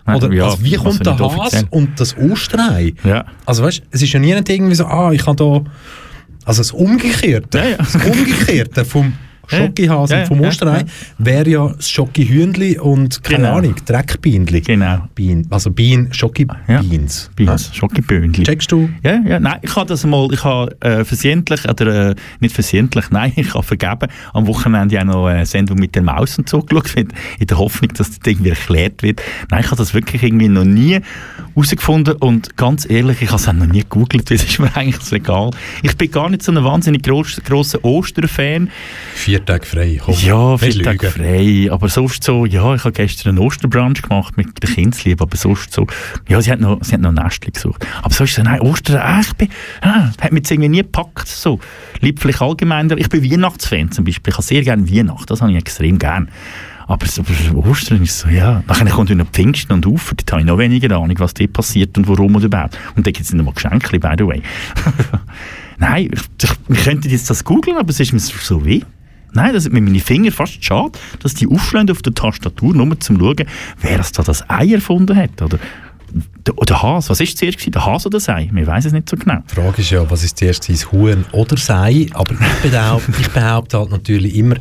Oder, 0.06 0.32
Ja, 0.32 0.46
also 0.46 0.64
wie 0.64 0.76
kommt 0.76 1.06
der 1.06 1.14
nicht 1.14 1.22
Has 1.24 1.36
offiziell. 1.38 1.68
und 1.70 2.00
das 2.00 2.16
Osterei? 2.18 2.94
Ja. 3.04 3.26
Also 3.46 3.64
weißt, 3.64 3.84
es 3.92 4.02
ist 4.02 4.14
ja 4.14 4.20
nie 4.20 4.32
irgendwie 4.32 4.76
so, 4.76 4.86
ah, 4.86 5.12
ich 5.12 5.26
habe 5.26 5.36
da, 5.36 5.70
also 6.46 6.62
das 6.62 6.72
Umgekehrte, 6.72 7.58
ja. 7.72 7.78
das 7.78 7.96
Umgekehrte 7.96 8.86
vom 8.86 9.14
Schokihasen 9.48 10.16
Ja, 10.16 10.22
ja, 10.22 10.28
vom 10.28 10.42
ja, 10.42 10.48
Osterei 10.50 10.80
ja. 10.80 10.86
wäre 11.18 11.50
ja 11.50 11.68
das 11.70 11.90
Schokihühnli 11.90 12.80
und 12.80 13.24
keine 13.24 13.38
Genau. 13.44 13.58
Ahnung, 13.58 13.76
Dreckbienli. 13.86 14.62
Genau. 14.62 15.08
Bien, 15.16 15.48
also 15.50 15.72
Bien, 15.72 16.12
Schokibeans. 16.14 17.30
Beans, 17.36 17.72
Schokiböhnchen. 17.74 18.44
Checkst 18.44 18.72
du? 18.72 18.90
Ja, 19.04 19.20
ja, 19.26 19.40
nein, 19.40 19.60
ich 19.62 19.76
habe 19.76 19.88
das 19.88 20.06
mal, 20.06 20.28
ich 20.32 20.44
habe 20.44 20.76
äh, 20.82 21.04
versehentlich, 21.06 21.68
oder 21.68 22.10
äh, 22.12 22.16
nicht 22.40 22.54
versehentlich, 22.54 23.06
nein, 23.12 23.34
ich 23.36 23.54
habe 23.54 23.64
vergeben, 23.64 24.10
am 24.34 24.48
Wochenende 24.48 25.00
auch 25.00 25.06
noch 25.06 25.26
eine 25.28 25.46
Sendung 25.46 25.80
mit 25.80 25.96
der 25.96 26.02
Maus 26.04 26.38
und 26.38 26.50
so 26.50 26.62
geschaut, 26.62 26.94
in, 26.96 27.08
der 27.48 27.58
Hoffnung, 27.58 27.92
dass 27.94 28.10
das 28.10 28.20
irgendwie 28.26 28.50
erklärt 28.50 29.04
wird. 29.04 29.22
Nein, 29.50 29.62
ich 29.62 29.68
habe 29.68 29.78
das 29.78 29.94
wirklich 29.94 30.24
irgendwie 30.24 30.50
noch 30.50 30.66
nie 30.66 31.00
herausgefunden 31.54 32.16
und 32.16 32.58
ganz 32.58 32.90
ehrlich, 32.90 33.22
ich 33.22 33.30
habe 33.30 33.38
es 33.42 33.48
auch 33.48 33.54
noch 33.54 33.66
nie 33.68 33.82
gegoogelt, 33.82 34.30
das 34.32 34.44
ist 34.44 34.60
mir 34.60 34.76
eigentlich 34.76 35.12
egal. 35.12 35.52
Ich 35.84 35.96
bin 35.98 36.12
gar 36.12 36.30
nicht 36.30 36.44
so 36.44 36.52
ein 36.52 36.64
wahnsinnig 36.64 37.04
gross, 37.04 37.42
grosser 37.44 37.84
Osterfan. 37.84 38.70
Vier 39.38 39.46
Tage 39.46 39.66
frei. 39.68 40.00
Komm, 40.04 40.16
Ja, 40.16 40.52
nicht 40.54 40.64
vier 40.64 40.84
Tage 40.84 41.12
frei. 41.12 41.68
Aber 41.70 41.90
sonst 41.90 42.24
so, 42.24 42.48
ja, 42.48 42.74
ich 42.74 42.84
habe 42.84 42.92
gestern 42.92 43.30
einen 43.30 43.38
Osterbrunch 43.38 44.02
gemacht 44.02 44.36
mit 44.36 44.48
der 44.64 44.70
Kindsliebe, 44.70 45.24
aber 45.24 45.38
sonst 45.38 45.72
so, 45.72 45.86
ja, 46.28 46.42
sie 46.42 46.52
hat 46.52 46.60
noch, 46.60 46.80
sie 46.84 46.94
hat 46.94 47.02
noch 47.02 47.12
Nestchen 47.12 47.54
gesucht. 47.54 47.86
Aber 48.02 48.14
sonst 48.14 48.34
so, 48.34 48.42
nein, 48.42 48.62
Ostern, 48.62 48.98
ah, 48.98 49.20
ich 49.22 49.32
bin, 49.34 49.50
ah, 49.82 50.10
hat 50.20 50.32
mich 50.32 50.50
irgendwie 50.50 50.70
nie 50.70 50.78
gepackt, 50.78 51.28
so. 51.28 51.60
Lieb 52.00 52.20
vielleicht 52.20 52.42
allgemein, 52.42 52.90
ich 52.98 53.10
bin 53.10 53.24
Weihnachtsfan 53.24 53.92
zum 53.92 54.06
Beispiel, 54.06 54.32
ich 54.32 54.38
habe 54.38 54.44
sehr 54.44 54.64
gerne 54.64 54.90
Weihnachten, 54.90 55.28
das 55.28 55.40
habe 55.42 55.52
ich 55.52 55.58
extrem 55.58 56.00
gern. 56.00 56.30
Aber 56.88 57.06
aber 57.06 57.68
Ostern 57.70 58.02
ist 58.02 58.18
so, 58.18 58.30
ja, 58.30 58.64
nachher 58.68 58.90
kommt 58.90 59.12
wieder 59.12 59.26
Pfingsten 59.26 59.72
und 59.74 59.86
Ufer, 59.86 60.16
dort 60.16 60.32
habe 60.32 60.42
ich 60.42 60.48
noch 60.48 60.58
weniger 60.58 60.98
Ahnung, 60.98 61.20
was 61.20 61.36
dort 61.36 61.54
passiert 61.54 61.96
und 61.98 62.08
warum 62.08 62.34
und 62.34 62.44
überhaupt. 62.44 62.76
Und 62.96 63.06
dann 63.06 63.14
gibt 63.14 63.26
es 63.26 63.34
noch 63.34 63.46
mal 63.46 63.54
Geschenke, 63.54 64.00
by 64.00 64.16
the 64.18 64.26
way. 64.26 64.42
Nein, 65.78 66.10
ich, 66.12 66.22
ich, 66.42 66.50
ich 66.70 66.84
könnte 66.84 67.08
jetzt 67.08 67.30
das 67.30 67.44
googeln, 67.44 67.78
aber 67.78 67.92
es 67.92 68.00
ist 68.00 68.14
mir 68.14 68.20
so 68.20 68.66
weh. 68.66 68.82
Nein, 69.34 69.54
das 69.54 69.66
ist 69.66 69.74
mit 69.74 69.84
meinen 69.84 70.00
Fingern 70.00 70.32
fast 70.32 70.64
schade, 70.64 70.94
dass 71.22 71.34
die 71.34 71.48
aufschlagen 71.48 71.92
auf 71.92 72.02
der 72.02 72.14
Tastatur, 72.14 72.74
nur 72.74 72.84
um 72.84 73.00
zu 73.00 73.18
schauen, 73.18 73.46
wer 73.82 74.00
es 74.00 74.12
da 74.12 74.24
das 74.24 74.50
Ei 74.50 74.74
erfunden 74.74 75.16
hat. 75.16 75.42
Oder 75.42 75.60
der, 76.46 76.54
der 76.54 76.82
Hase, 76.82 77.10
was 77.10 77.20
war 77.20 77.28
zuerst? 77.28 77.58
gewesen? 77.58 77.72
Der 77.72 77.86
Hase 77.86 78.08
oder 78.08 78.18
das 78.18 78.30
Ei? 78.30 78.50
Wir 78.52 78.68
wissen 78.68 78.88
es 78.88 78.94
nicht 78.94 79.10
so 79.10 79.18
genau. 79.18 79.40
Die 79.50 79.56
Frage 79.56 79.82
ist 79.82 79.90
ja, 79.90 80.10
was 80.10 80.24
ist 80.24 80.38
zuerst 80.38 80.70
das 80.70 80.92
Huhn 80.92 81.26
oder 81.32 81.56
das 81.56 81.70
Ei? 81.70 82.08
Aber 82.14 82.34
ich 82.34 82.72
behaupte, 82.72 83.12
ich 83.20 83.30
behaupte 83.30 83.78
halt 83.78 83.92
natürlich 83.92 84.36
immer, 84.36 84.56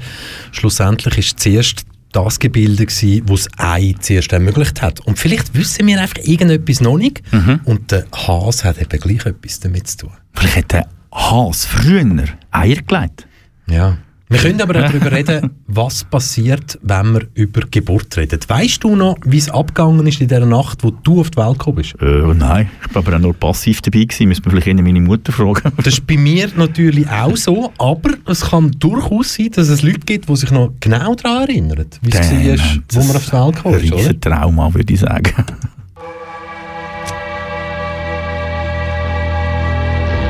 schlussendlich 0.53 1.19
ist 1.19 1.41
zuerst 1.41 1.87
das 2.13 2.39
Gebilde 2.39 2.87
gewesen, 2.87 3.23
wo 3.27 3.37
das 3.37 3.49
Ei 3.59 3.95
zuerst 4.01 4.33
ermöglicht 4.33 4.81
hat. 4.83 5.01
Und 5.01 5.19
vielleicht 5.19 5.55
wissen 5.55 5.87
wir 5.87 6.01
einfach 6.01 6.23
irgendetwas 6.23 6.81
noch 6.81 6.97
nicht 6.97 7.23
und 7.65 7.93
der 7.93 8.07
Hase 8.13 8.65
hat 8.65 8.81
eben 8.81 9.01
gleich 9.01 9.27
etwas 9.27 9.61
damit 9.61 9.87
zu 9.89 9.99
tun. 9.99 10.11
Vielleicht 10.35 10.57
hat 10.57 10.73
der 10.73 10.89
Hase 11.13 11.69
früher 11.69 12.05
Eier 12.51 12.83
gelegt. 12.83 13.27
Ja. 13.69 13.99
Wir 14.29 14.39
können 14.41 14.61
aber 14.61 14.85
auch 14.85 14.91
darüber 14.91 15.13
reden, 15.13 15.51
was 15.69 16.03
passiert, 16.03 16.81
wenn 16.83 17.13
wir 17.15 17.29
über 17.35 17.61
Geburt 17.71 18.17
reden. 18.17 18.41
Weißt 18.49 18.83
du 18.83 18.97
noch, 18.97 19.17
wie 19.25 19.39
es 19.39 19.49
abgegangen 19.49 20.05
ist 20.05 20.21
in 20.21 20.27
der 20.27 20.45
Nacht, 20.45 20.83
wo 20.83 20.91
du 20.91 21.21
auf 21.21 21.31
die 21.31 21.37
Welt 21.37 21.59
gekommen 21.61 21.77
bist? 21.77 21.95
Äh, 22.03 22.35
nein, 22.35 22.69
ich 22.89 22.93
war 22.93 23.07
aber 23.07 23.15
auch 23.17 23.21
nur 23.21 23.35
passiv 23.35 23.81
dabei 23.83 24.01
gewesen. 24.03 24.27
Müssen 24.27 24.45
wir 24.45 24.51
vielleicht 24.51 24.67
eher 24.67 24.83
meine 24.83 25.01
Mutter 25.01 25.31
fragen. 25.31 25.71
Das 25.77 25.87
ist 25.95 26.07
bei 26.09 26.17
mir 26.17 26.49
natürlich 26.57 27.09
auch 27.09 27.37
so, 27.37 27.73
aber 27.79 28.15
es 28.27 28.41
kann 28.41 28.73
durchaus 28.81 29.35
sein, 29.35 29.51
dass 29.53 29.69
es 29.69 29.83
Leute 29.83 30.01
gibt, 30.01 30.29
die 30.29 30.35
sich 30.35 30.51
noch 30.51 30.73
genau 30.81 31.15
daran 31.15 31.43
erinnern, 31.49 31.87
wie 32.03 32.11
es 32.11 32.31
war, 32.33 32.83
wo 32.91 33.01
sie 33.01 33.07
man 33.07 33.17
auf 33.17 33.27
die 33.27 33.33
Welt 33.33 33.57
gekommen 33.57 33.75
ist, 33.77 33.85
Ein 33.85 33.93
oder? 33.93 33.99
riesen 34.01 34.21
Trauma, 34.21 34.75
würde 34.75 34.93
ich 34.93 35.01
sagen. 35.01 35.33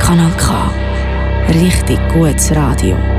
Kanal 0.01 0.33
K. 0.37 0.71
Richtig 1.49 1.99
gutes 2.13 2.55
Radio. 2.55 3.16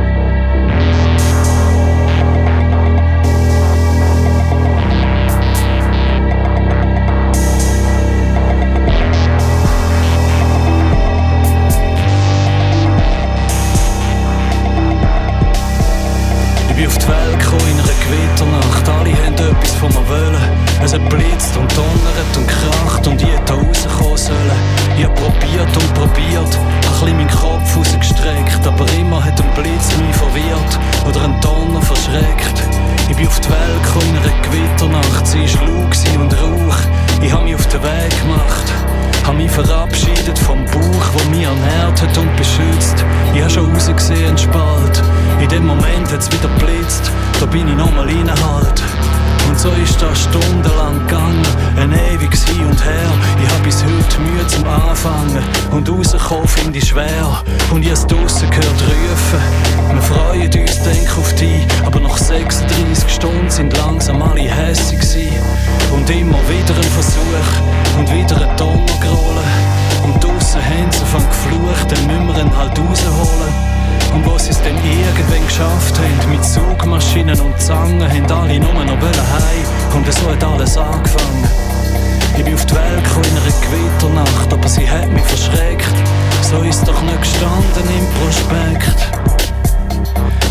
Von 19.92 20.04
mir 20.04 20.10
wollen. 20.10 20.42
Es 20.84 20.94
hat 20.94 21.10
blitzt 21.10 21.58
und 21.58 21.72
donnert 21.76 22.38
und 22.38 22.48
kracht 22.48 23.08
und 23.08 23.22
ich 23.22 23.28
hätte 23.28 23.54
rauskommen 23.54 24.18
sollen. 24.18 24.60
Ich 24.98 25.06
hab 25.06 25.16
probiert 25.16 25.78
und 25.78 25.94
probiert, 25.94 26.60
ein 27.06 27.18
meinen 27.18 27.30
Kopf 27.30 27.78
rausgestreckt. 27.78 28.66
Aber 28.66 28.86
immer 29.00 29.24
hat 29.24 29.42
ein 29.42 29.50
Blitz 29.54 29.96
mich 29.98 30.16
verwirrt 30.16 30.80
oder 31.08 31.26
ein 31.26 31.40
Donner 31.42 31.82
verschreckt. 31.82 32.64
Ich 33.10 33.16
bin 33.16 33.28
auf 33.28 33.40
die 33.40 33.50
Welt 33.50 33.84
gekommen 33.84 34.16
in 34.16 34.18
einer 34.18 34.42
Gewitternacht. 34.42 35.28
Sie 35.28 35.40
war 35.40 35.90
gewesen 35.90 36.22
und 36.22 36.34
Rauch. 36.34 36.78
Ich 37.22 37.34
hab 37.34 37.44
mich 37.44 37.56
auf 37.56 37.68
den 37.68 37.84
Weg 37.84 38.22
gemacht. 38.22 38.74
Hab 39.26 39.36
mich 39.36 39.52
verabschiedet 39.52 40.40
vom 40.40 40.64
Buch, 40.66 41.06
wo 41.14 41.30
mich 41.30 41.44
ernährt 41.44 42.02
hat 42.02 42.18
und 42.18 42.34
beschützt. 42.38 43.04
Ich 43.34 43.42
hab 43.42 43.52
schon 43.52 43.74
rausgesehen, 43.74 44.38
Spalt. 44.38 45.04
In 45.42 45.50
dem 45.50 45.66
Moment 45.68 46.12
hat's 46.12 46.32
wieder 46.32 46.48
blitzt, 46.60 47.12
da 47.40 47.46
bin 47.46 47.68
ich 47.68 47.76
nochmal 47.76 48.06
reinhalt. 48.06 48.82
Und 49.48 49.60
so 49.60 49.70
ist 49.72 50.02
das 50.02 50.24
stundenlang 50.24 51.00
gegangen, 51.08 51.46
ein 51.78 51.92
ewiges 51.92 52.46
Hin 52.46 52.66
und 52.66 52.84
Her. 52.84 53.10
Ich 53.42 53.50
hab 53.50 53.64
bis 53.64 53.84
heute 53.84 54.20
Mühe 54.22 54.48
zum 54.48 54.68
Anfangen 54.68 55.44
und 55.72 55.90
rauskommen 55.90 56.48
finde 56.48 56.80
ich 56.80 56.88
schwer. 56.88 57.44
Und 57.72 57.90
has 57.90 58.06
draussen 58.06 58.50
gehört 58.50 58.82
rufen, 58.82 59.40
wir 59.94 60.02
freuen 60.02 60.62
uns, 60.62 60.84
denk 60.84 61.18
auf 61.18 61.34
dich. 61.36 61.66
Aber 61.86 62.00
nach 62.00 62.18
36 62.18 63.10
Stunden 63.10 63.50
sind 63.50 63.76
langsam 63.78 64.22
alle 64.22 64.42
hässig 64.42 65.00
gewesen. 65.00 65.42
Und 65.94 66.10
immer 66.10 66.40
wieder 66.50 66.76
ein 66.76 66.92
Versuch 66.92 67.98
und 67.98 68.12
wieder 68.14 68.50
ein 68.50 68.58
Donner 68.58 69.00
gerollt. 69.02 69.38
Und 70.04 70.24
draussen 70.24 70.62
haben 70.62 70.92
sie 70.92 71.06
von 71.06 71.28
geflucht, 71.28 71.92
dann 71.92 72.08
müssen 72.08 72.28
wir 72.28 72.42
ihn 72.44 72.58
halt 72.58 72.78
rausholen. 72.78 73.67
Und 74.14 74.26
wo 74.26 74.38
sie 74.38 74.52
es 74.52 74.62
dann 74.62 74.76
irgendwann 74.76 75.46
geschafft 75.46 75.96
haben, 75.98 76.32
mit 76.32 76.44
Zugmaschinen 76.44 77.40
und 77.40 77.60
Zangen, 77.62 78.02
haben 78.02 78.32
alle 78.32 78.60
nur 78.60 78.74
noch 78.74 79.02
heim. 79.02 79.96
Und 79.96 80.12
so 80.14 80.32
hat 80.32 80.44
alles 80.44 80.78
angefangen. 80.78 81.48
Ich 82.38 82.44
bin 82.44 82.54
auf 82.54 82.66
die 82.66 82.76
Welt 82.76 83.04
gekommen 83.04 83.26
in 83.26 83.38
einer 83.38 83.56
Gewitternacht, 83.62 84.54
aber 84.54 84.68
sie 84.68 84.90
hat 84.90 85.12
mich 85.12 85.24
verschreckt. 85.24 85.96
So 86.42 86.62
ist 86.62 86.88
doch 86.88 87.02
nicht 87.02 87.22
gestanden 87.22 87.84
im 87.98 88.08
Prospekt. 88.22 89.10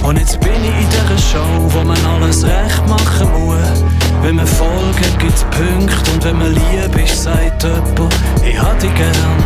Und 0.02 0.18
jetzt 0.18 0.38
bin 0.40 0.52
ich 0.52 0.82
in 0.82 0.88
dieser 0.88 1.18
Show, 1.18 1.70
wo 1.70 1.84
man 1.84 1.98
alles 2.06 2.44
recht 2.44 2.88
machen 2.88 3.28
muss. 3.32 3.84
Wenn 4.22 4.36
man 4.36 4.46
folgt, 4.46 5.18
gibt's 5.18 5.44
Punkte 5.44 6.10
und 6.12 6.24
wenn 6.24 6.38
man 6.38 6.52
lieb 6.52 7.04
ist, 7.04 7.22
sagt 7.24 7.64
jemand, 7.64 8.14
ich 8.44 8.60
hab 8.60 8.78
dich 8.78 8.94
gern. 8.94 9.44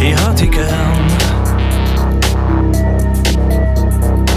Ich 0.00 0.16
hab 0.16 0.36
dich 0.36 0.50
gern. 0.50 1.31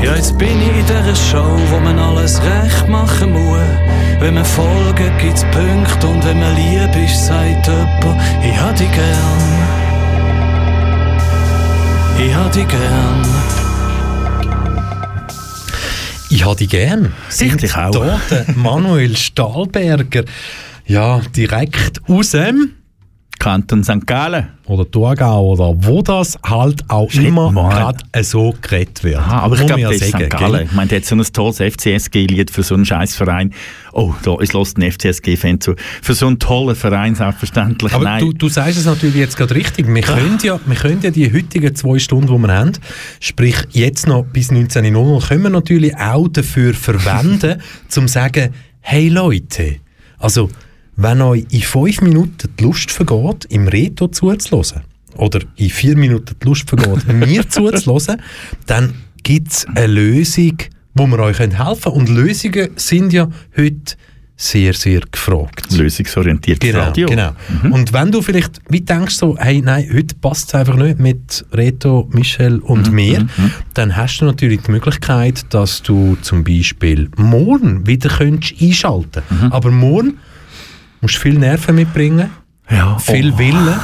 Ja, 0.06 0.16
jetzt 0.16 0.38
bin 0.38 0.62
ich 0.62 0.68
in 0.68 0.86
dieser 0.86 1.16
Show, 1.16 1.58
wo 1.72 1.80
man 1.80 1.98
alles 1.98 2.40
recht 2.40 2.88
machen 2.88 3.34
muss. 3.34 3.58
Wenn 4.20 4.36
man 4.36 4.46
folgt, 4.46 5.02
gibt's 5.20 5.44
Punkte 5.46 6.08
und 6.08 6.24
wenn 6.24 6.40
man 6.40 6.56
lieb 6.56 6.96
ist, 7.04 7.26
sagt 7.26 7.66
jemand, 7.66 8.22
ich 8.44 8.56
hab 8.56 8.76
dich 8.76 8.92
gern. 8.92 9.66
Ich 12.20 12.36
hab 12.36 12.52
dich 12.52 12.68
gern. 12.68 13.26
Ich 16.30 16.46
habe 16.46 16.56
die 16.56 16.68
gern. 16.68 17.12
Ich 17.40 17.58
dich 17.58 17.76
auch. 17.76 18.20
Manuel 18.56 19.18
Stahlberger. 19.18 20.26
Ja, 20.86 21.20
direkt 21.36 22.08
aus 22.08 22.30
dem 22.30 22.74
Kanton 23.46 23.84
St. 23.84 24.08
Gallen. 24.08 24.48
oder 24.66 24.90
Thurgau 24.90 25.52
oder 25.52 25.76
wo 25.78 26.02
das 26.02 26.36
halt 26.44 26.84
auch 26.88 27.12
Shit, 27.12 27.26
immer 27.26 27.52
gerade 27.54 28.24
so 28.24 28.56
geredet 28.60 29.04
wird. 29.04 29.18
Aha, 29.18 29.42
aber 29.42 29.60
ich 29.60 29.68
glaube, 29.68 29.84
das 29.84 29.98
ist 29.98 30.08
St. 30.08 30.18
gell? 30.18 30.30
Gallen. 30.30 30.66
Ich 30.66 30.72
meine, 30.72 30.88
der 30.88 30.98
hat 30.98 31.06
so 31.06 31.16
ein 31.16 31.22
tolles 31.22 31.58
FCSG-Lied 31.58 32.50
für 32.50 32.64
so 32.64 32.74
einen 32.74 32.88
Scheißverein. 32.88 33.54
Oh, 33.94 34.16
da 34.24 34.40
ist 34.40 34.54
los 34.54 34.74
ein 34.76 34.92
FCSG-Fan 34.92 35.62
zu. 35.62 35.76
Für 36.02 36.16
so 36.16 36.26
einen 36.26 36.40
tollen 36.40 36.76
Verein, 36.76 37.14
selbstverständlich. 37.14 37.94
Aber 37.94 38.04
Nein. 38.04 38.22
du, 38.22 38.34
du 38.34 38.50
sagst 38.50 38.80
es 38.80 38.86
natürlich 38.86 39.18
jetzt 39.18 39.38
gerade 39.38 39.54
richtig. 39.54 39.88
Wir 39.88 40.02
können, 40.02 40.40
ja, 40.42 40.60
wir 40.66 40.76
können 40.76 41.02
ja 41.04 41.12
die 41.12 41.32
heutigen 41.32 41.76
zwei 41.76 42.00
Stunden, 42.00 42.26
die 42.36 42.48
wir 42.48 42.52
haben, 42.52 42.72
sprich 43.20 43.58
jetzt 43.74 44.08
noch 44.08 44.24
bis 44.24 44.50
19.00 44.50 45.28
können 45.28 45.44
wir 45.44 45.50
natürlich 45.52 45.96
auch 45.98 46.28
dafür 46.30 46.74
verwenden, 46.74 47.62
zum 47.90 48.08
zu 48.08 48.14
sagen, 48.14 48.56
hey 48.82 49.08
Leute, 49.08 49.76
also 50.18 50.50
wenn 50.96 51.22
euch 51.22 51.46
in 51.52 51.62
fünf 51.62 52.02
Minuten 52.02 52.50
die 52.60 52.64
Lust 52.64 52.92
vergeht, 52.92 53.46
im 53.46 53.68
Reto 53.68 54.08
zuzuhören, 54.08 54.84
oder 55.18 55.40
in 55.56 55.70
vier 55.70 55.96
Minuten 55.98 56.36
die 56.42 56.46
Lust 56.46 56.68
vergeht, 56.70 57.08
mir 57.14 57.48
zuzuhören, 57.50 58.22
dann 58.66 58.94
gibt 59.24 59.52
es 59.52 59.68
eine 59.68 59.88
Lösung, 59.88 60.58
wo 60.94 61.08
wir 61.08 61.20
euch 61.20 61.40
helfen 61.40 61.58
können. 61.58 61.96
Und 61.96 62.10
Lösungen 62.10 62.70
sind 62.76 63.14
ja 63.14 63.30
heute 63.58 63.96
sehr, 64.38 64.74
sehr 64.74 65.02
gefragt. 65.10 65.72
Lösungsorientiertes 65.72 66.70
Genau, 66.70 66.84
Radio. 66.84 67.08
genau. 67.08 67.32
Und 67.72 67.94
wenn 67.94 68.12
du 68.12 68.22
vielleicht 68.22 68.60
wie 68.70 68.82
denkst 68.82 69.16
so, 69.16 69.38
hey, 69.38 69.62
nein, 69.62 69.90
heute 69.94 70.14
passt 70.16 70.50
es 70.50 70.56
einfach 70.56 70.76
nicht 70.76 71.00
mit 71.00 71.46
Reto, 71.54 72.10
Michel 72.12 72.60
und 72.60 72.92
mir, 72.92 73.28
dann 73.74 73.96
hast 73.96 74.20
du 74.20 74.26
natürlich 74.26 74.62
die 74.64 74.72
Möglichkeit, 74.72 75.46
dass 75.54 75.82
du 75.82 76.18
zum 76.22 76.44
Beispiel 76.44 77.10
morgen 77.16 77.88
wieder 77.88 78.10
könntest 78.10 78.62
einschalten 78.62 79.24
Aber 79.52 79.72
morgen 79.72 80.18
musst 81.06 81.18
viel 81.18 81.38
Nerven 81.38 81.76
mitbringen, 81.76 82.32
Ja. 82.68 82.98
viel 82.98 83.32
oh. 83.32 83.38
Willen 83.38 83.80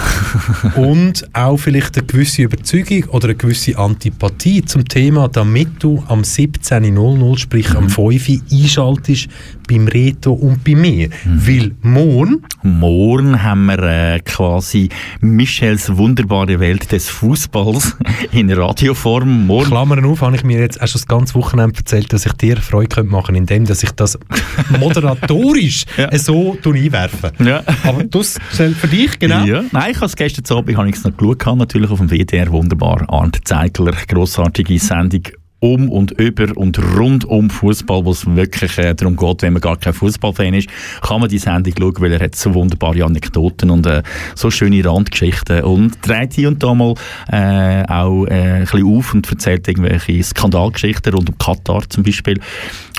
und 0.75 1.27
auch 1.33 1.57
vielleicht 1.57 1.95
eine 1.97 2.07
gewisse 2.07 2.41
Überzeugung 2.41 3.03
oder 3.09 3.25
eine 3.25 3.35
gewisse 3.35 3.77
Antipathie 3.77 4.65
zum 4.65 4.87
Thema, 4.87 5.27
damit 5.27 5.83
du 5.83 6.03
am 6.07 6.21
17.00, 6.21 7.37
sprich 7.37 7.75
am 7.75 7.89
5 7.91 7.97
Uhr, 8.27 8.39
einschaltest 8.51 9.27
beim 9.71 9.87
Reto 9.87 10.33
und 10.33 10.63
bei 10.63 10.75
mir. 10.75 11.09
Weil 11.25 11.71
morgen 11.81 12.43
Morgen 12.63 13.41
haben 13.41 13.65
wir 13.65 13.79
äh, 13.79 14.19
quasi 14.19 14.89
Michels 15.21 15.95
wunderbare 15.97 16.59
Welt 16.59 16.91
des 16.91 17.09
Fußballs 17.09 17.97
in 18.31 18.51
Radioform. 18.51 19.47
Morgen 19.47 19.67
Klammern 19.69 20.05
auf, 20.05 20.21
habe 20.21 20.35
ich 20.35 20.43
mir 20.43 20.59
jetzt 20.59 20.75
schon 20.75 20.87
das 20.93 21.07
ganze 21.07 21.35
Wochenende 21.35 21.77
erzählt, 21.77 22.11
dass 22.13 22.25
ich 22.25 22.33
dir 22.33 22.57
Freude 22.57 22.89
könnte 22.89 23.11
machen 23.11 23.35
indem 23.35 23.65
dass 23.65 23.81
ich 23.83 23.91
das 23.91 24.19
moderatorisch 24.79 25.85
Ja. 25.97 26.15
so 26.17 26.57
einwerfe. 26.65 27.31
Ja. 27.43 27.63
Aber 27.83 28.03
das 28.03 28.37
zählt 28.51 28.75
für 28.77 28.87
dich, 28.87 29.17
genau. 29.17 29.45
Ja. 29.45 29.63
Nein, 29.71 29.91
ich 29.91 29.97
habe 29.97 30.05
es 30.07 30.15
gestern 30.15 30.57
Abend 30.57 30.77
habe 30.77 30.89
ich 30.89 30.95
es 30.95 31.03
noch 31.03 31.15
geschaut, 31.15 31.57
natürlich 31.57 31.89
auf 31.89 31.99
dem 31.99 32.09
WDR, 32.09 32.49
wunderbar. 32.51 33.05
Arndt 33.07 33.39
Zeigler, 33.45 33.93
grossartige 34.07 34.77
Sendung. 34.79 35.23
Um 35.61 35.89
und 35.89 36.11
über 36.19 36.57
und 36.57 36.79
rund 36.97 37.23
um 37.25 37.49
Fußball, 37.49 38.03
wo 38.03 38.11
es 38.11 38.25
wirklich 38.25 38.77
äh, 38.79 38.95
darum 38.95 39.15
geht, 39.15 39.43
wenn 39.43 39.53
man 39.53 39.61
gar 39.61 39.77
kein 39.77 39.93
Fußballfan 39.93 40.55
ist, 40.55 40.67
kann 41.01 41.21
man 41.21 41.29
die 41.29 41.37
Sendung 41.37 41.73
schauen, 41.77 41.93
weil 41.99 42.13
er 42.13 42.19
hat 42.19 42.35
so 42.35 42.53
wunderbare 42.53 43.05
Anekdoten 43.05 43.69
und 43.69 43.85
äh, 43.85 44.01
so 44.35 44.49
schöne 44.49 44.83
Randgeschichten 44.83 45.63
und 45.63 45.99
dreht 46.01 46.33
hier 46.33 46.47
und 46.47 46.63
da 46.63 46.73
mal 46.73 46.95
äh, 47.31 47.83
auch 47.87 48.25
äh, 48.25 48.53
ein 48.53 48.61
bisschen 48.61 48.85
auf 48.85 49.13
und 49.13 49.29
erzählt 49.29 49.67
irgendwelche 49.67 50.23
Skandalgeschichten 50.23 51.13
rund 51.13 51.29
um 51.29 51.37
Katar 51.37 51.87
zum 51.89 52.03
Beispiel. 52.03 52.39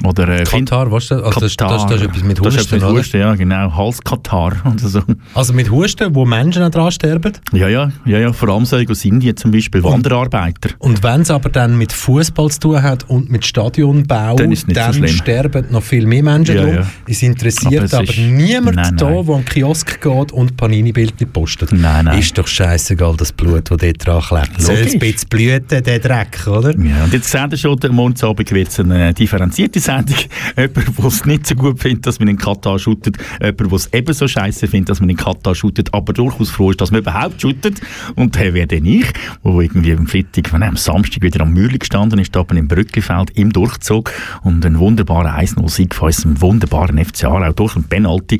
Oder, 0.04 0.28
äh, 0.28 0.44
Katar, 0.44 0.90
was 0.90 1.08
du? 1.08 1.16
Also 1.16 1.40
das, 1.40 1.56
das, 1.56 1.86
das 1.86 1.96
ist 1.96 2.02
etwas 2.02 2.22
mit 2.22 2.38
Das 2.38 2.54
ist 2.54 2.60
Husten, 2.60 2.74
etwas 2.76 2.82
oder? 2.82 2.92
mit 2.92 3.02
Husten, 3.02 3.20
ja 3.20 3.34
genau. 3.34 3.76
Hals-Katar 3.76 4.52
oder 4.64 4.88
so. 4.88 5.02
Also 5.34 5.52
mit 5.52 5.70
Husten, 5.70 6.14
wo 6.14 6.24
Menschen 6.24 6.70
dran 6.70 6.92
sterben. 6.92 7.32
Ja, 7.52 7.68
ja, 7.68 7.90
ja, 8.04 8.18
ja, 8.18 8.32
vor 8.32 8.50
allem 8.50 8.64
solche 8.64 8.92
aus 8.92 9.04
Indien 9.04 9.36
zum 9.36 9.50
Beispiel, 9.50 9.82
Wanderarbeiter. 9.82 10.70
Und 10.78 11.02
wenn 11.02 11.22
es 11.22 11.30
aber 11.30 11.48
dann 11.48 11.76
mit 11.76 11.92
Fußball 11.92 12.51
zu 12.54 12.60
tun 12.60 12.82
hat 12.82 13.08
und 13.08 13.30
mit 13.30 13.44
Stadionbau, 13.44 14.36
Dann 14.36 14.54
so 14.54 14.66
dann 14.68 14.94
schlimm. 14.94 15.08
sterben 15.08 15.66
noch 15.70 15.82
viel 15.82 16.06
mehr 16.06 16.22
Menschen 16.22 16.56
Ja, 16.56 16.62
drum. 16.62 16.74
ja. 16.74 16.86
Es 17.08 17.22
interessiert 17.22 17.74
Aber 17.76 17.84
es 17.84 17.94
aber, 17.94 18.04
ist- 18.04 18.18
niemand 18.18 18.76
Nein, 18.76 18.96
da, 18.96 19.10
nein. 19.10 19.26
der 19.26 19.34
an 19.34 19.40
den 19.42 19.44
Kiosk 19.46 20.00
geht 20.00 20.32
und 20.32 20.56
Panini-Bildchen 20.56 21.28
postet. 21.32 21.72
Nein, 21.72 22.04
nein. 22.06 22.18
Ist 22.18 22.36
doch 22.38 22.46
scheißegal, 22.46 23.14
das 23.16 23.32
Blut, 23.32 23.70
das 23.70 23.78
dort 23.78 24.06
dran 24.06 24.22
klebt. 24.22 24.60
Soll 24.62 24.76
es 24.76 24.92
ein 24.94 24.98
bisschen 24.98 25.28
blüten, 25.28 25.82
der 25.82 25.98
Dreck, 25.98 26.46
oder? 26.46 26.70
Ja, 26.78 27.04
und 27.04 27.12
jetzt 27.12 27.30
seht 27.30 27.52
ihr 27.52 27.56
schon, 27.58 27.78
am 27.82 27.94
Morgenabend 27.94 28.50
wird 28.52 28.68
es 28.68 28.80
eine 28.80 29.12
differenzierte 29.14 29.80
Sendung. 29.80 30.16
Jemand, 30.56 30.98
der 30.98 31.04
es 31.06 31.24
nicht 31.24 31.46
so 31.46 31.54
gut 31.54 31.80
findet, 31.80 32.06
dass 32.06 32.18
man 32.18 32.28
in 32.28 32.36
Katar 32.38 32.78
shootet. 32.78 33.16
Jemand, 33.40 33.60
der 33.60 33.72
es 33.72 33.88
ebenso 33.92 34.28
scheiße 34.28 34.66
findet, 34.68 34.90
dass 34.90 35.00
man 35.00 35.08
in 35.10 35.16
Katar 35.16 35.54
shootet, 35.54 35.92
aber 35.92 36.12
durchaus 36.12 36.50
froh 36.50 36.70
ist, 36.70 36.80
dass 36.80 36.90
man 36.90 37.00
überhaupt 37.00 37.40
shootet. 37.40 37.80
Und 38.14 38.34
der 38.36 38.54
wäre 38.54 38.66
dann 38.66 38.84
ich, 38.84 39.06
der 39.44 39.52
irgendwie 39.52 39.92
am 39.92 40.06
Freitag, 40.06 40.52
wenn 40.52 40.62
am 40.62 40.76
Samstag 40.76 41.22
wieder 41.22 41.40
am 41.42 41.52
Mürli 41.52 41.78
gestanden 41.78 42.18
ist, 42.18 42.34
da 42.34 42.41
oben 42.42 42.56
im 42.56 42.68
Brücklifeld, 42.68 43.30
im 43.30 43.52
Durchzug 43.52 44.12
und 44.42 44.64
einen 44.66 44.78
wunderbaren 44.78 45.30
1-0-Sieg 45.30 45.94
von 45.94 46.06
unserem 46.06 46.40
wunderbaren 46.40 47.02
FC 47.02 47.24
Aarau 47.24 47.52
durch 47.52 47.76
einen 47.76 47.84
Penalty 47.84 48.38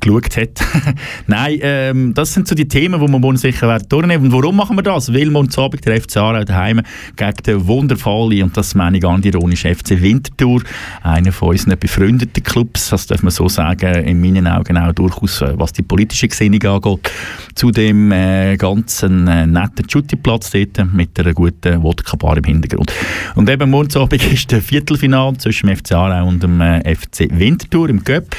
geschaut 0.00 0.36
hat. 0.36 0.60
Nein, 1.26 1.58
ähm, 1.62 2.14
das 2.14 2.32
sind 2.32 2.48
so 2.48 2.54
die 2.54 2.66
Themen, 2.66 3.00
die 3.00 3.12
wir 3.12 3.36
sicher 3.36 3.68
werden 3.68 3.88
durchnehmen. 3.88 4.26
Und 4.26 4.32
warum 4.32 4.56
machen 4.56 4.76
wir 4.76 4.82
das? 4.82 5.12
Weil 5.12 5.30
morgen 5.30 5.50
Abend 5.56 5.84
der 5.86 6.00
FC 6.00 6.16
Aarau 6.16 6.44
daheim 6.44 6.80
gegen 7.16 7.42
den 7.46 7.66
wundervollen, 7.66 8.42
und 8.42 8.56
das 8.56 8.74
meine 8.74 8.98
ich 8.98 9.04
nicht 9.04 9.34
ironisch, 9.34 9.62
FC 9.62 10.00
Winterthur, 10.00 10.62
einer 11.02 11.32
von 11.32 11.50
unseren 11.50 11.78
befreundeten 11.78 12.42
Clubs, 12.42 12.90
das 12.90 13.06
darf 13.06 13.22
man 13.22 13.30
so 13.30 13.48
sagen, 13.48 13.94
in 14.04 14.20
meinen 14.20 14.46
Augen 14.46 14.78
auch 14.78 14.92
durchaus, 14.92 15.42
äh, 15.42 15.52
was 15.56 15.72
die 15.72 15.82
politische 15.82 16.28
Gesinnung 16.28 16.62
angeht, 16.62 17.10
zu 17.54 17.70
dem 17.70 18.12
äh, 18.12 18.56
ganzen 18.56 19.28
äh, 19.28 19.46
netten 19.46 19.88
Schuttiplatz 19.88 20.50
dort 20.50 20.92
mit 20.92 21.18
einer 21.18 21.34
guten 21.34 21.82
Wodka-Bar 21.82 22.38
im 22.38 22.44
Hintergrund. 22.44 22.92
Und 23.34 23.41
eben 23.48 23.70
morgen 23.70 23.96
Abend 23.96 24.22
ist 24.32 24.50
der 24.50 24.60
Viertelfinal 24.60 25.36
zwischen 25.36 25.66
dem 25.68 25.76
FC 25.76 25.92
Aarau 25.92 26.28
und 26.28 26.42
dem 26.42 26.60
äh, 26.60 26.94
FC 26.94 27.28
Winterthur 27.30 27.88
im 27.88 28.04
Göpp. 28.04 28.36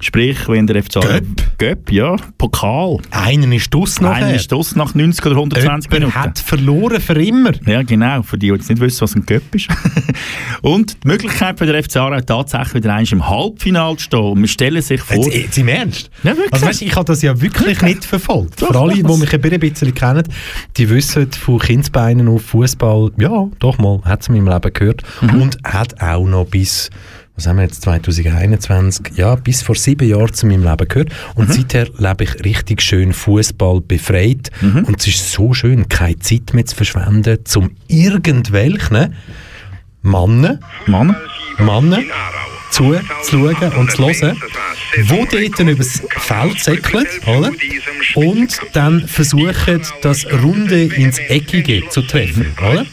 Sprich, 0.00 0.48
wenn 0.48 0.66
der 0.66 0.82
FC 0.82 0.96
Aarau... 0.96 1.08
Göpp? 1.08 1.58
Göpp, 1.58 1.92
ja. 1.92 2.16
Pokal. 2.38 2.98
Einer 3.10 3.50
ist 3.54 3.72
dus 3.72 4.00
noch 4.00 4.10
Einer 4.10 4.34
ist 4.34 4.52
das 4.52 4.76
nach 4.76 4.94
90 4.94 5.24
oder 5.26 5.36
120 5.36 5.90
Jemand 5.90 5.90
Minuten. 5.92 6.14
hat 6.14 6.38
verloren 6.38 7.00
für 7.00 7.20
immer. 7.22 7.52
Ja, 7.66 7.82
genau. 7.82 8.22
Für 8.22 8.36
die, 8.36 8.48
die 8.48 8.52
jetzt 8.52 8.68
nicht 8.68 8.80
wissen, 8.80 9.00
was 9.00 9.14
ein 9.14 9.24
Göpp 9.24 9.54
ist. 9.54 9.68
und 10.62 11.02
die 11.02 11.08
Möglichkeit 11.08 11.58
für 11.58 11.66
den 11.66 11.82
FC 11.82 11.96
Aarau 11.96 12.20
tatsächlich 12.20 12.74
wieder 12.74 12.94
einmal 12.94 13.12
im 13.12 13.28
Halbfinale 13.28 13.96
zu 13.96 14.04
stehen. 14.04 14.20
Und 14.20 14.40
wir 14.40 14.48
stellen 14.48 14.82
sich 14.82 15.00
vor... 15.00 15.16
Jetzt, 15.16 15.34
jetzt 15.34 15.58
im 15.58 15.68
Ernst? 15.68 16.10
Ja, 16.22 16.36
wirklich. 16.36 16.52
Also 16.52 16.66
weißt, 16.66 16.82
ich 16.82 16.94
habe 16.94 17.04
das 17.04 17.22
ja 17.22 17.40
wirklich 17.40 17.80
nicht 17.82 18.04
verfolgt. 18.04 18.60
Doch, 18.60 18.68
Für 18.68 18.78
alle, 18.78 18.94
die 18.94 19.02
mich 19.02 19.32
ein 19.32 19.60
bisschen 19.60 19.94
kennen, 19.94 20.24
die 20.76 20.88
wissen 20.90 21.30
von 21.32 21.58
Kindsbeinen 21.58 22.28
auf 22.28 22.42
Fußball, 22.42 23.10
ja, 23.18 23.48
doch 23.58 23.78
mal, 23.78 24.00
hat 24.04 24.22
es 24.22 24.28
in 24.28 24.34
meinem 24.34 24.52
Leben 24.52 24.72
gehört. 24.72 25.02
Mhm. 25.20 25.42
Und 25.42 25.58
hat 25.64 26.00
auch 26.00 26.26
noch 26.26 26.46
bis, 26.46 26.90
was 27.36 27.46
haben 27.46 27.56
wir 27.56 27.64
jetzt, 27.64 27.82
2021, 27.82 29.16
ja, 29.16 29.34
bis 29.34 29.62
vor 29.62 29.74
sieben 29.74 30.08
Jahren 30.08 30.32
zu 30.32 30.46
meinem 30.46 30.64
Leben 30.64 30.88
gehört. 30.88 31.10
Mhm. 31.10 31.42
Und 31.42 31.52
seither 31.52 31.86
lebe 31.98 32.24
ich 32.24 32.44
richtig 32.44 32.82
schön 32.82 33.12
Fußball 33.12 33.82
befreit. 33.82 34.50
Mhm. 34.62 34.84
Und 34.84 35.00
es 35.00 35.06
ist 35.08 35.32
so 35.32 35.52
schön, 35.52 35.88
keine 35.88 36.18
Zeit 36.18 36.54
mehr 36.54 36.64
zu 36.64 36.74
verschwenden, 36.74 37.38
um 37.56 37.70
irgendwelchen 37.88 39.14
Mannen, 40.06 40.60
Mann. 40.86 41.16
Männer 41.58 42.02
zuzuschauen 42.70 43.72
und 43.76 43.90
zu 43.90 44.06
hören, 44.06 44.40
wo 45.04 45.26
dort 45.30 45.58
dann 45.58 45.68
übers 45.68 46.02
Feld 46.18 46.60
säckeln, 46.60 47.06
oder? 47.26 47.50
Und 48.14 48.60
dann 48.72 49.08
versuchen, 49.08 49.82
das 50.02 50.26
Runde 50.30 50.82
ins 50.82 51.18
Eckige 51.18 51.88
zu 51.88 52.02
treffen, 52.02 52.54
oder? 52.58 52.86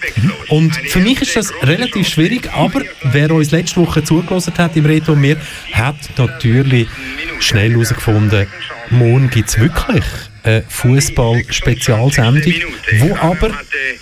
Und 0.50 0.76
für 0.76 1.00
mich 1.00 1.22
ist 1.22 1.36
das 1.36 1.54
relativ 1.62 2.08
schwierig, 2.08 2.50
aber 2.54 2.82
wer 3.04 3.32
uns 3.32 3.52
letzte 3.52 3.82
Woche 3.82 4.04
zugelassen 4.04 4.54
hat 4.58 4.76
im 4.76 4.86
Reto 4.86 5.16
mir, 5.16 5.38
hat 5.72 5.98
natürlich 6.18 6.88
schnell 7.40 7.72
herausgefunden, 7.74 8.48
morgen 8.90 9.30
gibt 9.30 9.50
es 9.50 9.60
wirklich 9.60 10.06
eine 10.44 10.64
Fußball-Spezialsendung, 10.68 12.54
wo 13.00 13.16
aber 13.16 13.52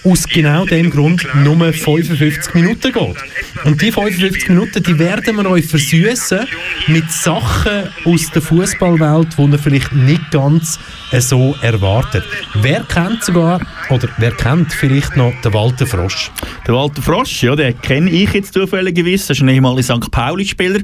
aus 0.04 0.28
genau 0.28 0.66
dem 0.66 0.90
Grund 0.90 1.26
nur 1.36 1.72
55 1.72 2.54
Minuten 2.56 2.92
geht. 2.92 3.16
Und 3.64 3.82
die 3.82 3.92
55 3.92 4.50
Minuten, 4.50 4.84
die 4.84 4.98
werden 4.98 5.36
wir 5.38 5.50
euch 5.50 5.68
versüßen 5.68 6.40
mit 6.88 7.12
Sachen 7.12 7.90
aus 8.06 8.32
der 8.32 8.42
Fußballwelt, 8.42 9.38
die 9.38 9.42
ihr 9.44 9.60
vielleicht 9.60 9.94
nicht 9.94 10.32
ganz 10.32 10.80
äh, 11.12 11.22
so 11.22 11.56
erwartet. 11.62 12.24
Wer 12.56 12.84
kennt 12.84 13.24
sogar, 13.24 13.62
oder 13.90 14.10
wer 14.18 14.32
kennt 14.32 14.74
vielleicht 14.74 15.16
noch 15.16 15.34
den 15.44 15.54
Walter 15.54 15.86
Frosch? 15.86 16.32
Der 16.68 16.74
Walter 16.74 17.02
Frosch, 17.02 17.44
ja, 17.44 17.56
den 17.56 17.80
kenne 17.82 18.10
ich 18.10 18.34
jetzt 18.34 18.54
zufälligerweise. 18.54 19.28
Das 19.28 19.38
ist 19.38 19.42
ein 19.42 19.50
ehemaliger 19.50 19.96
St. 19.96 20.12
Pauli-Spieler. 20.12 20.82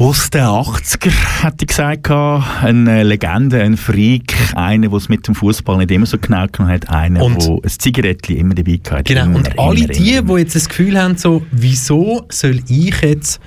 Aus 0.00 0.30
den 0.30 0.40
80er, 0.40 1.10
hätte 1.42 1.56
ich 1.60 1.66
gesagt, 1.66 2.10
eine 2.10 3.02
Legende, 3.02 3.60
ein 3.62 3.76
Freak, 3.76 4.34
einer, 4.54 4.88
der 4.88 4.96
es 4.96 5.10
mit 5.10 5.28
dem 5.28 5.34
Fußball 5.34 5.76
nicht 5.76 5.90
immer 5.90 6.06
so 6.06 6.16
genau 6.16 6.46
genommen 6.50 6.72
hat, 6.72 6.88
einer, 6.88 7.20
der 7.20 7.28
ein 7.28 7.68
Zigarettchen 7.68 8.36
immer 8.38 8.54
dabei 8.54 8.80
hatte. 8.90 9.02
Genau, 9.04 9.24
Immer, 9.26 9.36
und 9.36 9.58
alle 9.58 9.78
immer, 9.80 9.88
die, 9.88 10.12
immer. 10.14 10.36
die 10.36 10.40
jetzt 10.40 10.56
das 10.56 10.70
Gefühl 10.70 10.98
haben, 10.98 11.18
so, 11.18 11.44
wieso 11.50 12.24
soll 12.30 12.62
ich 12.66 12.98
jetzt 13.02 13.42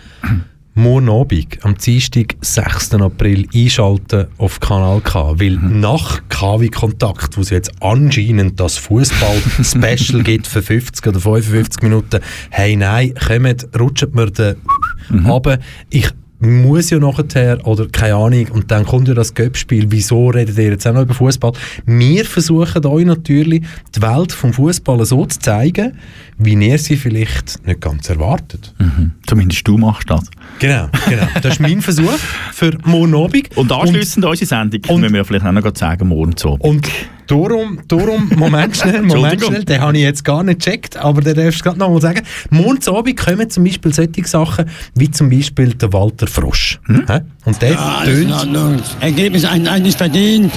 morgen 0.75 1.09
Abend, 1.09 1.57
am 1.63 1.75
Dienstag, 1.75 2.35
6. 2.41 2.93
April, 3.01 3.47
einschalten 3.51 4.27
auf 4.37 4.59
Kanal 4.59 5.01
K? 5.01 5.33
Weil 5.39 5.57
Mhm. 5.57 5.79
nach 5.79 6.21
KW 6.29 6.67
Kontakt, 6.69 7.35
wo 7.35 7.41
es 7.41 7.49
jetzt 7.49 7.71
anscheinend 7.81 8.59
das 8.59 8.77
Fußball-Special 8.77 10.21
gibt 10.23 10.45
für 10.45 10.61
50 10.61 11.07
oder 11.07 11.19
55 11.19 11.81
Minuten, 11.81 12.19
hey, 12.51 12.75
nein, 12.75 13.15
kommt, 13.27 13.67
rutscht 13.79 14.13
mir 14.13 14.29
den 14.29 14.55
Mhm. 15.09 15.25
runter. 15.25 15.57
Ich 15.89 16.09
muss 16.43 16.89
ja 16.89 16.99
nachher, 16.99 17.65
oder 17.65 17.87
keine 17.87 18.15
Ahnung, 18.15 18.47
und 18.51 18.69
dann 18.71 18.85
kommt 18.85 19.07
ja 19.07 19.13
das 19.13 19.33
Göppspiel, 19.33 19.85
wieso 19.89 20.29
redet 20.29 20.57
ihr 20.57 20.71
jetzt 20.71 20.85
auch 20.85 20.93
noch 20.93 21.03
über 21.03 21.13
Fußball? 21.13 21.53
Wir 21.85 22.25
versuchen 22.25 22.85
euch 22.85 23.05
natürlich, 23.05 23.63
die 23.95 24.01
Welt 24.01 24.31
vom 24.31 24.53
Fußball 24.53 25.03
so 25.05 25.25
zu 25.25 25.39
zeigen, 25.39 25.93
wie 26.37 26.53
ihr 26.53 26.77
sie 26.77 26.97
vielleicht 26.97 27.65
nicht 27.65 27.81
ganz 27.81 28.09
erwartet. 28.09 28.73
Mhm. 28.79 29.11
Zumindest 29.25 29.67
du 29.67 29.77
machst 29.77 30.09
das. 30.09 30.29
Genau, 30.59 30.89
genau. 31.07 31.27
Das 31.41 31.53
ist 31.53 31.59
mein 31.59 31.81
Versuch 31.81 32.11
für 32.51 32.77
morgen 32.83 33.15
Abend. 33.15 33.55
Und 33.55 33.71
anschliessend 33.71 34.25
unsere 34.25 34.45
Sendung, 34.47 34.81
und- 34.89 35.01
müssen 35.01 35.13
wir 35.13 35.25
vielleicht 35.25 35.45
auch 35.45 35.51
noch 35.51 35.75
sagen, 35.75 36.07
morgen 36.09 36.35
zu. 36.35 36.49
Und 36.49 36.89
darum, 37.27 37.79
darum 37.87 38.29
Moment 38.35 38.75
schnell, 38.77 39.01
Moment 39.03 39.43
schnell, 39.43 39.63
den 39.63 39.81
habe 39.81 39.97
ich 39.97 40.03
jetzt 40.03 40.23
gar 40.23 40.43
nicht 40.43 40.59
gecheckt, 40.63 40.97
aber 40.97 41.21
den 41.21 41.35
darfst 41.35 41.59
du 41.61 41.63
gerade 41.63 41.79
nochmal 41.79 42.01
sagen. 42.01 42.21
Morgen 42.49 42.81
zu 42.81 42.95
Abend 42.95 43.17
kommen 43.17 43.49
zum 43.49 43.63
Beispiel 43.63 43.93
solche 43.93 44.25
Sachen, 44.25 44.65
wie 44.95 45.09
zum 45.11 45.29
Beispiel 45.29 45.73
der 45.73 45.91
Walter 45.93 46.27
Frosch. 46.27 46.79
Hä? 46.87 47.21
Und 47.45 47.61
der 47.61 47.79
Alles 47.79 48.19
in 48.19 48.27
tönt... 48.29 48.33
Ordnung. 48.39 48.79
Ergebnis 48.99 49.45
ein- 49.45 49.67
eigentlich 49.67 49.95
verdient. 49.97 50.51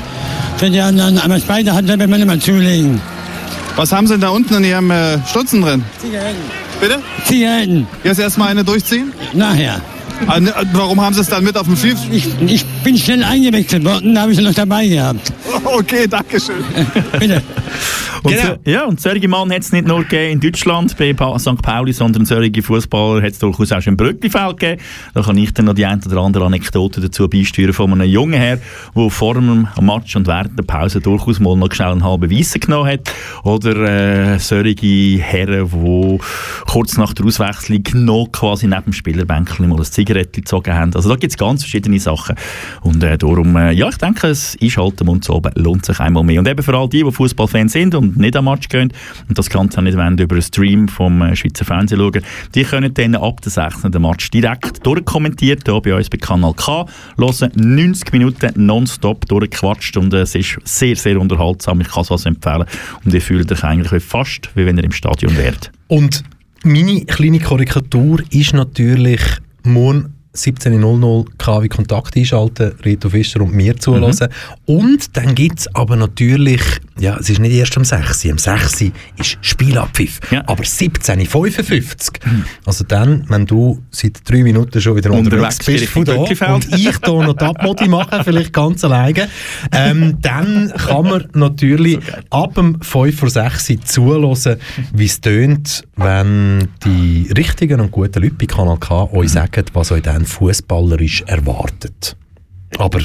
Für 0.56 0.70
die 0.70 0.80
anderen, 0.80 1.18
aber 1.18 1.36
werden 1.48 1.98
wir 1.98 2.06
nicht 2.06 2.26
mal 2.26 2.38
zulegen. 2.38 3.00
Was 3.76 3.92
haben 3.92 4.06
Sie 4.06 4.14
denn 4.14 4.22
da 4.22 4.30
unten 4.30 4.54
in 4.54 4.64
Ihrem 4.64 4.90
äh, 4.90 5.18
Stutzen 5.28 5.60
drin? 5.60 5.84
Zigaretten. 6.00 6.38
Bitte? 6.80 6.98
Zigaretten. 7.24 7.86
Jetzt 8.04 8.18
erstmal 8.20 8.48
eine 8.48 8.64
durchziehen? 8.64 9.12
Nachher. 9.34 9.82
Ah, 10.26 10.40
ne, 10.40 10.52
Warum 10.72 11.00
haben 11.00 11.14
Sie 11.14 11.20
es 11.20 11.28
dann 11.28 11.44
mit 11.44 11.56
auf 11.56 11.66
dem 11.66 11.76
Schiff? 11.76 11.98
Ich, 12.10 12.26
ich 12.46 12.64
bin 12.84 12.96
schnell 12.96 13.22
eingewechselt 13.22 13.84
worden, 13.84 14.14
da 14.14 14.22
habe 14.22 14.32
ich 14.32 14.38
sie 14.38 14.44
noch 14.44 14.54
dabei 14.54 14.86
gehabt. 14.88 15.32
Okay, 15.64 16.06
danke 16.08 16.38
schön. 16.40 16.62
Bitte. 17.18 17.42
Und 18.22 18.32
Genau. 18.32 18.54
so, 18.64 18.70
ja, 18.70 18.84
und 18.84 19.00
solche 19.00 19.26
Mann 19.28 19.50
hat 19.52 19.60
es 19.62 19.72
nicht 19.72 19.86
nur 19.86 20.02
gegeben 20.02 20.32
in 20.34 20.40
Deutschland 20.40 20.96
bei 20.96 21.12
Pa- 21.12 21.38
St. 21.38 21.60
Pauli, 21.60 21.92
sondern 21.92 22.24
solche 22.24 22.62
Fußballer 22.62 23.22
hat 23.22 23.32
es 23.32 23.38
durchaus 23.40 23.72
auch 23.72 23.80
schon 23.80 23.92
im 23.94 23.96
Brücklifeld 23.96 24.58
gegeben. 24.58 24.80
Da 25.14 25.22
kann 25.22 25.36
ich 25.38 25.52
dann 25.54 25.64
noch 25.66 25.74
die 25.74 25.84
ein 25.86 26.00
oder 26.04 26.18
andere 26.20 26.44
Anekdote 26.44 27.00
dazu 27.00 27.28
beisteuern 27.28 27.72
von 27.72 27.92
einem 27.92 28.08
jungen 28.08 28.34
Herr, 28.40 28.58
der 28.94 29.10
vor 29.10 29.34
dem 29.34 29.66
Match 29.80 30.14
und 30.16 30.26
während 30.26 30.56
der 30.58 30.64
Pause 30.64 31.00
durchaus 31.00 31.40
mal 31.40 31.56
noch 31.56 31.72
schnell 31.72 31.88
einen 31.92 32.04
halben 32.04 32.30
Weissen 32.30 32.60
genommen 32.60 32.90
hat. 32.92 33.12
Oder 33.42 34.34
äh, 34.34 34.38
solche 34.38 35.18
Herren, 35.18 35.68
die 35.72 36.18
kurz 36.66 36.96
nach 36.96 37.12
der 37.12 37.26
Auswechslung 37.26 37.82
noch 38.04 38.28
quasi 38.32 38.66
neben 38.66 38.84
dem 38.84 38.92
Spielerbänkchen 38.92 39.68
mal 39.68 39.78
ein 39.78 39.84
Zigarettchen 40.06 40.44
gezogen 40.44 40.74
haben. 40.74 40.94
Also 40.94 41.08
da 41.08 41.16
gibt 41.16 41.32
es 41.32 41.36
ganz 41.36 41.62
verschiedene 41.62 41.98
Sachen. 41.98 42.36
Und 42.82 43.02
äh, 43.02 43.18
darum, 43.18 43.56
äh, 43.56 43.72
ja, 43.72 43.88
ich 43.88 43.96
denke, 43.96 44.28
es 44.28 44.56
Einschalten 44.62 45.08
und 45.08 45.24
so 45.24 45.42
lohnt 45.54 45.84
sich 45.84 45.98
einmal 46.00 46.24
mehr. 46.24 46.40
Und 46.40 46.48
eben 46.48 46.62
für 46.62 46.74
all 46.74 46.88
die, 46.88 47.02
die 47.02 47.12
Fußballfans 47.12 47.72
sind 47.72 47.94
und 47.94 48.16
nicht 48.16 48.36
am 48.36 48.46
Match 48.46 48.68
gehen 48.68 48.92
und 49.28 49.36
das 49.36 49.50
Ganze 49.50 49.82
nicht 49.82 49.96
wollen, 49.96 50.18
über 50.18 50.34
einen 50.34 50.42
Stream 50.42 50.88
vom 50.88 51.22
äh, 51.22 51.36
Schweizer 51.36 51.64
Fernsehen 51.64 51.98
schauen, 51.98 52.22
die 52.54 52.64
können 52.64 52.94
dann 52.94 53.16
ab 53.16 53.40
der 53.42 53.52
16. 53.52 53.92
den 53.92 54.02
Match 54.02 54.30
direkt 54.30 54.84
durchkommentiert, 54.86 55.62
hier 55.66 55.80
bei 55.80 55.94
uns 55.94 56.08
bei 56.08 56.18
Kanal 56.18 56.54
K, 56.54 56.86
hören 57.18 57.52
90 57.54 58.12
Minuten 58.12 58.52
nonstop 58.54 59.26
durchgequatscht 59.26 59.96
und 59.96 60.14
äh, 60.14 60.20
es 60.20 60.34
ist 60.34 60.58
sehr, 60.64 60.96
sehr 60.96 61.20
unterhaltsam. 61.20 61.80
Ich 61.80 61.88
kann 61.88 62.02
es 62.02 62.10
also 62.10 62.28
empfehlen 62.28 62.64
und 63.04 63.12
ihr 63.14 63.20
fühlt 63.20 63.50
euch 63.50 63.64
eigentlich 63.64 64.02
fast, 64.02 64.50
wie 64.54 64.66
wenn 64.66 64.76
ihr 64.76 64.84
im 64.84 64.92
Stadion 64.92 65.36
wärt. 65.36 65.70
Und 65.88 66.22
meine 66.64 67.04
kleine 67.04 67.38
Korrektur 67.38 68.22
ist 68.30 68.52
natürlich 68.52 69.20
morgen 69.66 70.14
17.00 70.34 71.26
KW 71.38 71.68
Kontakt 71.68 72.16
einschalten, 72.16 72.72
Reto 72.84 73.08
Fischer 73.08 73.40
und 73.40 73.54
mir 73.54 73.76
zulassen. 73.76 74.28
Mhm. 74.66 74.74
Und 74.76 75.16
dann 75.16 75.34
gibt 75.34 75.60
es 75.60 75.74
aber 75.74 75.96
natürlich, 75.96 76.60
ja, 76.98 77.16
es 77.18 77.28
ist 77.28 77.40
nicht 77.40 77.52
erst 77.52 77.76
um 77.76 77.84
6 77.84 78.24
Uhr, 78.24 78.32
um 78.32 78.38
6 78.38 78.82
Uhr 78.82 78.90
ist 79.18 79.38
Spielabpfiff, 79.42 80.20
ja. 80.30 80.42
aber 80.46 80.64
17.55 80.64 81.26
Uhr. 81.34 82.32
Mhm. 82.32 82.44
Also 82.64 82.84
dann, 82.84 83.24
wenn 83.28 83.44
du 83.46 83.82
seit 83.90 84.28
drei 84.28 84.42
Minuten 84.42 84.80
schon 84.80 84.96
wieder 84.96 85.10
unterwegs, 85.10 85.58
unterwegs 85.58 85.66
bist 85.66 85.86
von 85.88 86.04
da 86.04 86.14
und 86.14 86.30
ich 86.30 86.78
hier 86.78 87.22
noch 87.22 87.34
die 87.34 87.44
Abmodi 87.44 87.88
mache, 87.88 88.24
vielleicht 88.24 88.52
ganz 88.52 88.82
alleine, 88.84 89.28
ähm, 89.72 90.18
dann 90.22 90.72
kann 90.76 91.04
man 91.04 91.28
natürlich 91.34 91.98
so 92.04 92.12
ab 92.30 92.54
dem 92.54 92.80
5 92.80 93.18
vor 93.18 93.30
6 93.30 93.70
Uhr 93.70 93.80
zulassen, 93.84 94.56
wie 94.92 95.04
es 95.04 95.20
tönt, 95.20 95.84
wenn 95.96 96.68
die 96.84 97.30
richtigen 97.36 97.80
und 97.80 97.90
guten 97.90 98.22
Leute 98.22 98.34
bei 98.34 98.46
Kanal 98.46 98.78
K 98.78 99.04
euch 99.12 99.24
mhm. 99.24 99.28
sagen, 99.28 99.64
was 99.74 99.92
euch 99.92 100.02
dann 100.02 100.24
fußballerisch 100.24 101.22
erwartet. 101.26 102.16
Aber 102.78 103.00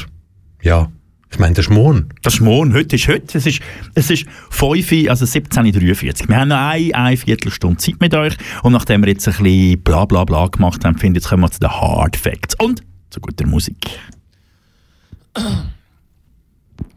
ja, 0.61 0.89
ich 1.31 1.39
meine, 1.39 1.53
das 1.53 1.65
ist 1.65 1.71
morgen. 1.71 2.09
Das 2.23 2.35
ist 2.35 2.41
morgen, 2.41 2.73
heute 2.73 2.97
ist 2.97 3.07
heute. 3.07 3.37
Es 3.37 3.45
ist, 3.45 3.61
es 3.95 4.09
ist 4.11 4.25
5, 4.49 5.09
also 5.09 5.25
17.43 5.25 6.23
Uhr. 6.23 6.29
Wir 6.29 6.37
haben 6.37 6.49
noch 6.49 6.57
eine, 6.57 6.93
eine 6.93 7.17
Viertelstunde 7.17 7.77
Zeit 7.77 8.01
mit 8.01 8.13
euch 8.13 8.35
und 8.63 8.73
nachdem 8.73 9.01
wir 9.01 9.09
jetzt 9.09 9.27
ein 9.27 9.33
bisschen 9.41 9.81
bla 9.81 10.05
bla 10.05 10.25
bla 10.25 10.47
gemacht 10.47 10.83
haben, 10.83 10.97
finde 10.97 11.17
ich, 11.17 11.23
jetzt 11.23 11.29
kommen 11.29 11.43
wir 11.43 11.51
zu 11.51 11.59
den 11.59 11.71
Hard 11.71 12.17
Facts 12.17 12.55
und 12.59 12.81
zu 13.09 13.21
guter 13.21 13.47
Musik. 13.47 13.77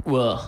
Well. 0.04 0.40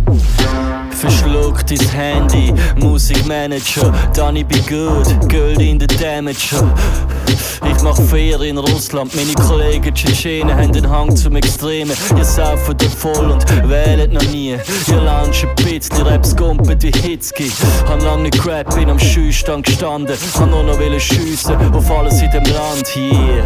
Verschluck 1.04 1.66
dein 1.66 1.86
Handy, 1.90 2.54
Musikmanager, 2.76 3.92
Danny 4.14 4.42
be 4.42 4.58
good, 4.60 5.06
Gold 5.28 5.60
in 5.60 5.78
the 5.78 5.86
Damager. 5.86 6.66
Ich 7.70 7.82
mach 7.82 7.94
Ferien 8.08 8.56
in 8.56 8.58
Russland, 8.58 9.14
meine 9.14 9.34
Kollegen 9.34 9.94
Tschetschenen 9.94 10.56
haben 10.56 10.72
den 10.72 10.88
Hang 10.88 11.14
zum 11.14 11.36
Extremen. 11.36 11.94
Ihr 12.16 12.24
saufen 12.24 12.74
da 12.78 12.86
voll 12.86 13.32
und 13.32 13.44
wählt 13.68 14.14
noch 14.14 14.24
nie. 14.30 14.56
Ihr 14.88 15.00
launchen 15.02 15.50
ein 15.50 15.64
bisschen, 15.64 16.06
Raps 16.06 16.34
gumpet 16.34 16.82
wie 16.82 16.90
Hitzki. 16.90 17.52
Han 17.86 18.00
lang 18.00 18.22
nicht 18.22 18.40
Crap, 18.40 18.74
bin 18.74 18.88
am 18.88 18.98
Schüsstand 18.98 19.66
gestanden, 19.66 20.16
han 20.38 20.50
nur 20.50 20.62
noch 20.62 20.78
schiessen 20.98 21.54
auf 21.74 21.90
alles 21.90 22.22
in 22.22 22.30
dem 22.30 22.44
Land, 22.44 22.96
yeah. 22.96 23.44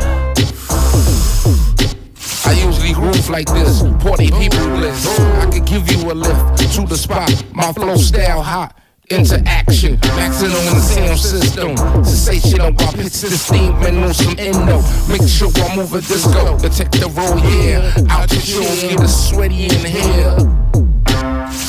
I 2.49 2.53
usually 2.53 2.95
groove 2.95 3.29
like 3.29 3.47
this, 3.49 3.83
party 4.03 4.31
people 4.31 4.69
list. 4.81 5.07
I 5.21 5.51
could 5.53 5.67
give 5.67 5.91
you 5.93 6.11
a 6.11 6.15
lift 6.15 6.57
to 6.77 6.87
the 6.87 6.97
spot. 6.97 7.31
My 7.53 7.75
flow 7.75 7.97
style 7.97 8.43
hot 8.43 8.75
into 9.11 9.43
action. 9.47 9.99
Maxing 10.17 10.57
on 10.57 10.75
the 10.75 10.81
sound 10.81 11.19
system. 11.19 11.77
Sensational 12.03 12.73
while 12.73 12.93
the 12.93 13.11
steam 13.11 13.75
and 13.85 13.99
on 13.99 14.15
some 14.15 14.35
endo. 14.39 14.81
Make 15.13 15.29
sure 15.29 15.51
I 15.57 15.77
move 15.77 15.93
a 15.93 16.01
disco. 16.01 16.57
Detect 16.59 16.93
the 16.93 17.09
roll, 17.09 17.39
yeah. 17.53 18.17
Altitude, 18.17 18.93
get 18.93 19.01
a 19.03 19.09
sweaty 19.09 19.65
in 19.67 19.85
here. 19.85 20.98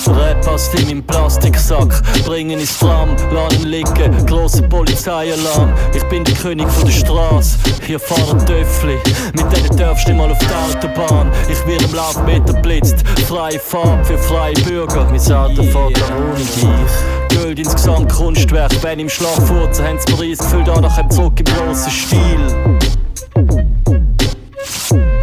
Rap 0.10 0.42
passt 0.46 0.74
in 0.76 0.88
meinen 0.88 1.06
Plastiksack, 1.06 2.02
bringen 2.26 2.60
ins 2.60 2.80
Tram, 2.80 3.10
laden 3.34 3.68
liegen, 3.68 4.26
grosse 4.26 4.64
Polizeialarm. 4.64 5.74
Ich 5.94 6.04
bin 6.06 6.24
der 6.24 6.36
König 6.36 6.68
von 6.70 6.86
der 6.86 6.94
Straße, 6.94 7.58
hier 7.86 8.00
fahren 8.00 8.40
Töffli, 8.46 8.98
mit 9.34 9.56
denen 9.56 9.78
darfst 9.78 10.08
du 10.08 10.14
mal 10.14 10.32
auf 10.32 10.38
die 10.40 10.48
Autobahn. 10.48 11.32
Ich 11.50 11.66
werde 11.68 11.86
im 11.86 11.94
Laufmeter 11.94 12.54
blitzt, 12.54 13.04
freie 13.28 13.60
Fahrt 13.60 14.08
für 14.08 14.18
freie 14.18 14.54
Bürger. 14.66 15.06
Mein 15.10 15.32
Auto 15.32 15.64
fährt 15.64 16.12
ohne 16.18 16.36
dich. 16.36 17.38
Geld 17.38 17.60
insgesamt 17.60 18.12
Kunstwerk, 18.12 18.72
wenn 18.82 19.00
im 19.00 19.10
Schlafwurzel 19.10 19.88
haben 19.88 20.00
sie 20.06 20.14
mir 20.16 20.36
das 20.36 20.40
Gefühl, 20.40 20.64
danach 20.66 21.10
Zug 21.10 21.40
im 21.40 21.46
grossen 21.46 21.92
Stil. 21.92 22.80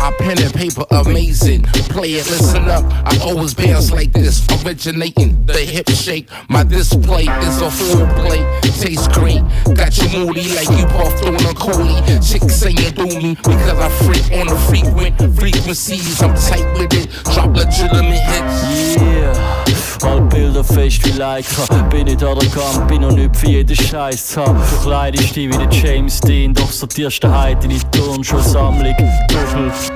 I 0.06 0.12
pen 0.12 0.40
and 0.40 0.54
paper 0.54 0.84
amazing. 0.92 1.62
Play 1.90 2.12
it, 2.12 2.30
listen 2.30 2.68
up. 2.68 2.84
I 3.04 3.18
always 3.24 3.54
bounce 3.54 3.90
like 3.90 4.12
this, 4.12 4.46
originating 4.62 5.44
the 5.46 5.58
hip 5.58 5.88
shake. 5.88 6.28
My 6.48 6.62
display 6.62 7.24
is 7.24 7.60
a 7.60 7.68
full 7.68 8.06
play, 8.14 8.38
tastes 8.62 9.08
great. 9.08 9.42
Got 9.74 9.98
you 9.98 10.06
moody 10.16 10.54
like 10.54 10.70
you 10.78 10.86
puffed 10.94 11.24
on 11.24 11.34
a 11.34 11.54
coolie. 11.58 11.98
Chicks 12.22 12.54
saying 12.54 12.94
do 12.94 13.06
me 13.18 13.34
because 13.34 13.78
I 13.80 13.88
freak 14.06 14.38
on 14.38 14.46
the 14.46 14.56
frequent 14.70 15.18
frequencies. 15.40 16.22
I'm 16.22 16.36
tight 16.36 16.78
with 16.78 16.94
it, 16.94 17.10
drop 17.34 17.56
legitimate 17.56 18.22
hits. 18.30 19.02
Yeah. 19.02 19.64
All 20.04 20.20
Bilder 20.20 20.62
fest 20.62 21.04
wie 21.04 21.18
Leica. 21.18 21.82
Bin 21.90 22.04
nicht 22.04 22.22
arrogant, 22.22 22.86
bin 22.86 23.00
noch 23.00 23.12
nicht 23.12 23.34
für 23.34 23.48
jeden 23.48 23.74
Scheiß 23.74 24.26
zu 24.28 24.42
haben. 24.42 24.60
Du 24.70 24.88
kleidest 24.88 25.34
dich 25.34 25.48
wie 25.48 25.58
der 25.58 25.68
James 25.70 26.20
Dean, 26.20 26.52
doch 26.52 26.70
sortierst 26.70 27.24
du 27.24 27.28
heute 27.28 27.64
in 27.64 27.70
die 27.70 27.98
Turnschuhsammlung. 27.98 28.94
Doppelt. 29.28 29.95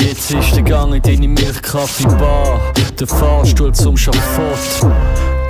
Jetzt 0.00 0.30
ist 0.30 0.54
der 0.54 0.62
Gang 0.62 0.94
in 0.94 1.02
deine 1.02 1.28
Milchkaffee-Bar, 1.28 2.60
der 2.98 3.06
Fahrstuhl 3.06 3.72
zum 3.72 3.96
Schafott. 3.96 4.90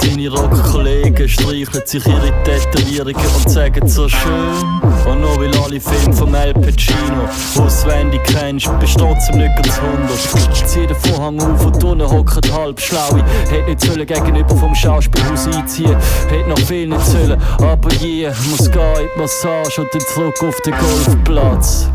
Deine 0.00 0.28
Rockkollegen 0.28 1.28
streicheln 1.28 1.82
sich 1.84 2.06
ihre 2.06 2.32
Tätowierungen 2.44 3.26
und 3.26 3.50
sagen 3.50 3.88
so 3.88 4.08
schön. 4.08 4.80
Und 5.06 5.20
nur 5.20 5.40
weil 5.40 5.50
alle 5.64 5.80
Filme 5.80 6.12
vom 6.12 6.34
El 6.34 6.54
Pacino 6.54 7.28
auswendig 7.58 8.20
kennst, 8.24 8.70
bist 8.78 9.00
du 9.00 9.04
trotzdem 9.04 9.38
nicht 9.38 9.56
ganz 9.56 9.80
hundert. 9.80 10.68
Zieh 10.68 10.86
den 10.86 10.96
Vorhang 10.96 11.40
auf 11.40 11.66
und 11.66 11.82
unten 11.82 12.08
hockt 12.08 12.52
halb 12.52 12.80
schlaue. 12.80 13.24
Hätte 13.50 13.70
nicht 13.70 13.80
sollen 13.80 14.06
gegenüber 14.06 14.56
vom 14.56 14.74
Schauspielhaus 14.74 15.46
einziehen. 15.48 15.96
Hätte 16.28 16.48
noch 16.48 16.58
viel 16.58 16.88
nicht 16.88 17.06
sollen, 17.06 17.40
aber 17.58 17.92
je 17.94 18.22
yeah, 18.22 18.34
muss 18.50 18.70
gehen 18.70 18.82
in 19.00 19.08
die 19.14 19.20
Massage 19.20 19.80
und 19.80 19.88
dann 19.92 20.02
zurück 20.02 20.34
auf 20.42 20.60
den 20.60 20.74
Golfplatz. 20.78 21.88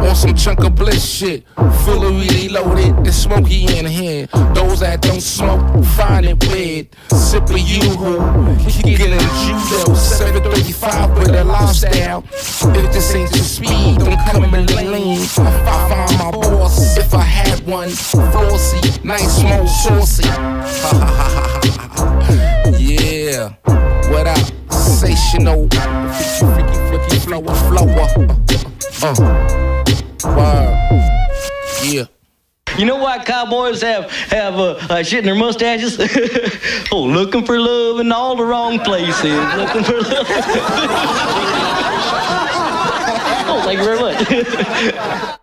On 0.00 0.14
some 0.14 0.34
chunk 0.34 0.64
of 0.64 0.74
bliss 0.74 1.04
shit. 1.04 1.44
Really 1.86 2.48
loaded, 2.48 3.06
it's 3.06 3.16
smoky 3.16 3.78
in 3.78 3.86
here. 3.86 4.26
Those 4.54 4.80
that 4.80 5.00
don't 5.02 5.20
smoke, 5.20 5.84
find 5.96 6.26
it 6.26 6.42
weird. 6.48 6.88
Simply 7.10 7.60
you 7.60 7.80
who 7.96 8.18
kicking 8.64 9.12
in 9.12 9.20
judo. 9.44 9.94
735 9.94 11.18
with 11.18 11.28
a 11.30 11.44
lifestyle. 11.44 12.24
If 12.32 12.92
this 12.92 13.14
ain't 13.14 13.34
your 13.34 13.44
speed, 13.44 13.98
don't 13.98 14.18
come 14.30 14.44
in 14.54 14.66
the 14.66 14.74
lane. 14.74 15.20
I 15.20 15.48
find 15.88 16.18
my 16.18 16.30
boss 16.30 16.96
if 16.96 17.14
I 17.14 17.22
had 17.22 17.66
one. 17.66 17.90
Flossy, 17.90 19.00
nice, 19.04 19.40
small, 19.40 19.66
saucy. 19.66 20.28
yeah, 22.78 23.54
what 24.10 24.26
up? 24.26 24.38
Sensational. 24.70 25.68
Freaky, 26.38 26.78
freaky, 26.88 27.18
flower, 27.18 27.54
flower. 27.68 28.08
Uh. 29.04 29.71
Wow. 30.24 31.28
Yeah. 31.82 32.04
You 32.78 32.86
know 32.86 32.96
why 32.96 33.22
cowboys 33.22 33.82
have 33.82 34.10
have 34.10 34.54
uh, 34.54 34.78
uh, 34.88 35.02
shit 35.02 35.18
in 35.18 35.24
their 35.26 35.34
mustaches? 35.34 35.98
oh, 36.92 37.02
looking 37.02 37.44
for 37.44 37.58
love 37.58 38.00
in 38.00 38.10
all 38.12 38.34
the 38.34 38.44
wrong 38.44 38.78
places. 38.78 39.24
Looking 39.56 39.84
for 39.84 40.00
love. 40.00 40.26
oh, 43.46 43.62
thank 43.64 43.78
you 43.78 43.84
very 43.84 44.00
much. 44.00 45.38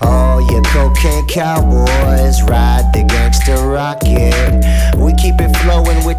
Oh 0.00 0.38
yeah, 0.50 0.62
cocaine 0.72 1.26
cowboys 1.26 2.42
ride 2.42 2.92
the 2.92 3.04
gangster 3.08 3.56
rocket. 3.66 4.47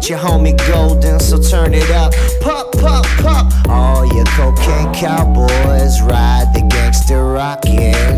With 0.00 0.08
your 0.08 0.18
homie 0.18 0.56
Golden, 0.66 1.20
so 1.20 1.38
turn 1.40 1.74
it 1.74 1.90
up. 1.90 2.12
Pop, 2.40 2.72
pop, 2.72 3.04
pop. 3.18 3.52
All 3.68 4.06
your 4.14 4.24
cocaine 4.26 4.92
cowboys 4.94 6.00
ride 6.02 6.50
the 6.54 6.66
gangster 6.70 7.24
rocket. 7.24 8.09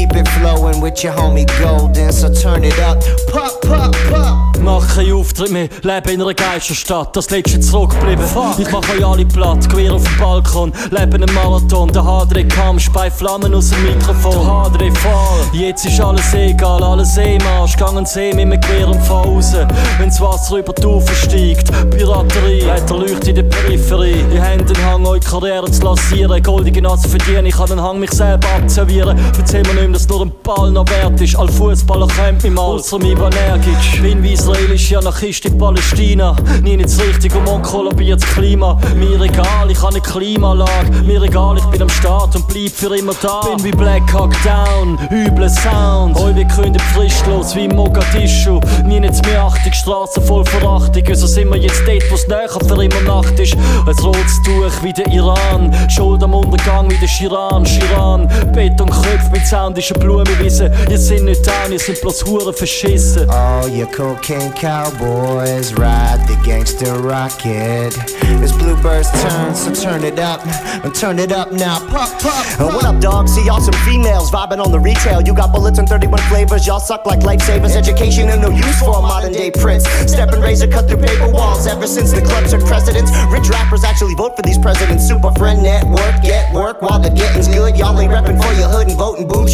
Keep 0.00 0.16
it 0.16 0.28
flowing 0.28 0.80
with 0.80 1.04
your 1.04 1.12
homie 1.12 1.44
Golden, 1.60 2.10
so 2.10 2.32
turn 2.32 2.64
it 2.64 2.78
up. 2.78 2.98
Pop, 3.30 3.60
pop, 3.60 3.94
pop. 4.08 4.56
Mach 4.62 4.86
keinen 4.94 5.14
Auftritt 5.14 5.50
mehr, 5.50 5.68
lebe 5.82 6.12
in 6.12 6.22
einer 6.22 6.34
Geisterstadt, 6.34 7.16
das 7.16 7.30
letzte 7.30 7.60
zurückgeblieben. 7.60 8.24
Ich 8.58 8.70
mach 8.70 8.82
euch 8.90 9.04
alle 9.04 9.24
platt, 9.24 9.68
quer 9.70 9.94
auf 9.94 10.04
dem 10.04 10.18
Balkon, 10.18 10.72
lebe 10.90 11.16
einen 11.16 11.34
Marathon. 11.34 11.90
Der 11.92 12.04
Hadre 12.04 12.44
kam, 12.44 12.78
spei 12.78 13.10
Flammen 13.10 13.54
aus 13.54 13.70
dem 13.70 13.82
Mikrofon. 13.82 14.32
Der 14.32 14.46
Hadre 14.46 14.92
voll, 14.92 15.58
jetzt 15.60 15.86
ist 15.86 16.00
alles 16.00 16.34
egal, 16.34 16.82
alles 16.82 17.16
eh 17.16 17.38
Marsch. 17.38 17.76
Gangen 17.76 18.04
See 18.04 18.32
mit 18.34 18.40
einem 18.40 18.60
Quer 18.60 18.88
und 18.88 19.02
fahr 19.02 19.24
raus. 19.24 19.54
Wenn's 19.98 20.20
Wasser 20.20 20.58
über 20.58 20.72
die 20.74 20.86
Ufer 20.86 21.14
steigt, 21.14 21.70
Piraterie, 21.90 22.70
hat 22.70 22.88
der 22.88 22.96
Leucht 22.96 23.28
in 23.28 23.36
der 23.36 23.44
Peripherie. 23.44 24.24
Die 24.32 24.40
Hände 24.40 24.74
Hang, 24.84 25.06
eure 25.06 25.20
Karriere 25.20 25.70
zu 25.70 25.82
lancieren. 25.82 26.42
Goldige 26.42 26.82
Nase 26.82 27.08
verdienen, 27.08 27.46
ich 27.46 27.56
kann 27.56 27.68
den 27.68 27.80
Hang, 27.80 27.98
mich 27.98 28.12
selber 28.12 28.48
abzuservieren. 28.56 29.18
Erzähl 29.38 29.62
mir 29.62 29.74
nicht 29.74 29.89
mehr, 29.90 29.98
dass 29.98 30.08
nur 30.08 30.22
ein 30.22 30.32
Ball 30.42 30.70
noch 30.70 30.88
wert 30.88 31.20
ist. 31.20 31.36
All 31.36 31.48
Fußballer 31.48 32.06
kennt 32.08 32.42
mich 32.42 32.52
mal, 32.52 32.62
außer 32.62 32.98
mich 32.98 33.16
energisch. 33.16 34.00
Bin 34.00 34.22
wie 34.22 34.32
israelische 34.32 34.98
Anarchist 34.98 35.44
in 35.44 35.58
Palästina. 35.58 36.36
Nie 36.62 36.76
nicht 36.76 36.88
das 36.88 37.00
Richtige 37.00 37.38
und 37.38 37.44
morgen 37.44 37.62
kollabiert 37.62 38.22
das 38.22 38.30
Klima. 38.30 38.78
Mir 38.96 39.20
egal, 39.20 39.70
ich 39.70 39.78
habe 39.78 39.94
eine 39.94 40.00
Klimalage. 40.00 40.90
Mir 41.04 41.22
egal, 41.22 41.58
ich 41.58 41.64
bin 41.66 41.82
am 41.82 41.88
Start 41.88 42.34
und 42.36 42.46
bleib 42.48 42.70
für 42.70 42.96
immer 42.96 43.14
da. 43.20 43.40
Bin 43.40 43.64
wie 43.64 43.70
Black 43.70 44.12
Hawk 44.12 44.34
Down, 44.44 44.98
üble 45.10 45.48
Sound. 45.48 46.16
Heu 46.18 46.34
wir 46.34 46.46
künden 46.46 46.80
fristlos 46.94 47.54
wie 47.54 47.68
Mogadischu. 47.68 48.60
Nie 48.84 49.00
nicht 49.00 49.24
mehr 49.26 49.42
Achtung, 49.42 49.72
Straßen 49.72 50.22
voll 50.24 50.44
Verachtung. 50.44 51.04
Also 51.08 51.26
sind 51.26 51.50
wir 51.50 51.58
jetzt 51.58 51.82
dort, 51.86 52.10
wo's 52.10 52.26
näher 52.28 52.48
für 52.48 52.82
immer 52.82 53.00
Nacht 53.02 53.38
ist. 53.38 53.56
Als 53.86 54.02
rotes 54.04 54.40
Tuch 54.44 54.82
wie 54.82 54.92
der 54.92 55.06
Iran. 55.08 55.74
Schuld 55.88 56.22
am 56.22 56.34
Untergang 56.34 56.90
wie 56.90 56.98
der 56.98 57.08
Shiran, 57.08 57.66
Shiran. 57.66 58.28
Betonköpfe 58.52 59.30
mit 59.32 59.46
soundischen 59.80 59.98
Blumenwiesen. 59.98 60.70
Ihr 60.90 60.98
seid 60.98 61.22
nicht 61.22 61.46
down, 61.46 61.72
ihr 61.72 61.78
seid 61.78 62.00
bloß 62.00 62.24
Huren 62.24 62.54
verschissen. 62.54 63.28
All 63.30 63.68
your 63.68 63.86
cocaine 63.90 64.52
cowboys 64.54 65.72
ride 65.76 66.20
the 66.28 66.36
gangster 66.44 66.94
rocket. 67.02 67.96
It's 68.42 68.52
Bluebird's 68.52 69.10
turn, 69.22 69.54
so 69.54 69.72
turn 69.72 70.04
it 70.04 70.18
up 70.18 70.40
and 70.84 70.94
turn 70.94 71.18
it 71.18 71.32
up 71.32 71.52
now. 71.52 71.78
Pop, 71.88 72.08
pop, 72.20 72.46
Uh, 72.58 72.72
what 72.72 72.84
up, 72.84 73.00
dog? 73.00 73.28
See 73.28 73.44
y'all 73.44 73.60
some 73.60 73.74
females 73.84 74.30
vibing 74.30 74.64
on 74.64 74.70
the 74.72 74.80
retail. 74.80 75.20
You 75.20 75.34
got 75.34 75.52
bullets 75.52 75.78
and 75.78 75.88
31 75.88 76.20
flavors. 76.28 76.66
Y'all 76.66 76.80
suck 76.80 77.06
like 77.06 77.20
lifesavers. 77.20 77.76
Education 77.76 78.28
and 78.28 78.40
no 78.40 78.50
use 78.50 78.78
for 78.80 78.98
a 78.98 79.02
modern 79.02 79.32
day 79.32 79.50
prince. 79.50 79.84
Step 80.06 80.32
and 80.32 80.42
razor 80.42 80.68
cut 80.68 80.88
through 80.88 81.02
paper 81.02 81.28
walls 81.30 81.66
ever 81.66 81.86
since 81.86 82.12
the 82.12 82.20
club 82.22 82.44
took 82.46 82.64
precedence. 82.64 83.10
Rich 83.30 83.48
rappers 83.50 83.84
actually 83.84 84.14
vote 84.14 84.36
for 84.36 84.42
these 84.42 84.58
presidents. 84.58 85.06
Super 85.06 85.32
friend 85.32 85.62
network, 85.62 86.22
get 86.22 86.52
work 86.52 86.82
while 86.82 86.98
the 86.98 87.10
getting's 87.10 87.48
good. 87.48 87.76
Y'all 87.76 87.98
ain't 88.00 88.12
repping 88.12 88.40
for 88.40 88.52
your 88.58 88.68
hood 88.68 88.88
and 88.88 88.96
voting 88.96 89.28
booth. 89.28 89.49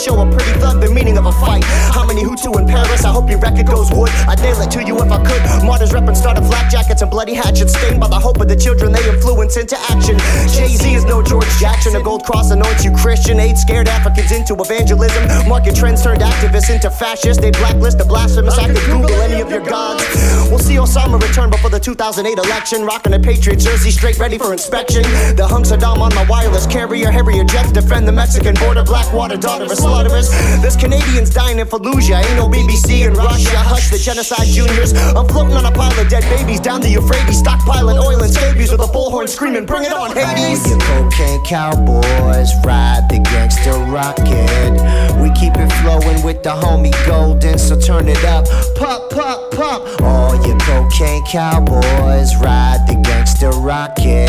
Show 0.00 0.16
a 0.16 0.24
pretty 0.24 0.58
thug 0.58 0.80
the 0.80 0.88
meaning 0.88 1.18
of 1.18 1.26
a 1.26 1.32
fight. 1.32 1.62
How 1.92 2.06
many 2.06 2.24
Hutu 2.24 2.58
in 2.58 2.66
Paris? 2.66 3.04
I 3.04 3.12
hope 3.12 3.28
your 3.28 3.38
record 3.38 3.66
goes 3.66 3.92
wood. 3.92 4.08
I'd 4.26 4.40
nail 4.40 4.60
it 4.62 4.70
to 4.72 4.82
you 4.82 4.96
if 4.96 5.12
I 5.12 5.20
could. 5.22 5.42
Martyrs 5.64 5.90
repping 5.90 6.16
started 6.16 6.44
flak 6.46 6.70
jackets 6.70 7.02
and 7.02 7.10
bloody 7.10 7.34
hatchets. 7.34 7.76
Stained 7.76 8.00
by 8.00 8.08
the 8.08 8.18
hope 8.18 8.40
of 8.40 8.48
the 8.48 8.56
children 8.56 8.92
they 8.92 9.06
influence 9.06 9.56
into 9.58 9.76
action. 9.92 10.16
Jay 10.48 10.72
Z 10.72 10.94
is 10.94 11.04
no 11.04 11.22
George 11.22 11.50
Jackson. 11.60 11.94
A 11.96 12.02
gold 12.02 12.24
cross 12.24 12.50
anoints 12.50 12.84
you 12.84 12.92
Christian. 12.96 13.38
Eight 13.40 13.58
scared 13.58 13.88
Africans 13.88 14.32
into 14.32 14.54
evangelism. 14.54 15.22
Market 15.46 15.76
trends 15.76 16.02
turned 16.02 16.22
activists 16.22 16.72
into 16.72 16.90
fascists. 16.90 17.42
They 17.42 17.50
blacklist 17.50 17.98
the 17.98 18.04
blasphemous. 18.04 18.56
I 18.56 18.72
could 18.72 18.84
Google 18.86 19.20
any 19.20 19.42
of 19.42 19.50
your 19.50 19.60
gods. 19.60 20.02
We'll 20.48 20.58
see 20.58 20.76
Osama 20.76 21.20
return 21.20 21.50
before 21.50 21.70
the 21.70 21.80
2008 21.80 22.38
election. 22.38 22.84
Rocking 22.84 23.12
a 23.12 23.18
Patriot 23.18 23.58
jersey, 23.58 23.90
straight 23.90 24.18
ready 24.18 24.38
for 24.38 24.52
inspection. 24.52 25.02
The 25.36 25.46
hung 25.46 25.64
Saddam 25.64 25.98
on 25.98 26.14
my 26.14 26.24
wireless 26.26 26.66
carrier. 26.66 27.10
Harrier 27.10 27.44
jets 27.44 27.72
defend 27.72 28.08
the 28.08 28.12
Mexican 28.12 28.54
border. 28.54 28.82
Blackwater 28.82 29.36
daughter 29.36 29.66
slaughterers. 29.90 30.30
There's 30.62 30.76
Canadians 30.76 31.30
dying 31.30 31.58
in 31.58 31.66
Fallujah. 31.66 32.22
Ain't 32.22 32.36
no 32.36 32.46
BBC 32.48 33.06
in 33.06 33.14
Russia. 33.14 33.58
Hush 33.58 33.90
the 33.90 33.98
genocide 33.98 34.46
juniors. 34.46 34.92
I'm 34.94 35.26
floating 35.26 35.56
on 35.56 35.66
a 35.66 35.72
pile 35.72 35.98
of 35.98 36.08
dead 36.08 36.22
babies 36.30 36.60
down 36.60 36.80
the 36.80 36.88
Euphrates. 36.88 37.42
Stockpiling 37.42 37.98
oil 37.98 38.22
and 38.22 38.32
scabies 38.32 38.70
with 38.70 38.80
a 38.80 38.90
bullhorn 38.94 39.28
screaming, 39.28 39.66
bring 39.66 39.84
it 39.84 39.92
on, 39.92 40.14
Hades. 40.14 40.62
Your 40.68 40.78
cocaine 40.78 41.44
cowboys 41.44 42.50
ride 42.64 43.06
the 43.10 43.18
gangster 43.24 43.74
rocket. 43.90 44.78
We 45.18 45.29
keep 45.40 45.56
it 45.56 45.72
flowing 45.80 46.22
with 46.22 46.42
the 46.42 46.50
homie 46.50 46.92
Golden, 47.06 47.58
so 47.58 47.80
turn 47.80 48.08
it 48.08 48.22
up. 48.24 48.44
Pop, 48.76 49.10
pop, 49.10 49.50
pop. 49.52 49.80
All 50.02 50.36
your 50.46 50.58
cocaine 50.58 51.24
cowboys 51.24 52.36
ride 52.36 52.84
the 52.86 53.00
gangster 53.02 53.50
rocket. 53.50 54.28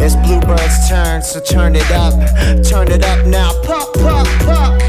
It's 0.00 0.16
Bluebird's 0.16 0.88
turn, 0.88 1.22
so 1.22 1.40
turn 1.40 1.76
it 1.76 1.90
up. 1.90 2.14
Turn 2.64 2.88
it 2.90 3.04
up 3.04 3.26
now. 3.26 3.50
Pop, 3.62 3.92
pop, 3.94 4.26
pop. 4.46 4.80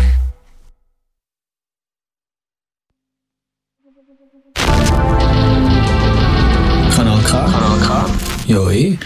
Kanal 6.96 7.22
K. 7.22 7.32
Kanal 7.52 7.80
K. 7.86 8.06
Ja, 8.48 8.70
eh. 8.70 8.98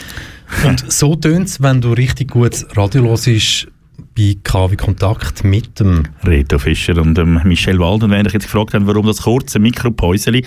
Und 0.65 0.91
so 0.91 1.15
tönt 1.15 1.47
es, 1.47 1.61
wenn 1.61 1.81
du 1.81 1.93
richtig 1.93 2.31
gut 2.31 2.65
Radio 2.77 3.03
hörst, 3.03 3.67
bei 4.15 4.35
KW 4.43 4.75
Kontakt 4.75 5.43
mit 5.43 5.79
dem 5.79 6.03
Reto 6.23 6.59
Fischer 6.59 6.97
und 7.01 7.17
ähm, 7.17 7.41
Michel 7.45 7.79
Wald. 7.79 8.03
Und 8.03 8.11
wenn 8.11 8.25
ich 8.25 8.33
jetzt 8.33 8.43
gefragt 8.43 8.73
habe, 8.75 8.85
warum 8.85 9.07
das 9.07 9.23
kurze 9.23 9.57
Mikropäuseli, 9.59 10.45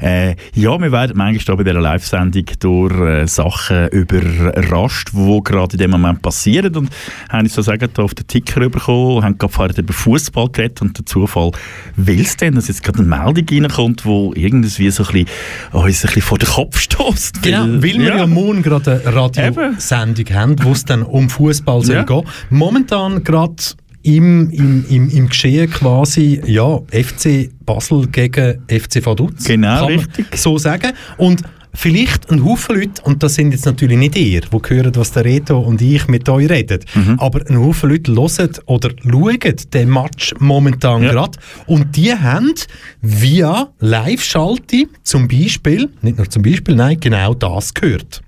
äh, 0.00 0.36
ja, 0.54 0.78
wir 0.78 0.92
werden 0.92 1.16
manchmal 1.16 1.56
bei 1.56 1.64
dieser 1.64 1.80
Live-Sendung 1.80 2.44
durch 2.60 2.92
äh, 3.00 3.26
Sachen 3.26 3.88
überrascht, 3.88 5.10
die 5.14 5.40
gerade 5.42 5.72
in 5.72 5.78
dem 5.78 5.90
Moment 5.92 6.20
passieren. 6.20 6.76
Und 6.76 6.90
haben 7.30 7.44
uns 7.44 7.54
sozusagen 7.54 7.88
da 7.94 8.02
auf 8.02 8.14
den 8.14 8.26
Ticker 8.26 8.68
bekommen, 8.68 9.24
haben 9.24 9.38
gerade 9.38 9.80
über 9.80 9.92
Fußball 9.92 10.50
geredet 10.50 10.82
und 10.82 10.98
der 10.98 11.06
Zufall 11.06 11.52
will 11.96 12.20
es 12.20 12.36
denn, 12.36 12.56
dass 12.56 12.68
jetzt 12.68 12.82
gerade 12.82 12.98
eine 12.98 13.08
Meldung 13.08 13.46
reinkommt, 13.64 14.04
die 14.04 14.32
irgendwie 14.42 14.90
so 14.90 15.02
ein 15.04 15.12
bisschen, 15.12 15.26
uns 15.72 15.84
ein 16.04 16.06
bisschen 16.08 16.22
vor 16.22 16.38
den 16.38 16.48
Kopf 16.48 16.78
stößt. 16.78 17.42
Genau, 17.42 17.66
weil 17.66 17.82
wir 17.82 18.16
ja, 18.16 18.26
morgen 18.26 18.62
gerade 18.62 19.00
eine 19.04 19.14
Radiosendung 19.14 20.26
haben, 20.34 20.56
wo 20.62 20.72
es 20.72 20.84
dann 20.84 21.02
um 21.02 21.30
Fußball 21.30 21.82
soll 21.82 21.96
Ja. 21.96 22.02
gehen. 22.02 22.22
Momentan 22.50 22.97
gerade 23.24 23.56
im, 24.02 24.50
im, 24.50 24.84
im, 24.88 25.08
im 25.10 25.28
Geschehen 25.28 25.70
quasi, 25.70 26.40
ja, 26.46 26.78
FC 26.90 27.50
Basel 27.64 28.06
gegen 28.08 28.62
FC 28.68 29.04
Vaduz. 29.04 29.44
Genau, 29.44 29.86
richtig. 29.86 30.26
so 30.36 30.56
sagen. 30.56 30.92
Und 31.18 31.42
vielleicht 31.74 32.30
ein 32.30 32.42
Haufen 32.44 32.76
Leute, 32.76 33.02
und 33.02 33.22
das 33.22 33.34
sind 33.34 33.52
jetzt 33.52 33.66
natürlich 33.66 33.98
nicht 33.98 34.16
ihr, 34.16 34.40
die 34.40 34.74
hören, 34.74 34.92
was 34.96 35.12
der 35.12 35.24
Reto 35.24 35.58
und 35.60 35.82
ich 35.82 36.08
mit 36.08 36.28
euch 36.28 36.48
reden, 36.48 36.80
Mhm. 36.94 37.18
aber 37.20 37.40
ein 37.48 37.58
Haufen 37.58 37.90
Leute 37.90 38.14
hören 38.14 38.50
oder 38.66 38.90
schauen 39.02 39.38
den 39.74 39.90
Match 39.90 40.34
momentan 40.38 41.02
Ja. 41.02 41.10
gerade 41.12 41.38
und 41.66 41.94
die 41.96 42.12
haben 42.14 42.54
via 43.02 43.68
Live-Schalte 43.80 44.84
zum 45.02 45.28
Beispiel, 45.28 45.90
nicht 46.02 46.16
nur 46.16 46.28
zum 46.30 46.42
Beispiel, 46.42 46.74
nein, 46.74 46.98
genau 46.98 47.34
das 47.34 47.74
gehört. 47.74 48.22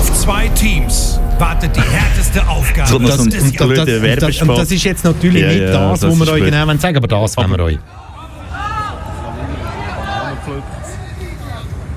Auf 0.00 0.14
zwei 0.14 0.48
Teams 0.48 1.20
wartet 1.38 1.76
die 1.76 1.82
härteste 1.82 2.46
Aufgabe. 2.48 2.88
So, 2.88 2.98
Das, 2.98 3.18
und, 3.18 3.34
das, 3.34 3.42
und, 3.42 3.56
blöder 3.56 4.16
das, 4.16 4.40
und 4.40 4.48
das 4.48 4.70
ist 4.70 4.82
jetzt 4.84 5.04
natürlich 5.04 5.42
Ja, 5.42 5.48
nicht 5.48 5.60
ja, 5.60 5.90
das, 5.90 6.00
das 6.00 6.10
was 6.18 6.26
wir 6.26 6.32
euch 6.32 6.44
genau 6.44 6.66
wollen 6.66 6.78
sagen, 6.78 6.96
aber 6.96 7.06
das 7.06 7.36
wollen 7.36 7.50
wir 7.50 7.60
euch. 7.60 7.78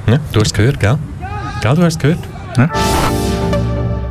Ja, 0.07 0.19
du 0.33 0.39
hast 0.41 0.47
es 0.47 0.53
gehört, 0.53 0.79
gell? 0.81 0.97
Gell, 1.61 1.75
du 1.75 1.83
hast 1.83 1.93
es 1.93 1.99
gehört? 1.99 2.19
Ja. 2.57 2.69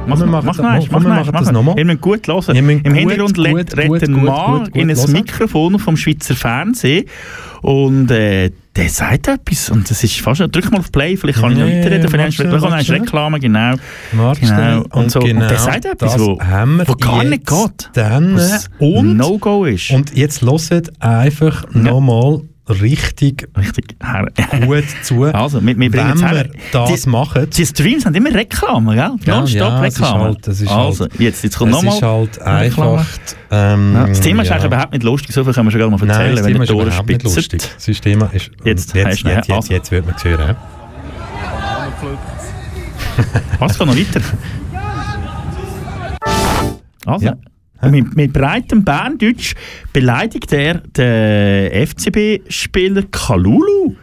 Mach, 0.06 0.18
Wir 0.18 0.26
mach, 0.26 0.42
machen 0.42 0.62
mach, 0.62 0.90
wir 0.90 1.32
mach, 1.32 1.52
nochmal. 1.52 1.78
Ihr 1.78 1.84
müsst 1.84 2.00
gut 2.00 2.26
hören. 2.26 2.56
Im 2.56 2.66
gut, 2.82 2.94
Hintergrund 2.96 3.36
gut, 3.36 3.46
redet 3.46 3.88
gut, 3.88 4.02
ein 4.02 4.24
Mann 4.24 4.66
in 4.74 4.90
ein. 4.90 5.12
Mikrofon 5.12 5.78
vom 5.78 5.96
Schweizer 5.96 6.34
Fernsehen 6.34 7.04
und 7.62 8.10
äh, 8.10 8.50
der 8.74 8.88
sagt 8.88 9.28
etwas 9.28 9.70
und 9.70 9.88
das 9.90 10.02
ist 10.02 10.18
fast... 10.20 10.40
Drück 10.40 10.70
mal 10.72 10.78
auf 10.78 10.90
Play, 10.90 11.16
vielleicht 11.16 11.38
kann 11.40 11.52
ich 11.52 11.58
noch 11.58 11.66
Ja, 11.66 11.76
weiterreden. 11.78 12.02
ja, 12.02 12.08
Vielleicht 12.08 12.38
warte, 12.50 12.68
kann 12.68 12.80
ich. 12.80 12.90
Reklame, 12.90 13.38
genau. 13.38 13.74
Warte 14.12 14.40
genau. 14.40 14.84
Und, 14.90 15.10
so. 15.10 15.20
und 15.20 15.38
der 15.38 15.58
sagt 15.58 15.84
etwas, 15.84 16.18
wo, 16.18 16.38
wo 16.38 16.94
gar 16.94 17.22
nicht 17.24 17.46
geht. 17.46 17.90
Dann, 17.92 18.34
Was 18.36 18.70
und, 18.78 19.16
No-Go 19.16 19.66
ist. 19.66 19.90
und 19.90 20.16
jetzt 20.16 20.42
hört 20.42 21.00
einfach 21.00 21.64
nochmal 21.74 22.40
richtig, 22.72 23.48
richtig 23.56 23.96
gut 24.66 24.84
zu. 25.02 25.24
Also, 25.32 25.64
wir, 25.64 25.78
wir 25.78 25.92
wenn 25.92 26.10
es 26.10 26.20
wir 26.22 26.48
das 26.72 27.02
die, 27.02 27.08
machen. 27.08 27.50
Die 27.50 27.66
Streams 27.66 28.06
haben 28.06 28.14
immer 28.14 28.32
Reklame, 28.34 28.94
gell? 28.94 29.10
Ja, 29.24 29.36
Nonstop 29.36 29.60
ja, 29.60 29.84
es 29.84 29.94
Reklame. 30.00 30.24
halt- 30.24 30.48
ist 30.48 30.68
also, 30.68 31.04
halt- 31.04 31.20
jetzt, 31.20 31.44
jetzt 31.44 31.58
kommt 31.58 31.72
es 31.74 31.82
nochmal. 31.82 31.94
ist 31.96 32.02
halt 32.02 32.42
einfach... 32.42 33.04
Ähm, 33.50 33.94
Ja, 33.94 34.06
das 34.06 34.20
Thema 34.20 34.42
ist 34.42 34.48
ja. 34.48 34.54
eigentlich 34.54 34.66
überhaupt 34.66 34.92
nicht 34.92 35.02
lustig, 35.02 35.34
so 35.34 35.44
viel 35.44 35.52
können 35.52 35.66
wir 35.66 35.70
schon 35.72 35.80
gar 35.80 35.90
mal 35.90 35.96
Nein, 35.98 36.08
erzählen, 36.08 36.36
das 36.36 36.44
wenn 36.44 36.52
Thema 36.52 36.64
ihr 36.64 37.16
ist 37.26 37.36
lustig. 37.36 37.62
Das 37.86 38.00
Thema 38.00 38.30
ist... 38.32 38.50
Jetzt, 38.64 38.94
jetzt, 38.94 38.94
du- 38.94 38.98
jetzt, 38.98 39.24
jetzt, 39.24 39.50
also. 39.50 39.72
jetzt 39.72 39.90
wird 39.90 40.06
man 40.06 40.14
es 40.16 40.24
hören. 40.24 40.56
Was 43.58 43.78
kann 43.78 43.88
noch 43.88 43.96
weiter? 43.96 44.20
Also. 47.04 47.32
Mit, 47.90 48.16
mit 48.16 48.32
breitem 48.32 48.84
Berndeutsch 48.84 49.54
beleidigt 49.92 50.52
er 50.52 50.74
den 50.74 51.86
FCB-Spieler 51.86 53.02
Kalulu. 53.10 53.96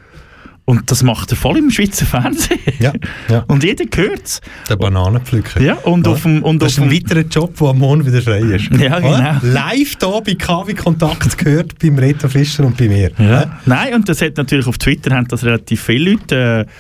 Und 0.70 0.92
das 0.92 1.02
macht 1.02 1.32
er 1.32 1.36
voll 1.36 1.58
im 1.58 1.72
Schweizer 1.72 2.06
Fernsehen. 2.06 2.60
Ja, 2.78 2.94
ja. 3.28 3.40
Und 3.48 3.64
jeder 3.64 3.86
hört 3.96 4.24
es. 4.24 4.40
Der 4.70 4.76
Bananenpflücker. 4.76 5.60
Ja, 5.60 5.74
und 5.78 6.08
auf 6.08 6.22
dem... 6.22 6.44
Und 6.44 6.62
das 6.62 6.74
ist 6.74 6.80
ein 6.80 6.92
weiterer 6.92 7.22
Job, 7.22 7.58
der 7.58 7.70
am 7.70 7.80
Morgen 7.80 8.06
wieder 8.06 8.22
frei 8.22 8.42
ist. 8.42 8.70
Ja, 8.80 9.00
genau. 9.00 9.16
Oder? 9.16 9.40
Live 9.42 9.98
hier 10.00 10.22
bei 10.24 10.36
KW 10.36 10.76
Kontakt 10.76 11.40
gehört 11.40 11.80
beim 11.80 11.98
Reto 11.98 12.30
Fischer 12.30 12.66
und 12.66 12.78
bei 12.78 12.88
mir. 12.88 13.10
Ja. 13.18 13.60
Nein, 13.66 13.96
und 13.96 14.08
das 14.08 14.22
hat 14.22 14.38
natürlich 14.38 14.68
auf 14.68 14.78
Twitter 14.78 15.16
haben 15.16 15.28
das 15.28 15.44
relativ 15.44 15.82
viele 15.82 16.12
Leute 16.12 16.68
äh, 16.68 16.72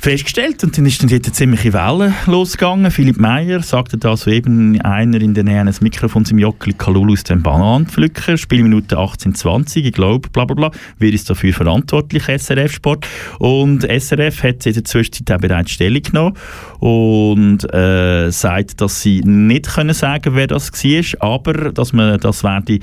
festgestellt 0.00 0.64
und 0.64 0.78
dann 0.78 0.86
ist 0.86 1.02
dann 1.02 1.10
eine 1.10 1.20
ziemliche 1.20 1.74
Welle 1.74 2.14
losgegangen. 2.26 2.90
Philipp 2.90 3.18
Meyer 3.18 3.62
sagte 3.62 3.98
da 3.98 4.16
soeben 4.16 4.80
einer 4.80 5.20
in 5.20 5.34
der 5.34 5.44
Nähe 5.44 5.60
eines 5.60 5.82
Mikrofons 5.82 6.30
im 6.30 6.38
Jockeli 6.38 6.74
Kalulu 6.76 7.12
aus 7.12 7.24
dem 7.24 7.42
Bananenpflücker, 7.42 8.38
Spielminute 8.38 8.96
18:20, 8.96 9.84
ich 9.84 9.92
glaube, 9.92 10.30
bla 10.30 10.46
bla 10.46 10.54
bla. 10.54 10.70
Wer 10.98 11.12
ist 11.12 11.28
dafür 11.28 11.52
verantwortlich, 11.52 12.24
SRF 12.28 12.72
Sport? 12.72 13.06
Und 13.38 13.84
SRF 13.84 14.42
hat 14.42 14.64
in 14.64 14.72
der 14.72 14.84
Zwischenzeit 14.84 15.30
auch 15.36 15.40
bereits 15.40 15.72
Stellung 15.72 16.02
genommen 16.02 16.36
und 16.78 17.72
äh, 17.74 18.30
sagt, 18.30 18.80
dass 18.80 19.02
sie 19.02 19.20
nicht 19.20 19.74
können 19.74 19.92
sagen, 19.92 20.34
wer 20.34 20.46
das 20.46 20.72
war, 20.72 21.34
aber 21.34 21.72
dass 21.72 21.92
man 21.92 22.18
das 22.18 22.42
werde 22.42 22.80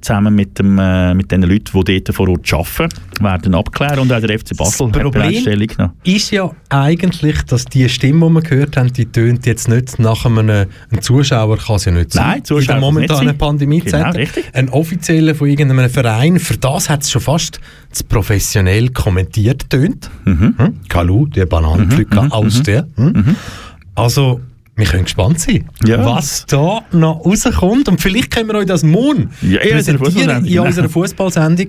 zusammen 0.00 0.34
mit, 0.34 0.58
dem, 0.58 0.78
äh, 0.78 1.14
mit 1.14 1.30
den 1.30 1.42
Leuten, 1.42 1.84
die 1.84 2.02
dort 2.02 2.14
vor 2.14 2.28
Ort 2.28 2.52
arbeiten, 2.52 2.88
werden 3.20 3.54
abklären 3.54 3.98
und 4.00 4.12
auch 4.12 4.20
der 4.20 4.38
FC 4.38 4.56
Basel 4.56 4.88
bereits 4.88 5.10
Problem 5.10 5.90
ist 6.04 6.30
ja 6.30 6.50
eigentlich, 6.68 7.42
dass 7.42 7.64
die 7.64 7.88
Stimme, 7.88 8.26
die 8.28 8.34
wir 8.34 8.42
gehört 8.42 8.76
haben, 8.76 8.92
die 8.92 9.06
tönt 9.06 9.46
jetzt 9.46 9.68
nicht 9.68 9.98
nach 9.98 10.24
einem, 10.24 10.48
einem 10.48 10.68
Zuschauer, 11.00 11.58
kann 11.58 11.76
es 11.76 11.84
ja 11.84 11.92
nicht 11.92 12.12
sein. 12.12 12.26
Nein, 12.26 12.44
Zuschauer 12.44 12.60
In 12.60 12.66
der 12.66 12.80
momentanen 12.80 13.26
sein. 13.28 13.38
Pandemiezeit. 13.38 14.04
Genau, 14.04 14.16
richtig. 14.16 14.44
Ein 14.52 14.68
offizieller 14.68 15.34
von 15.34 15.48
irgendeinem 15.48 15.90
Verein, 15.90 16.38
für 16.38 16.56
das 16.56 16.88
hat 16.88 17.02
es 17.02 17.10
schon 17.10 17.22
fast 17.22 17.60
zu 17.90 18.04
professionell 18.04 18.90
kommentiert 18.90 19.68
tönt. 19.70 20.10
Mhm. 20.24 20.54
Hm? 20.56 20.74
Kalu, 20.88 21.26
der 21.26 21.46
Bananenpflücker 21.46 22.28
aus 22.30 22.62
der. 22.62 22.86
Hm? 22.96 23.36
Also, 23.94 24.40
wir 24.78 24.86
können 24.86 25.04
gespannt 25.04 25.40
sein, 25.40 25.68
Ja. 25.84 26.04
was 26.04 26.46
da 26.46 26.80
noch 26.92 27.24
rauskommt. 27.26 27.88
Und 27.88 28.00
vielleicht 28.00 28.30
können 28.30 28.48
wir 28.48 28.54
euch 28.54 28.66
das 28.66 28.82
morgen 28.84 29.30
Ja, 29.42 29.58
präsentieren 29.60 30.44
in 30.46 30.58
unserer 30.60 30.88
Fußballsendung, 30.88 31.66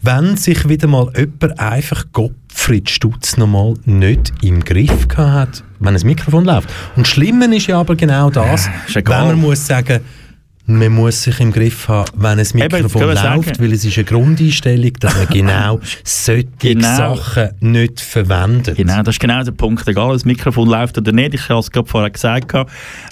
wenn 0.00 0.36
sich 0.36 0.68
wieder 0.68 0.86
mal 0.86 1.10
jemand 1.16 1.58
einfach 1.58 2.04
Gottfried 2.12 2.88
Stutz 2.88 3.36
noch 3.36 3.48
mal 3.48 3.74
nicht 3.84 4.32
im 4.42 4.62
Griff 4.64 5.08
gehabt 5.08 5.58
hat, 5.58 5.64
wenn 5.80 5.94
das 5.94 6.04
Mikrofon 6.04 6.44
läuft. 6.44 6.68
Und 6.96 7.06
Schlimmer 7.08 7.52
ist 7.52 7.66
ja 7.66 7.80
aber 7.80 7.96
genau 7.96 8.30
das, 8.30 8.68
ist 8.86 8.94
wenn 8.94 9.04
man 9.04 9.40
muss 9.40 9.66
sagen, 9.66 10.00
man 10.78 10.92
muss 10.92 11.22
sich 11.22 11.40
im 11.40 11.52
Griff 11.52 11.88
haben, 11.88 12.10
wenn 12.16 12.38
ein 12.38 12.46
Mikrofon 12.54 13.02
wir 13.02 13.14
läuft, 13.14 13.60
weil 13.60 13.72
es 13.72 13.84
ist 13.84 13.96
eine 13.96 14.04
Grundeinstellung, 14.04 14.92
dass 15.00 15.14
man 15.16 15.26
genau 15.30 15.80
solche 16.04 16.46
Genau. 16.58 16.96
Sachen 16.96 17.50
nicht 17.60 18.00
verwendet. 18.00 18.76
Genau, 18.76 19.02
das 19.02 19.16
ist 19.16 19.20
genau 19.20 19.42
der 19.42 19.52
Punkt. 19.52 19.86
Egal, 19.88 20.06
ob 20.06 20.12
das 20.12 20.24
Mikrofon 20.24 20.68
läuft 20.68 20.96
oder 20.98 21.12
nicht. 21.12 21.34
Ich 21.34 21.48
habe 21.48 21.60
es 21.60 21.70
gerade 21.70 21.88
vorher 21.88 22.10
gesagt. 22.10 22.52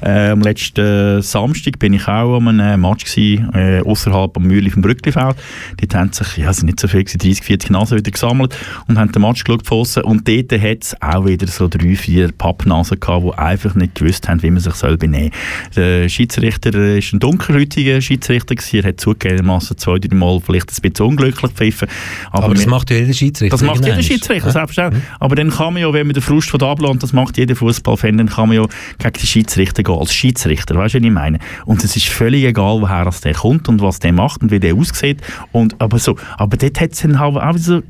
Äh, 0.03 0.31
am 0.31 0.41
letzten 0.41 1.23
Samstag 1.23 1.79
bin 1.79 1.93
ich 1.95 2.07
auch 2.07 2.37
an 2.37 2.61
einem 2.61 2.81
Match 2.81 3.05
gewesen, 3.05 3.51
äh, 3.55 3.81
außerhalb 3.81 4.37
am 4.37 4.43
Mühle 4.45 4.71
vom 4.71 4.83
Brücklifeld. 4.83 5.37
Dort 5.81 5.95
haben 5.95 6.13
sich, 6.13 6.37
ja, 6.37 6.53
sind 6.53 6.67
nicht 6.67 6.81
so 6.81 6.89
viel, 6.89 7.05
gewesen, 7.05 7.19
30, 7.19 7.45
40 7.45 7.71
Nasen 7.71 7.99
wieder 7.99 8.11
gesammelt 8.11 8.57
und 8.89 8.99
haben 8.99 9.13
den 9.13 9.23
Match 9.23 9.45
geschaut. 9.45 9.71
Und 10.05 10.29
dort 10.29 10.53
hat 10.53 10.79
es 10.83 10.97
auch 11.01 11.27
wieder 11.27 11.47
so 11.47 11.69
drei, 11.69 11.95
vier 11.97 12.33
Pappnasen 12.33 13.01
gehabt, 13.01 13.25
die 13.25 13.39
einfach 13.39 13.75
nicht 13.75 13.97
gewusst 13.97 14.29
haben, 14.29 14.43
wie 14.43 14.51
man 14.51 14.61
sich 14.61 14.75
soll 14.75 14.97
benehmen 14.97 15.33
soll. 15.73 15.85
Der 15.85 16.09
Schiedsrichter 16.09 16.75
ist 16.97 17.13
ein 17.13 17.21
dunkelhäutiger 17.51 18.01
Schiedsrichter 18.01 18.55
gewesen. 18.55 18.77
Er 18.85 18.89
hat 18.91 19.01
zugegebenermaßen 19.01 19.77
zwei, 19.79 19.99
drei 19.99 20.15
Mal 20.15 20.41
vielleicht 20.41 20.71
ein 20.71 20.91
bisschen 20.91 21.07
unglücklich 21.07 21.51
gepfiffen. 21.51 21.89
Aber, 22.31 22.55
das 22.55 22.65
wir- 22.65 22.71
macht 22.71 22.91
ja 22.91 22.97
jeder 22.97 23.13
Schiedsrichter. 23.13 23.57
das 23.57 23.63
macht 23.67 23.85
jeder. 23.85 24.03
Schiedsrichter, 24.03 24.47
Ja. 24.49 24.53
selbstverständlich. 24.53 25.03
Aber 25.19 25.35
dann 25.37 25.51
kann 25.51 25.75
man 25.75 25.83
ja, 25.83 25.93
wenn 25.93 26.07
man 26.07 26.15
den 26.15 26.23
Frust 26.23 26.51
von 26.51 26.59
da 26.59 26.71
ablässt, 26.71 27.03
das 27.03 27.13
macht 27.13 27.37
jeder 27.39 27.57
Fußballfan, 27.57 28.17
dann 28.19 28.29
kann 28.29 28.49
man 28.49 28.57
ja 28.59 28.67
gegen 28.99 29.13
den 29.13 29.27
Schiedsrichter 29.27 29.83
gehen, 29.83 29.97
als 29.99 30.13
Schiedsrichter, 30.15 30.75
weißt 30.75 30.95
du, 30.95 30.99
was 30.99 31.05
ich 31.07 31.11
meine? 31.13 31.39
Und 31.67 31.85
es 31.85 31.97
ist 31.97 32.09
völlig 32.09 32.45
egal, 32.45 32.81
woher 32.81 33.11
der 33.25 33.35
kommt 33.35 33.69
und 33.69 33.81
was 33.83 33.99
der 33.99 34.13
macht 34.13 34.43
und 34.43 34.51
wie 34.51 34.61
der 34.61 34.75
aussieht. 34.75 35.21
Und, 35.53 35.81
aber 35.81 35.99
so, 35.99 36.17
aber 36.39 36.57
dort 36.57 36.81
hat 36.81 36.93
es 36.93 37.01
dann 37.03 37.19
halt 37.19 37.37
auch 37.37 37.57
so 37.59 37.83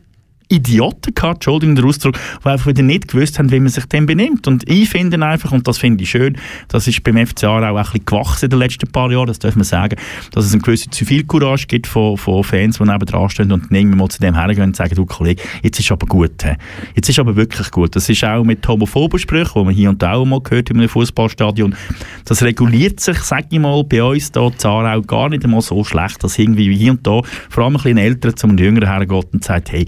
Idioten 0.51 1.15
gehabt, 1.15 1.37
Entschuldigung 1.37 1.77
der 1.77 1.85
Ausdruck, 1.85 2.17
die 2.45 2.49
einfach 2.49 2.67
wieder 2.67 2.83
nicht 2.83 3.09
gewusst 3.09 3.39
haben, 3.39 3.51
wie 3.51 3.61
man 3.61 3.69
sich 3.69 3.87
dem 3.87 4.07
benimmt. 4.07 4.47
Und 4.47 4.69
ich 4.69 4.89
finde 4.91 5.25
einfach, 5.25 5.53
und 5.53 5.67
das 5.67 5.79
finde 5.79 6.03
ich 6.03 6.11
schön, 6.11 6.37
das 6.69 6.87
ist 6.87 7.03
beim 7.03 7.25
FCA 7.25 7.59
auch 7.59 7.63
ein 7.63 7.85
bisschen 7.85 8.05
gewachsen 8.05 8.45
in 8.47 8.51
den 8.51 8.59
letzten 8.59 8.91
paar 8.91 9.11
Jahren, 9.11 9.27
das 9.27 9.39
darf 9.39 9.55
man 9.55 9.65
sagen, 9.65 9.97
dass 10.33 10.45
es 10.45 10.53
eine 10.53 10.63
gewisse 10.63 10.91
Zivilcourage 10.91 11.67
gibt 11.67 11.87
von, 11.87 12.17
von 12.17 12.43
Fans, 12.45 12.79
die 12.79 12.85
neben 12.85 13.07
dran 13.07 13.29
stehen 13.31 13.53
und 13.53 13.71
dann 13.71 13.77
irgendwann 13.77 13.99
mal 13.99 14.09
zu 14.09 14.21
dem 14.21 14.35
hergehen 14.35 14.65
und 14.65 14.77
sagen, 14.77 14.95
du 14.95 15.07
Kollege, 15.07 15.43
jetzt 15.63 15.79
ist 15.79 15.91
aber 15.93 16.07
gut. 16.07 16.43
hä? 16.43 16.57
Jetzt 16.95 17.09
ist 17.09 17.19
aber 17.19 17.37
wirklich 17.37 17.71
gut. 17.71 17.95
Das 17.95 18.09
ist 18.09 18.25
auch 18.25 18.45
mit 18.45 18.67
homophoben 18.67 19.19
Sprüchen, 19.19 19.53
die 19.55 19.65
man 19.65 19.75
hier 19.75 19.91
und 19.91 20.03
da 20.03 20.15
auch 20.15 20.25
mal 20.25 20.41
gehört 20.41 20.71
in 20.71 20.79
einem 20.79 20.89
Fußballstadion. 20.89 21.75
Das 22.25 22.43
reguliert 22.43 23.01
sich, 23.01 23.19
sag 23.19 23.47
ich 23.51 23.59
mal, 23.59 23.85
bei 23.85 24.03
uns 24.03 24.31
hier 24.33 24.43
in 24.43 24.67
Aarau 24.67 25.03
gar 25.03 25.29
nicht 25.29 25.45
einmal 25.45 25.61
so 25.61 25.85
schlecht, 25.85 26.23
dass 26.25 26.39
irgendwie 26.39 26.75
hier 26.75 26.93
und 26.93 27.07
da 27.07 27.21
vor 27.49 27.65
allem 27.65 27.77
ein 27.77 27.83
bisschen 27.83 27.99
älter 27.99 28.35
zu 28.35 28.47
einem 28.47 28.59
Jüngeren 28.59 28.89
hergeht 28.89 29.27
und 29.33 29.45
sagt, 29.45 29.73
hey, 29.73 29.87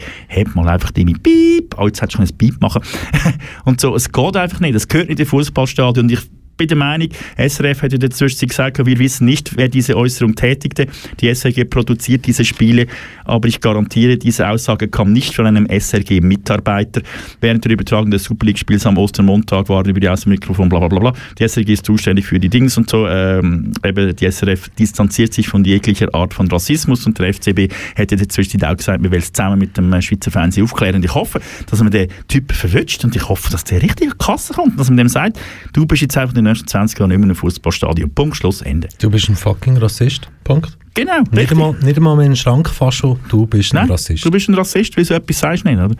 mal 0.54 0.68
einfach 0.68 0.90
deine 0.90 1.12
Piep. 1.12 1.74
Oh, 1.78 1.86
jetzt 1.86 2.02
hättest 2.02 2.18
du 2.18 2.22
ein 2.22 2.38
Piep 2.38 2.60
machen. 2.60 2.82
und 3.64 3.80
so, 3.80 3.94
es 3.94 4.10
geht 4.10 4.36
einfach 4.36 4.60
nicht. 4.60 4.74
Es 4.74 4.88
gehört 4.88 5.08
nicht 5.08 5.20
in 5.20 5.26
Fußballstadion. 5.26 6.08
Ich 6.10 6.30
bin 6.56 6.68
der 6.68 6.76
Meinung, 6.76 7.08
SRF 7.36 7.82
hat 7.82 7.92
in 7.92 8.00
der 8.00 8.10
Zwischenzeit 8.10 8.48
gesagt, 8.48 8.86
wir 8.86 8.98
wissen 8.98 9.24
nicht, 9.24 9.56
wer 9.56 9.68
diese 9.68 9.96
Äußerung 9.96 10.34
tätigte. 10.34 10.86
Die 11.20 11.28
SRG 11.28 11.64
produziert 11.64 12.26
diese 12.26 12.44
Spiele, 12.44 12.86
aber 13.24 13.48
ich 13.48 13.60
garantiere, 13.60 14.16
diese 14.16 14.48
Aussage 14.48 14.88
kam 14.88 15.12
nicht 15.12 15.34
von 15.34 15.46
einem 15.46 15.66
SRG-Mitarbeiter. 15.66 17.02
Während 17.40 17.64
der 17.64 17.72
Übertragung 17.72 18.10
des 18.10 18.24
Super 18.24 18.46
League-Spiels 18.46 18.86
am 18.86 18.98
Ostermontag 18.98 19.68
war 19.68 19.86
über 19.86 20.00
die 20.00 20.08
Außenmikrofon 20.08 20.68
bla 20.68 20.86
bla 20.86 20.98
bla. 20.98 21.12
Die 21.38 21.44
SRG 21.44 21.72
ist 21.72 21.86
zuständig 21.86 22.26
für 22.26 22.38
die 22.38 22.48
Dings 22.48 22.76
und 22.76 22.90
so. 22.90 23.06
Ähm, 23.08 23.72
eben 23.84 24.14
die 24.14 24.30
SRF 24.30 24.68
distanziert 24.70 25.32
sich 25.34 25.48
von 25.48 25.64
jeglicher 25.64 26.14
Art 26.14 26.34
von 26.34 26.48
Rassismus 26.48 27.06
und 27.06 27.18
der 27.18 27.32
FCB 27.32 27.72
hätte 27.94 28.14
in 28.14 28.64
auch 28.64 28.76
gesagt, 28.76 29.02
wir 29.02 29.10
wollen 29.10 29.20
es 29.20 29.32
zusammen 29.32 29.58
mit 29.58 29.76
dem 29.76 30.02
Schweizer 30.02 30.30
Fernsehen 30.30 30.64
aufklären. 30.64 31.02
Ich 31.02 31.14
hoffe, 31.14 31.40
dass 31.70 31.80
man 31.80 31.90
den 31.90 32.08
Typ 32.28 32.52
verwünscht 32.52 33.04
und 33.04 33.14
ich 33.16 33.28
hoffe, 33.28 33.50
dass 33.50 33.64
der 33.64 33.82
richtig 33.82 34.18
Kasse 34.18 34.52
kommt 34.52 34.72
und 34.72 34.80
dass 34.80 34.88
man 34.88 34.96
dem 34.96 35.08
sagt, 35.08 35.38
du 35.72 35.86
bist 35.86 36.02
jetzt 36.02 36.16
einfach 36.16 36.34
in 36.42 36.44
den 36.46 36.52
nächsten 36.52 36.68
20 36.68 36.98
Jahren 36.98 37.08
nicht 37.08 37.18
mehr 37.18 37.24
in 37.24 37.30
einem 37.30 37.36
Fußballstadion. 37.36 38.10
Punkt, 38.14 38.36
Schluss, 38.36 38.62
Ende. 38.62 38.88
Du 39.00 39.10
bist 39.10 39.28
ein 39.28 39.36
fucking 39.36 39.76
Rassist. 39.78 40.28
Punkt. 40.44 40.76
Genau, 40.94 41.20
Nicht 41.20 41.32
richtig. 41.32 41.50
einmal, 41.52 41.72
nicht 41.82 41.96
einmal 41.96 42.16
mit 42.16 42.26
einem 42.26 42.36
Schrankfascho, 42.36 43.18
du 43.30 43.46
bist 43.46 43.72
ein 43.72 43.76
Nein, 43.76 43.90
Rassist. 43.90 44.22
du 44.26 44.30
bist 44.30 44.48
ein 44.50 44.54
Rassist, 44.54 44.94
weil 44.98 45.04
du 45.06 45.14
etwas 45.14 45.38
sagst 45.38 45.64
nicht, 45.64 45.78
oder? 45.78 45.94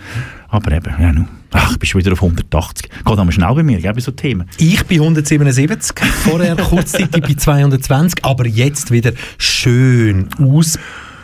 Aber 0.48 0.70
eben, 0.72 0.94
ja, 1.00 1.12
nu. 1.12 1.24
Ach, 1.52 1.78
bist 1.78 1.92
schon 1.92 2.00
wieder 2.00 2.12
auf 2.12 2.22
180. 2.22 2.90
Geht 2.90 3.06
aber 3.06 3.32
schnell 3.32 3.54
bei 3.54 3.62
mir, 3.62 3.80
gell, 3.80 3.92
bei 3.94 4.00
so 4.00 4.10
Themen. 4.12 4.46
Ich 4.58 4.84
bin 4.84 5.00
177, 5.00 5.96
vorher 6.06 6.56
kurzzeitig 6.56 7.22
bei 7.22 7.34
220, 7.34 8.22
aber 8.24 8.46
jetzt 8.46 8.90
wieder 8.90 9.12
schön 9.38 10.28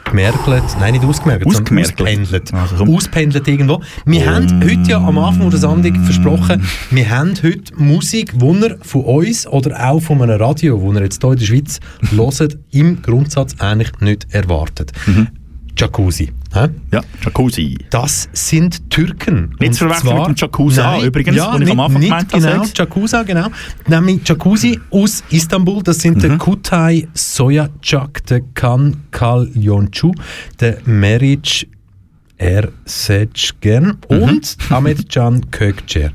ausgemergelt. 0.08 0.64
Nein, 0.80 0.94
nicht 0.94 1.04
ausgemergelt, 1.04 1.52
sondern 1.52 1.78
Ausgemergelt. 1.78 2.00
auspendelt. 2.00 2.54
Also 2.54 2.84
auspendelt 2.94 3.48
irgendwo. 3.48 3.82
Wir 4.06 4.26
haben 4.26 4.62
heute 4.62 4.90
ja 4.90 4.98
am 4.98 5.18
Anfang 5.18 5.50
der 5.50 5.58
Sendung 5.58 5.94
versprochen, 6.04 6.62
wir 6.90 7.10
haben 7.10 7.34
heute 7.42 7.74
Musik, 7.76 8.38
die 8.38 8.44
ihr 8.46 8.78
von 8.82 9.02
uns 9.04 9.46
oder 9.46 9.88
auch 9.90 10.00
von 10.00 10.22
einem 10.22 10.40
Radio, 10.40 10.78
das 10.78 10.94
ihr 10.94 11.02
jetzt 11.02 11.22
hier 11.22 11.32
in 11.32 11.38
der 11.38 11.46
Schweiz 11.46 11.80
hört, 12.16 12.58
im 12.70 13.02
Grundsatz 13.02 13.54
eigentlich 13.58 13.92
nicht 14.00 14.26
erwartet. 14.32 14.92
Jacuzzi. 15.76 16.32
Hä? 16.54 16.68
Ja, 16.92 17.00
Jacuzzi. 17.24 17.76
Das 17.90 18.28
sind 18.32 18.90
Türken. 18.90 19.54
Nicht 19.60 19.74
zu 19.74 19.86
verwechseln 19.86 20.16
mit 20.18 20.26
dem 20.28 20.34
Jacuzza 20.36 20.82
Nein, 20.92 21.04
übrigens, 21.04 21.36
ja, 21.36 21.52
den 21.56 21.62
ich 21.62 21.70
am 21.70 21.76
nicht- 21.76 21.84
Anfang 21.84 22.00
nicht 22.00 22.08
gemeint 22.10 22.32
habe, 22.32 22.42
Genau. 22.42 22.64
Jacuzza, 22.74 23.22
genau. 23.22 23.46
Nämlich 23.86 24.20
Jacuzzi 24.28 24.80
aus 24.90 25.22
Istanbul. 25.30 25.82
Das 25.82 25.98
sind 26.00 26.16
Mhm. 26.16 26.20
der 26.20 26.38
Kutay 26.38 27.08
Soyacak, 27.14 28.24
der 28.26 28.40
Kan 28.54 28.96
Kalyoncu, 29.10 30.12
der 30.60 30.78
Meric 30.84 31.68
Erseçgen 32.38 33.96
Mhm. 34.08 34.22
und 34.22 34.56
Ahmed 34.70 35.08
Can 35.12 35.46
Kökçer. 35.50 36.10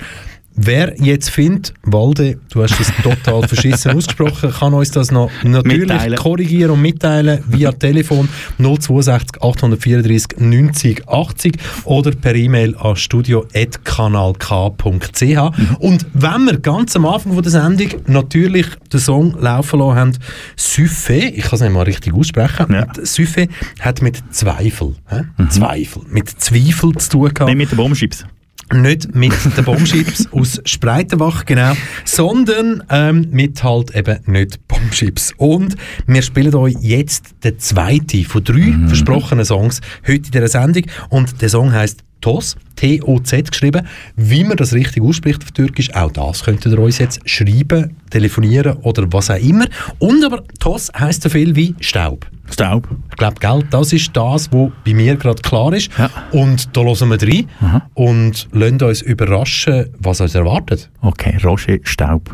Wer 0.56 0.96
jetzt 1.02 1.30
findet, 1.30 1.74
Walde, 1.84 2.40
du 2.52 2.64
hast 2.64 2.80
das 2.80 2.92
total 3.02 3.48
verschissen 3.48 3.92
ausgesprochen, 3.92 4.52
kann 4.52 4.74
uns 4.74 4.92
das 4.92 5.12
noch 5.12 5.30
natürlich 5.44 5.80
Mitteilen. 5.90 6.18
korrigieren 6.18 6.72
und 6.72 6.82
mitteilen 6.82 7.44
via 7.48 7.72
Telefon 7.80 8.30
062 8.60 9.42
834 9.42 10.40
90 10.40 11.08
80 11.10 11.58
oder 11.86 12.12
per 12.12 12.36
E-Mail 12.36 12.76
an 12.78 12.96
studio.kanalk.ch. 12.96 15.22
Mhm. 15.22 15.76
Und 15.80 16.06
wenn 16.14 16.46
wir 16.46 16.60
ganz 16.60 16.96
am 16.96 17.06
Anfang 17.06 17.34
von 17.34 17.44
der 17.44 17.52
Sendung 17.52 17.90
natürlich 18.08 18.68
den 18.92 19.00
Song 19.00 19.36
laufen 19.40 19.80
lassen 19.80 19.96
haben, 19.96 20.18
Süffe, 20.56 21.14
ich 21.16 21.44
kann 21.44 21.56
es 21.56 21.62
nicht 21.62 21.74
mal 21.74 21.84
richtig 21.84 22.14
aussprechen, 22.14 22.68
Ja. 22.74 22.88
Süffe 23.04 23.48
hat 23.80 24.02
mit 24.02 24.22
Zweifel, 24.32 24.96
hä? 25.10 25.22
Mhm. 25.38 25.50
Zweifel, 25.50 26.02
mit 26.10 26.30
Zweifel 26.30 26.94
zu 26.98 27.10
tun 27.10 27.34
gehabt. 27.34 27.50
Nicht 27.50 27.58
mit 27.58 27.72
den 27.72 27.78
Bombschips. 27.78 28.26
Nicht 28.74 29.14
mit 29.14 29.34
den 29.56 29.64
Bombschips 29.64 30.28
aus 30.32 30.60
Spreitenbach, 30.66 31.46
genau, 31.46 31.74
sondern 32.06 32.84
ähm, 32.90 33.28
mit 33.30 33.64
halt 33.64 33.96
eben 33.96 34.20
nicht 34.26 34.68
Bombschips. 34.68 35.34
Und 35.38 35.76
wir 36.08 36.22
spielen 36.24 36.56
euch 36.56 36.76
jetzt 36.82 37.36
den 37.44 37.60
zweiten 37.60 38.26
von 38.26 38.44
drei 38.44 38.74
versprochenen 38.88 39.46
Songs 39.46 39.80
heute 40.08 40.26
in 40.26 40.32
dieser 40.32 40.48
Sendung. 40.48 40.84
Und 41.10 41.42
der 41.42 41.50
Song 41.50 41.72
heißt 41.72 42.04
TOS, 42.24 42.56
T-O-Z 42.78 43.52
geschrieben. 43.52 43.86
Wie 44.16 44.44
man 44.44 44.58
das 44.58 44.74
richtig 44.74 45.04
ausspricht 45.04 45.44
auf 45.44 45.52
Türkisch, 45.52 45.94
auch 45.94 46.12
das 46.12 46.44
könntet 46.44 46.72
ihr 46.72 46.80
uns 46.80 46.98
jetzt 46.98 47.20
schreiben, 47.30 47.98
telefonieren 48.10 48.78
oder 48.78 49.12
was 49.12 49.30
auch 49.30 49.36
immer. 49.36 49.66
Und 50.00 50.24
aber 50.24 50.44
TOS 50.60 50.92
heisst 50.98 51.24
so 51.24 51.30
viel 51.30 51.56
wie 51.56 51.76
Staub. 51.82 52.26
Staub. 52.50 52.88
Ich 53.10 53.18
glaube, 53.18 53.36
gell, 53.40 53.64
das 53.70 53.94
ist 53.94 54.16
das, 54.16 54.52
was 54.52 54.72
bei 54.86 54.94
mir 54.94 55.16
gerade 55.16 55.42
klar 55.42 55.74
ist. 55.74 55.90
Und 56.32 56.76
da 56.76 56.82
hören 56.82 57.10
wir 57.10 57.22
rein 57.22 57.82
und 57.94 58.48
lassen 58.52 58.84
uns 58.84 59.02
überraschen, 59.02 59.90
was 60.00 60.22
uns 60.22 60.36
erwartet. 60.36 60.90
Okay, 61.02 61.38
Roger 61.44 61.78
Staub. 61.84 62.34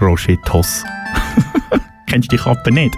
Roger 0.00 0.36
Toss. 0.44 0.82
Kennst 2.06 2.32
du 2.32 2.36
die 2.36 2.42
Kappe 2.42 2.72
nicht? 2.72 2.96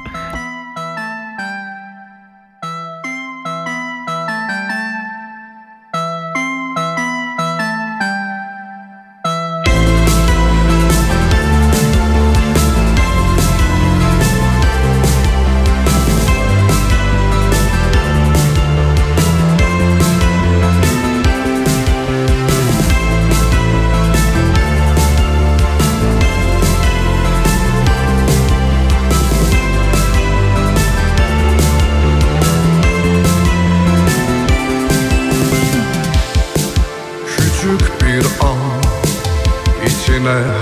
Içine 40.23 40.53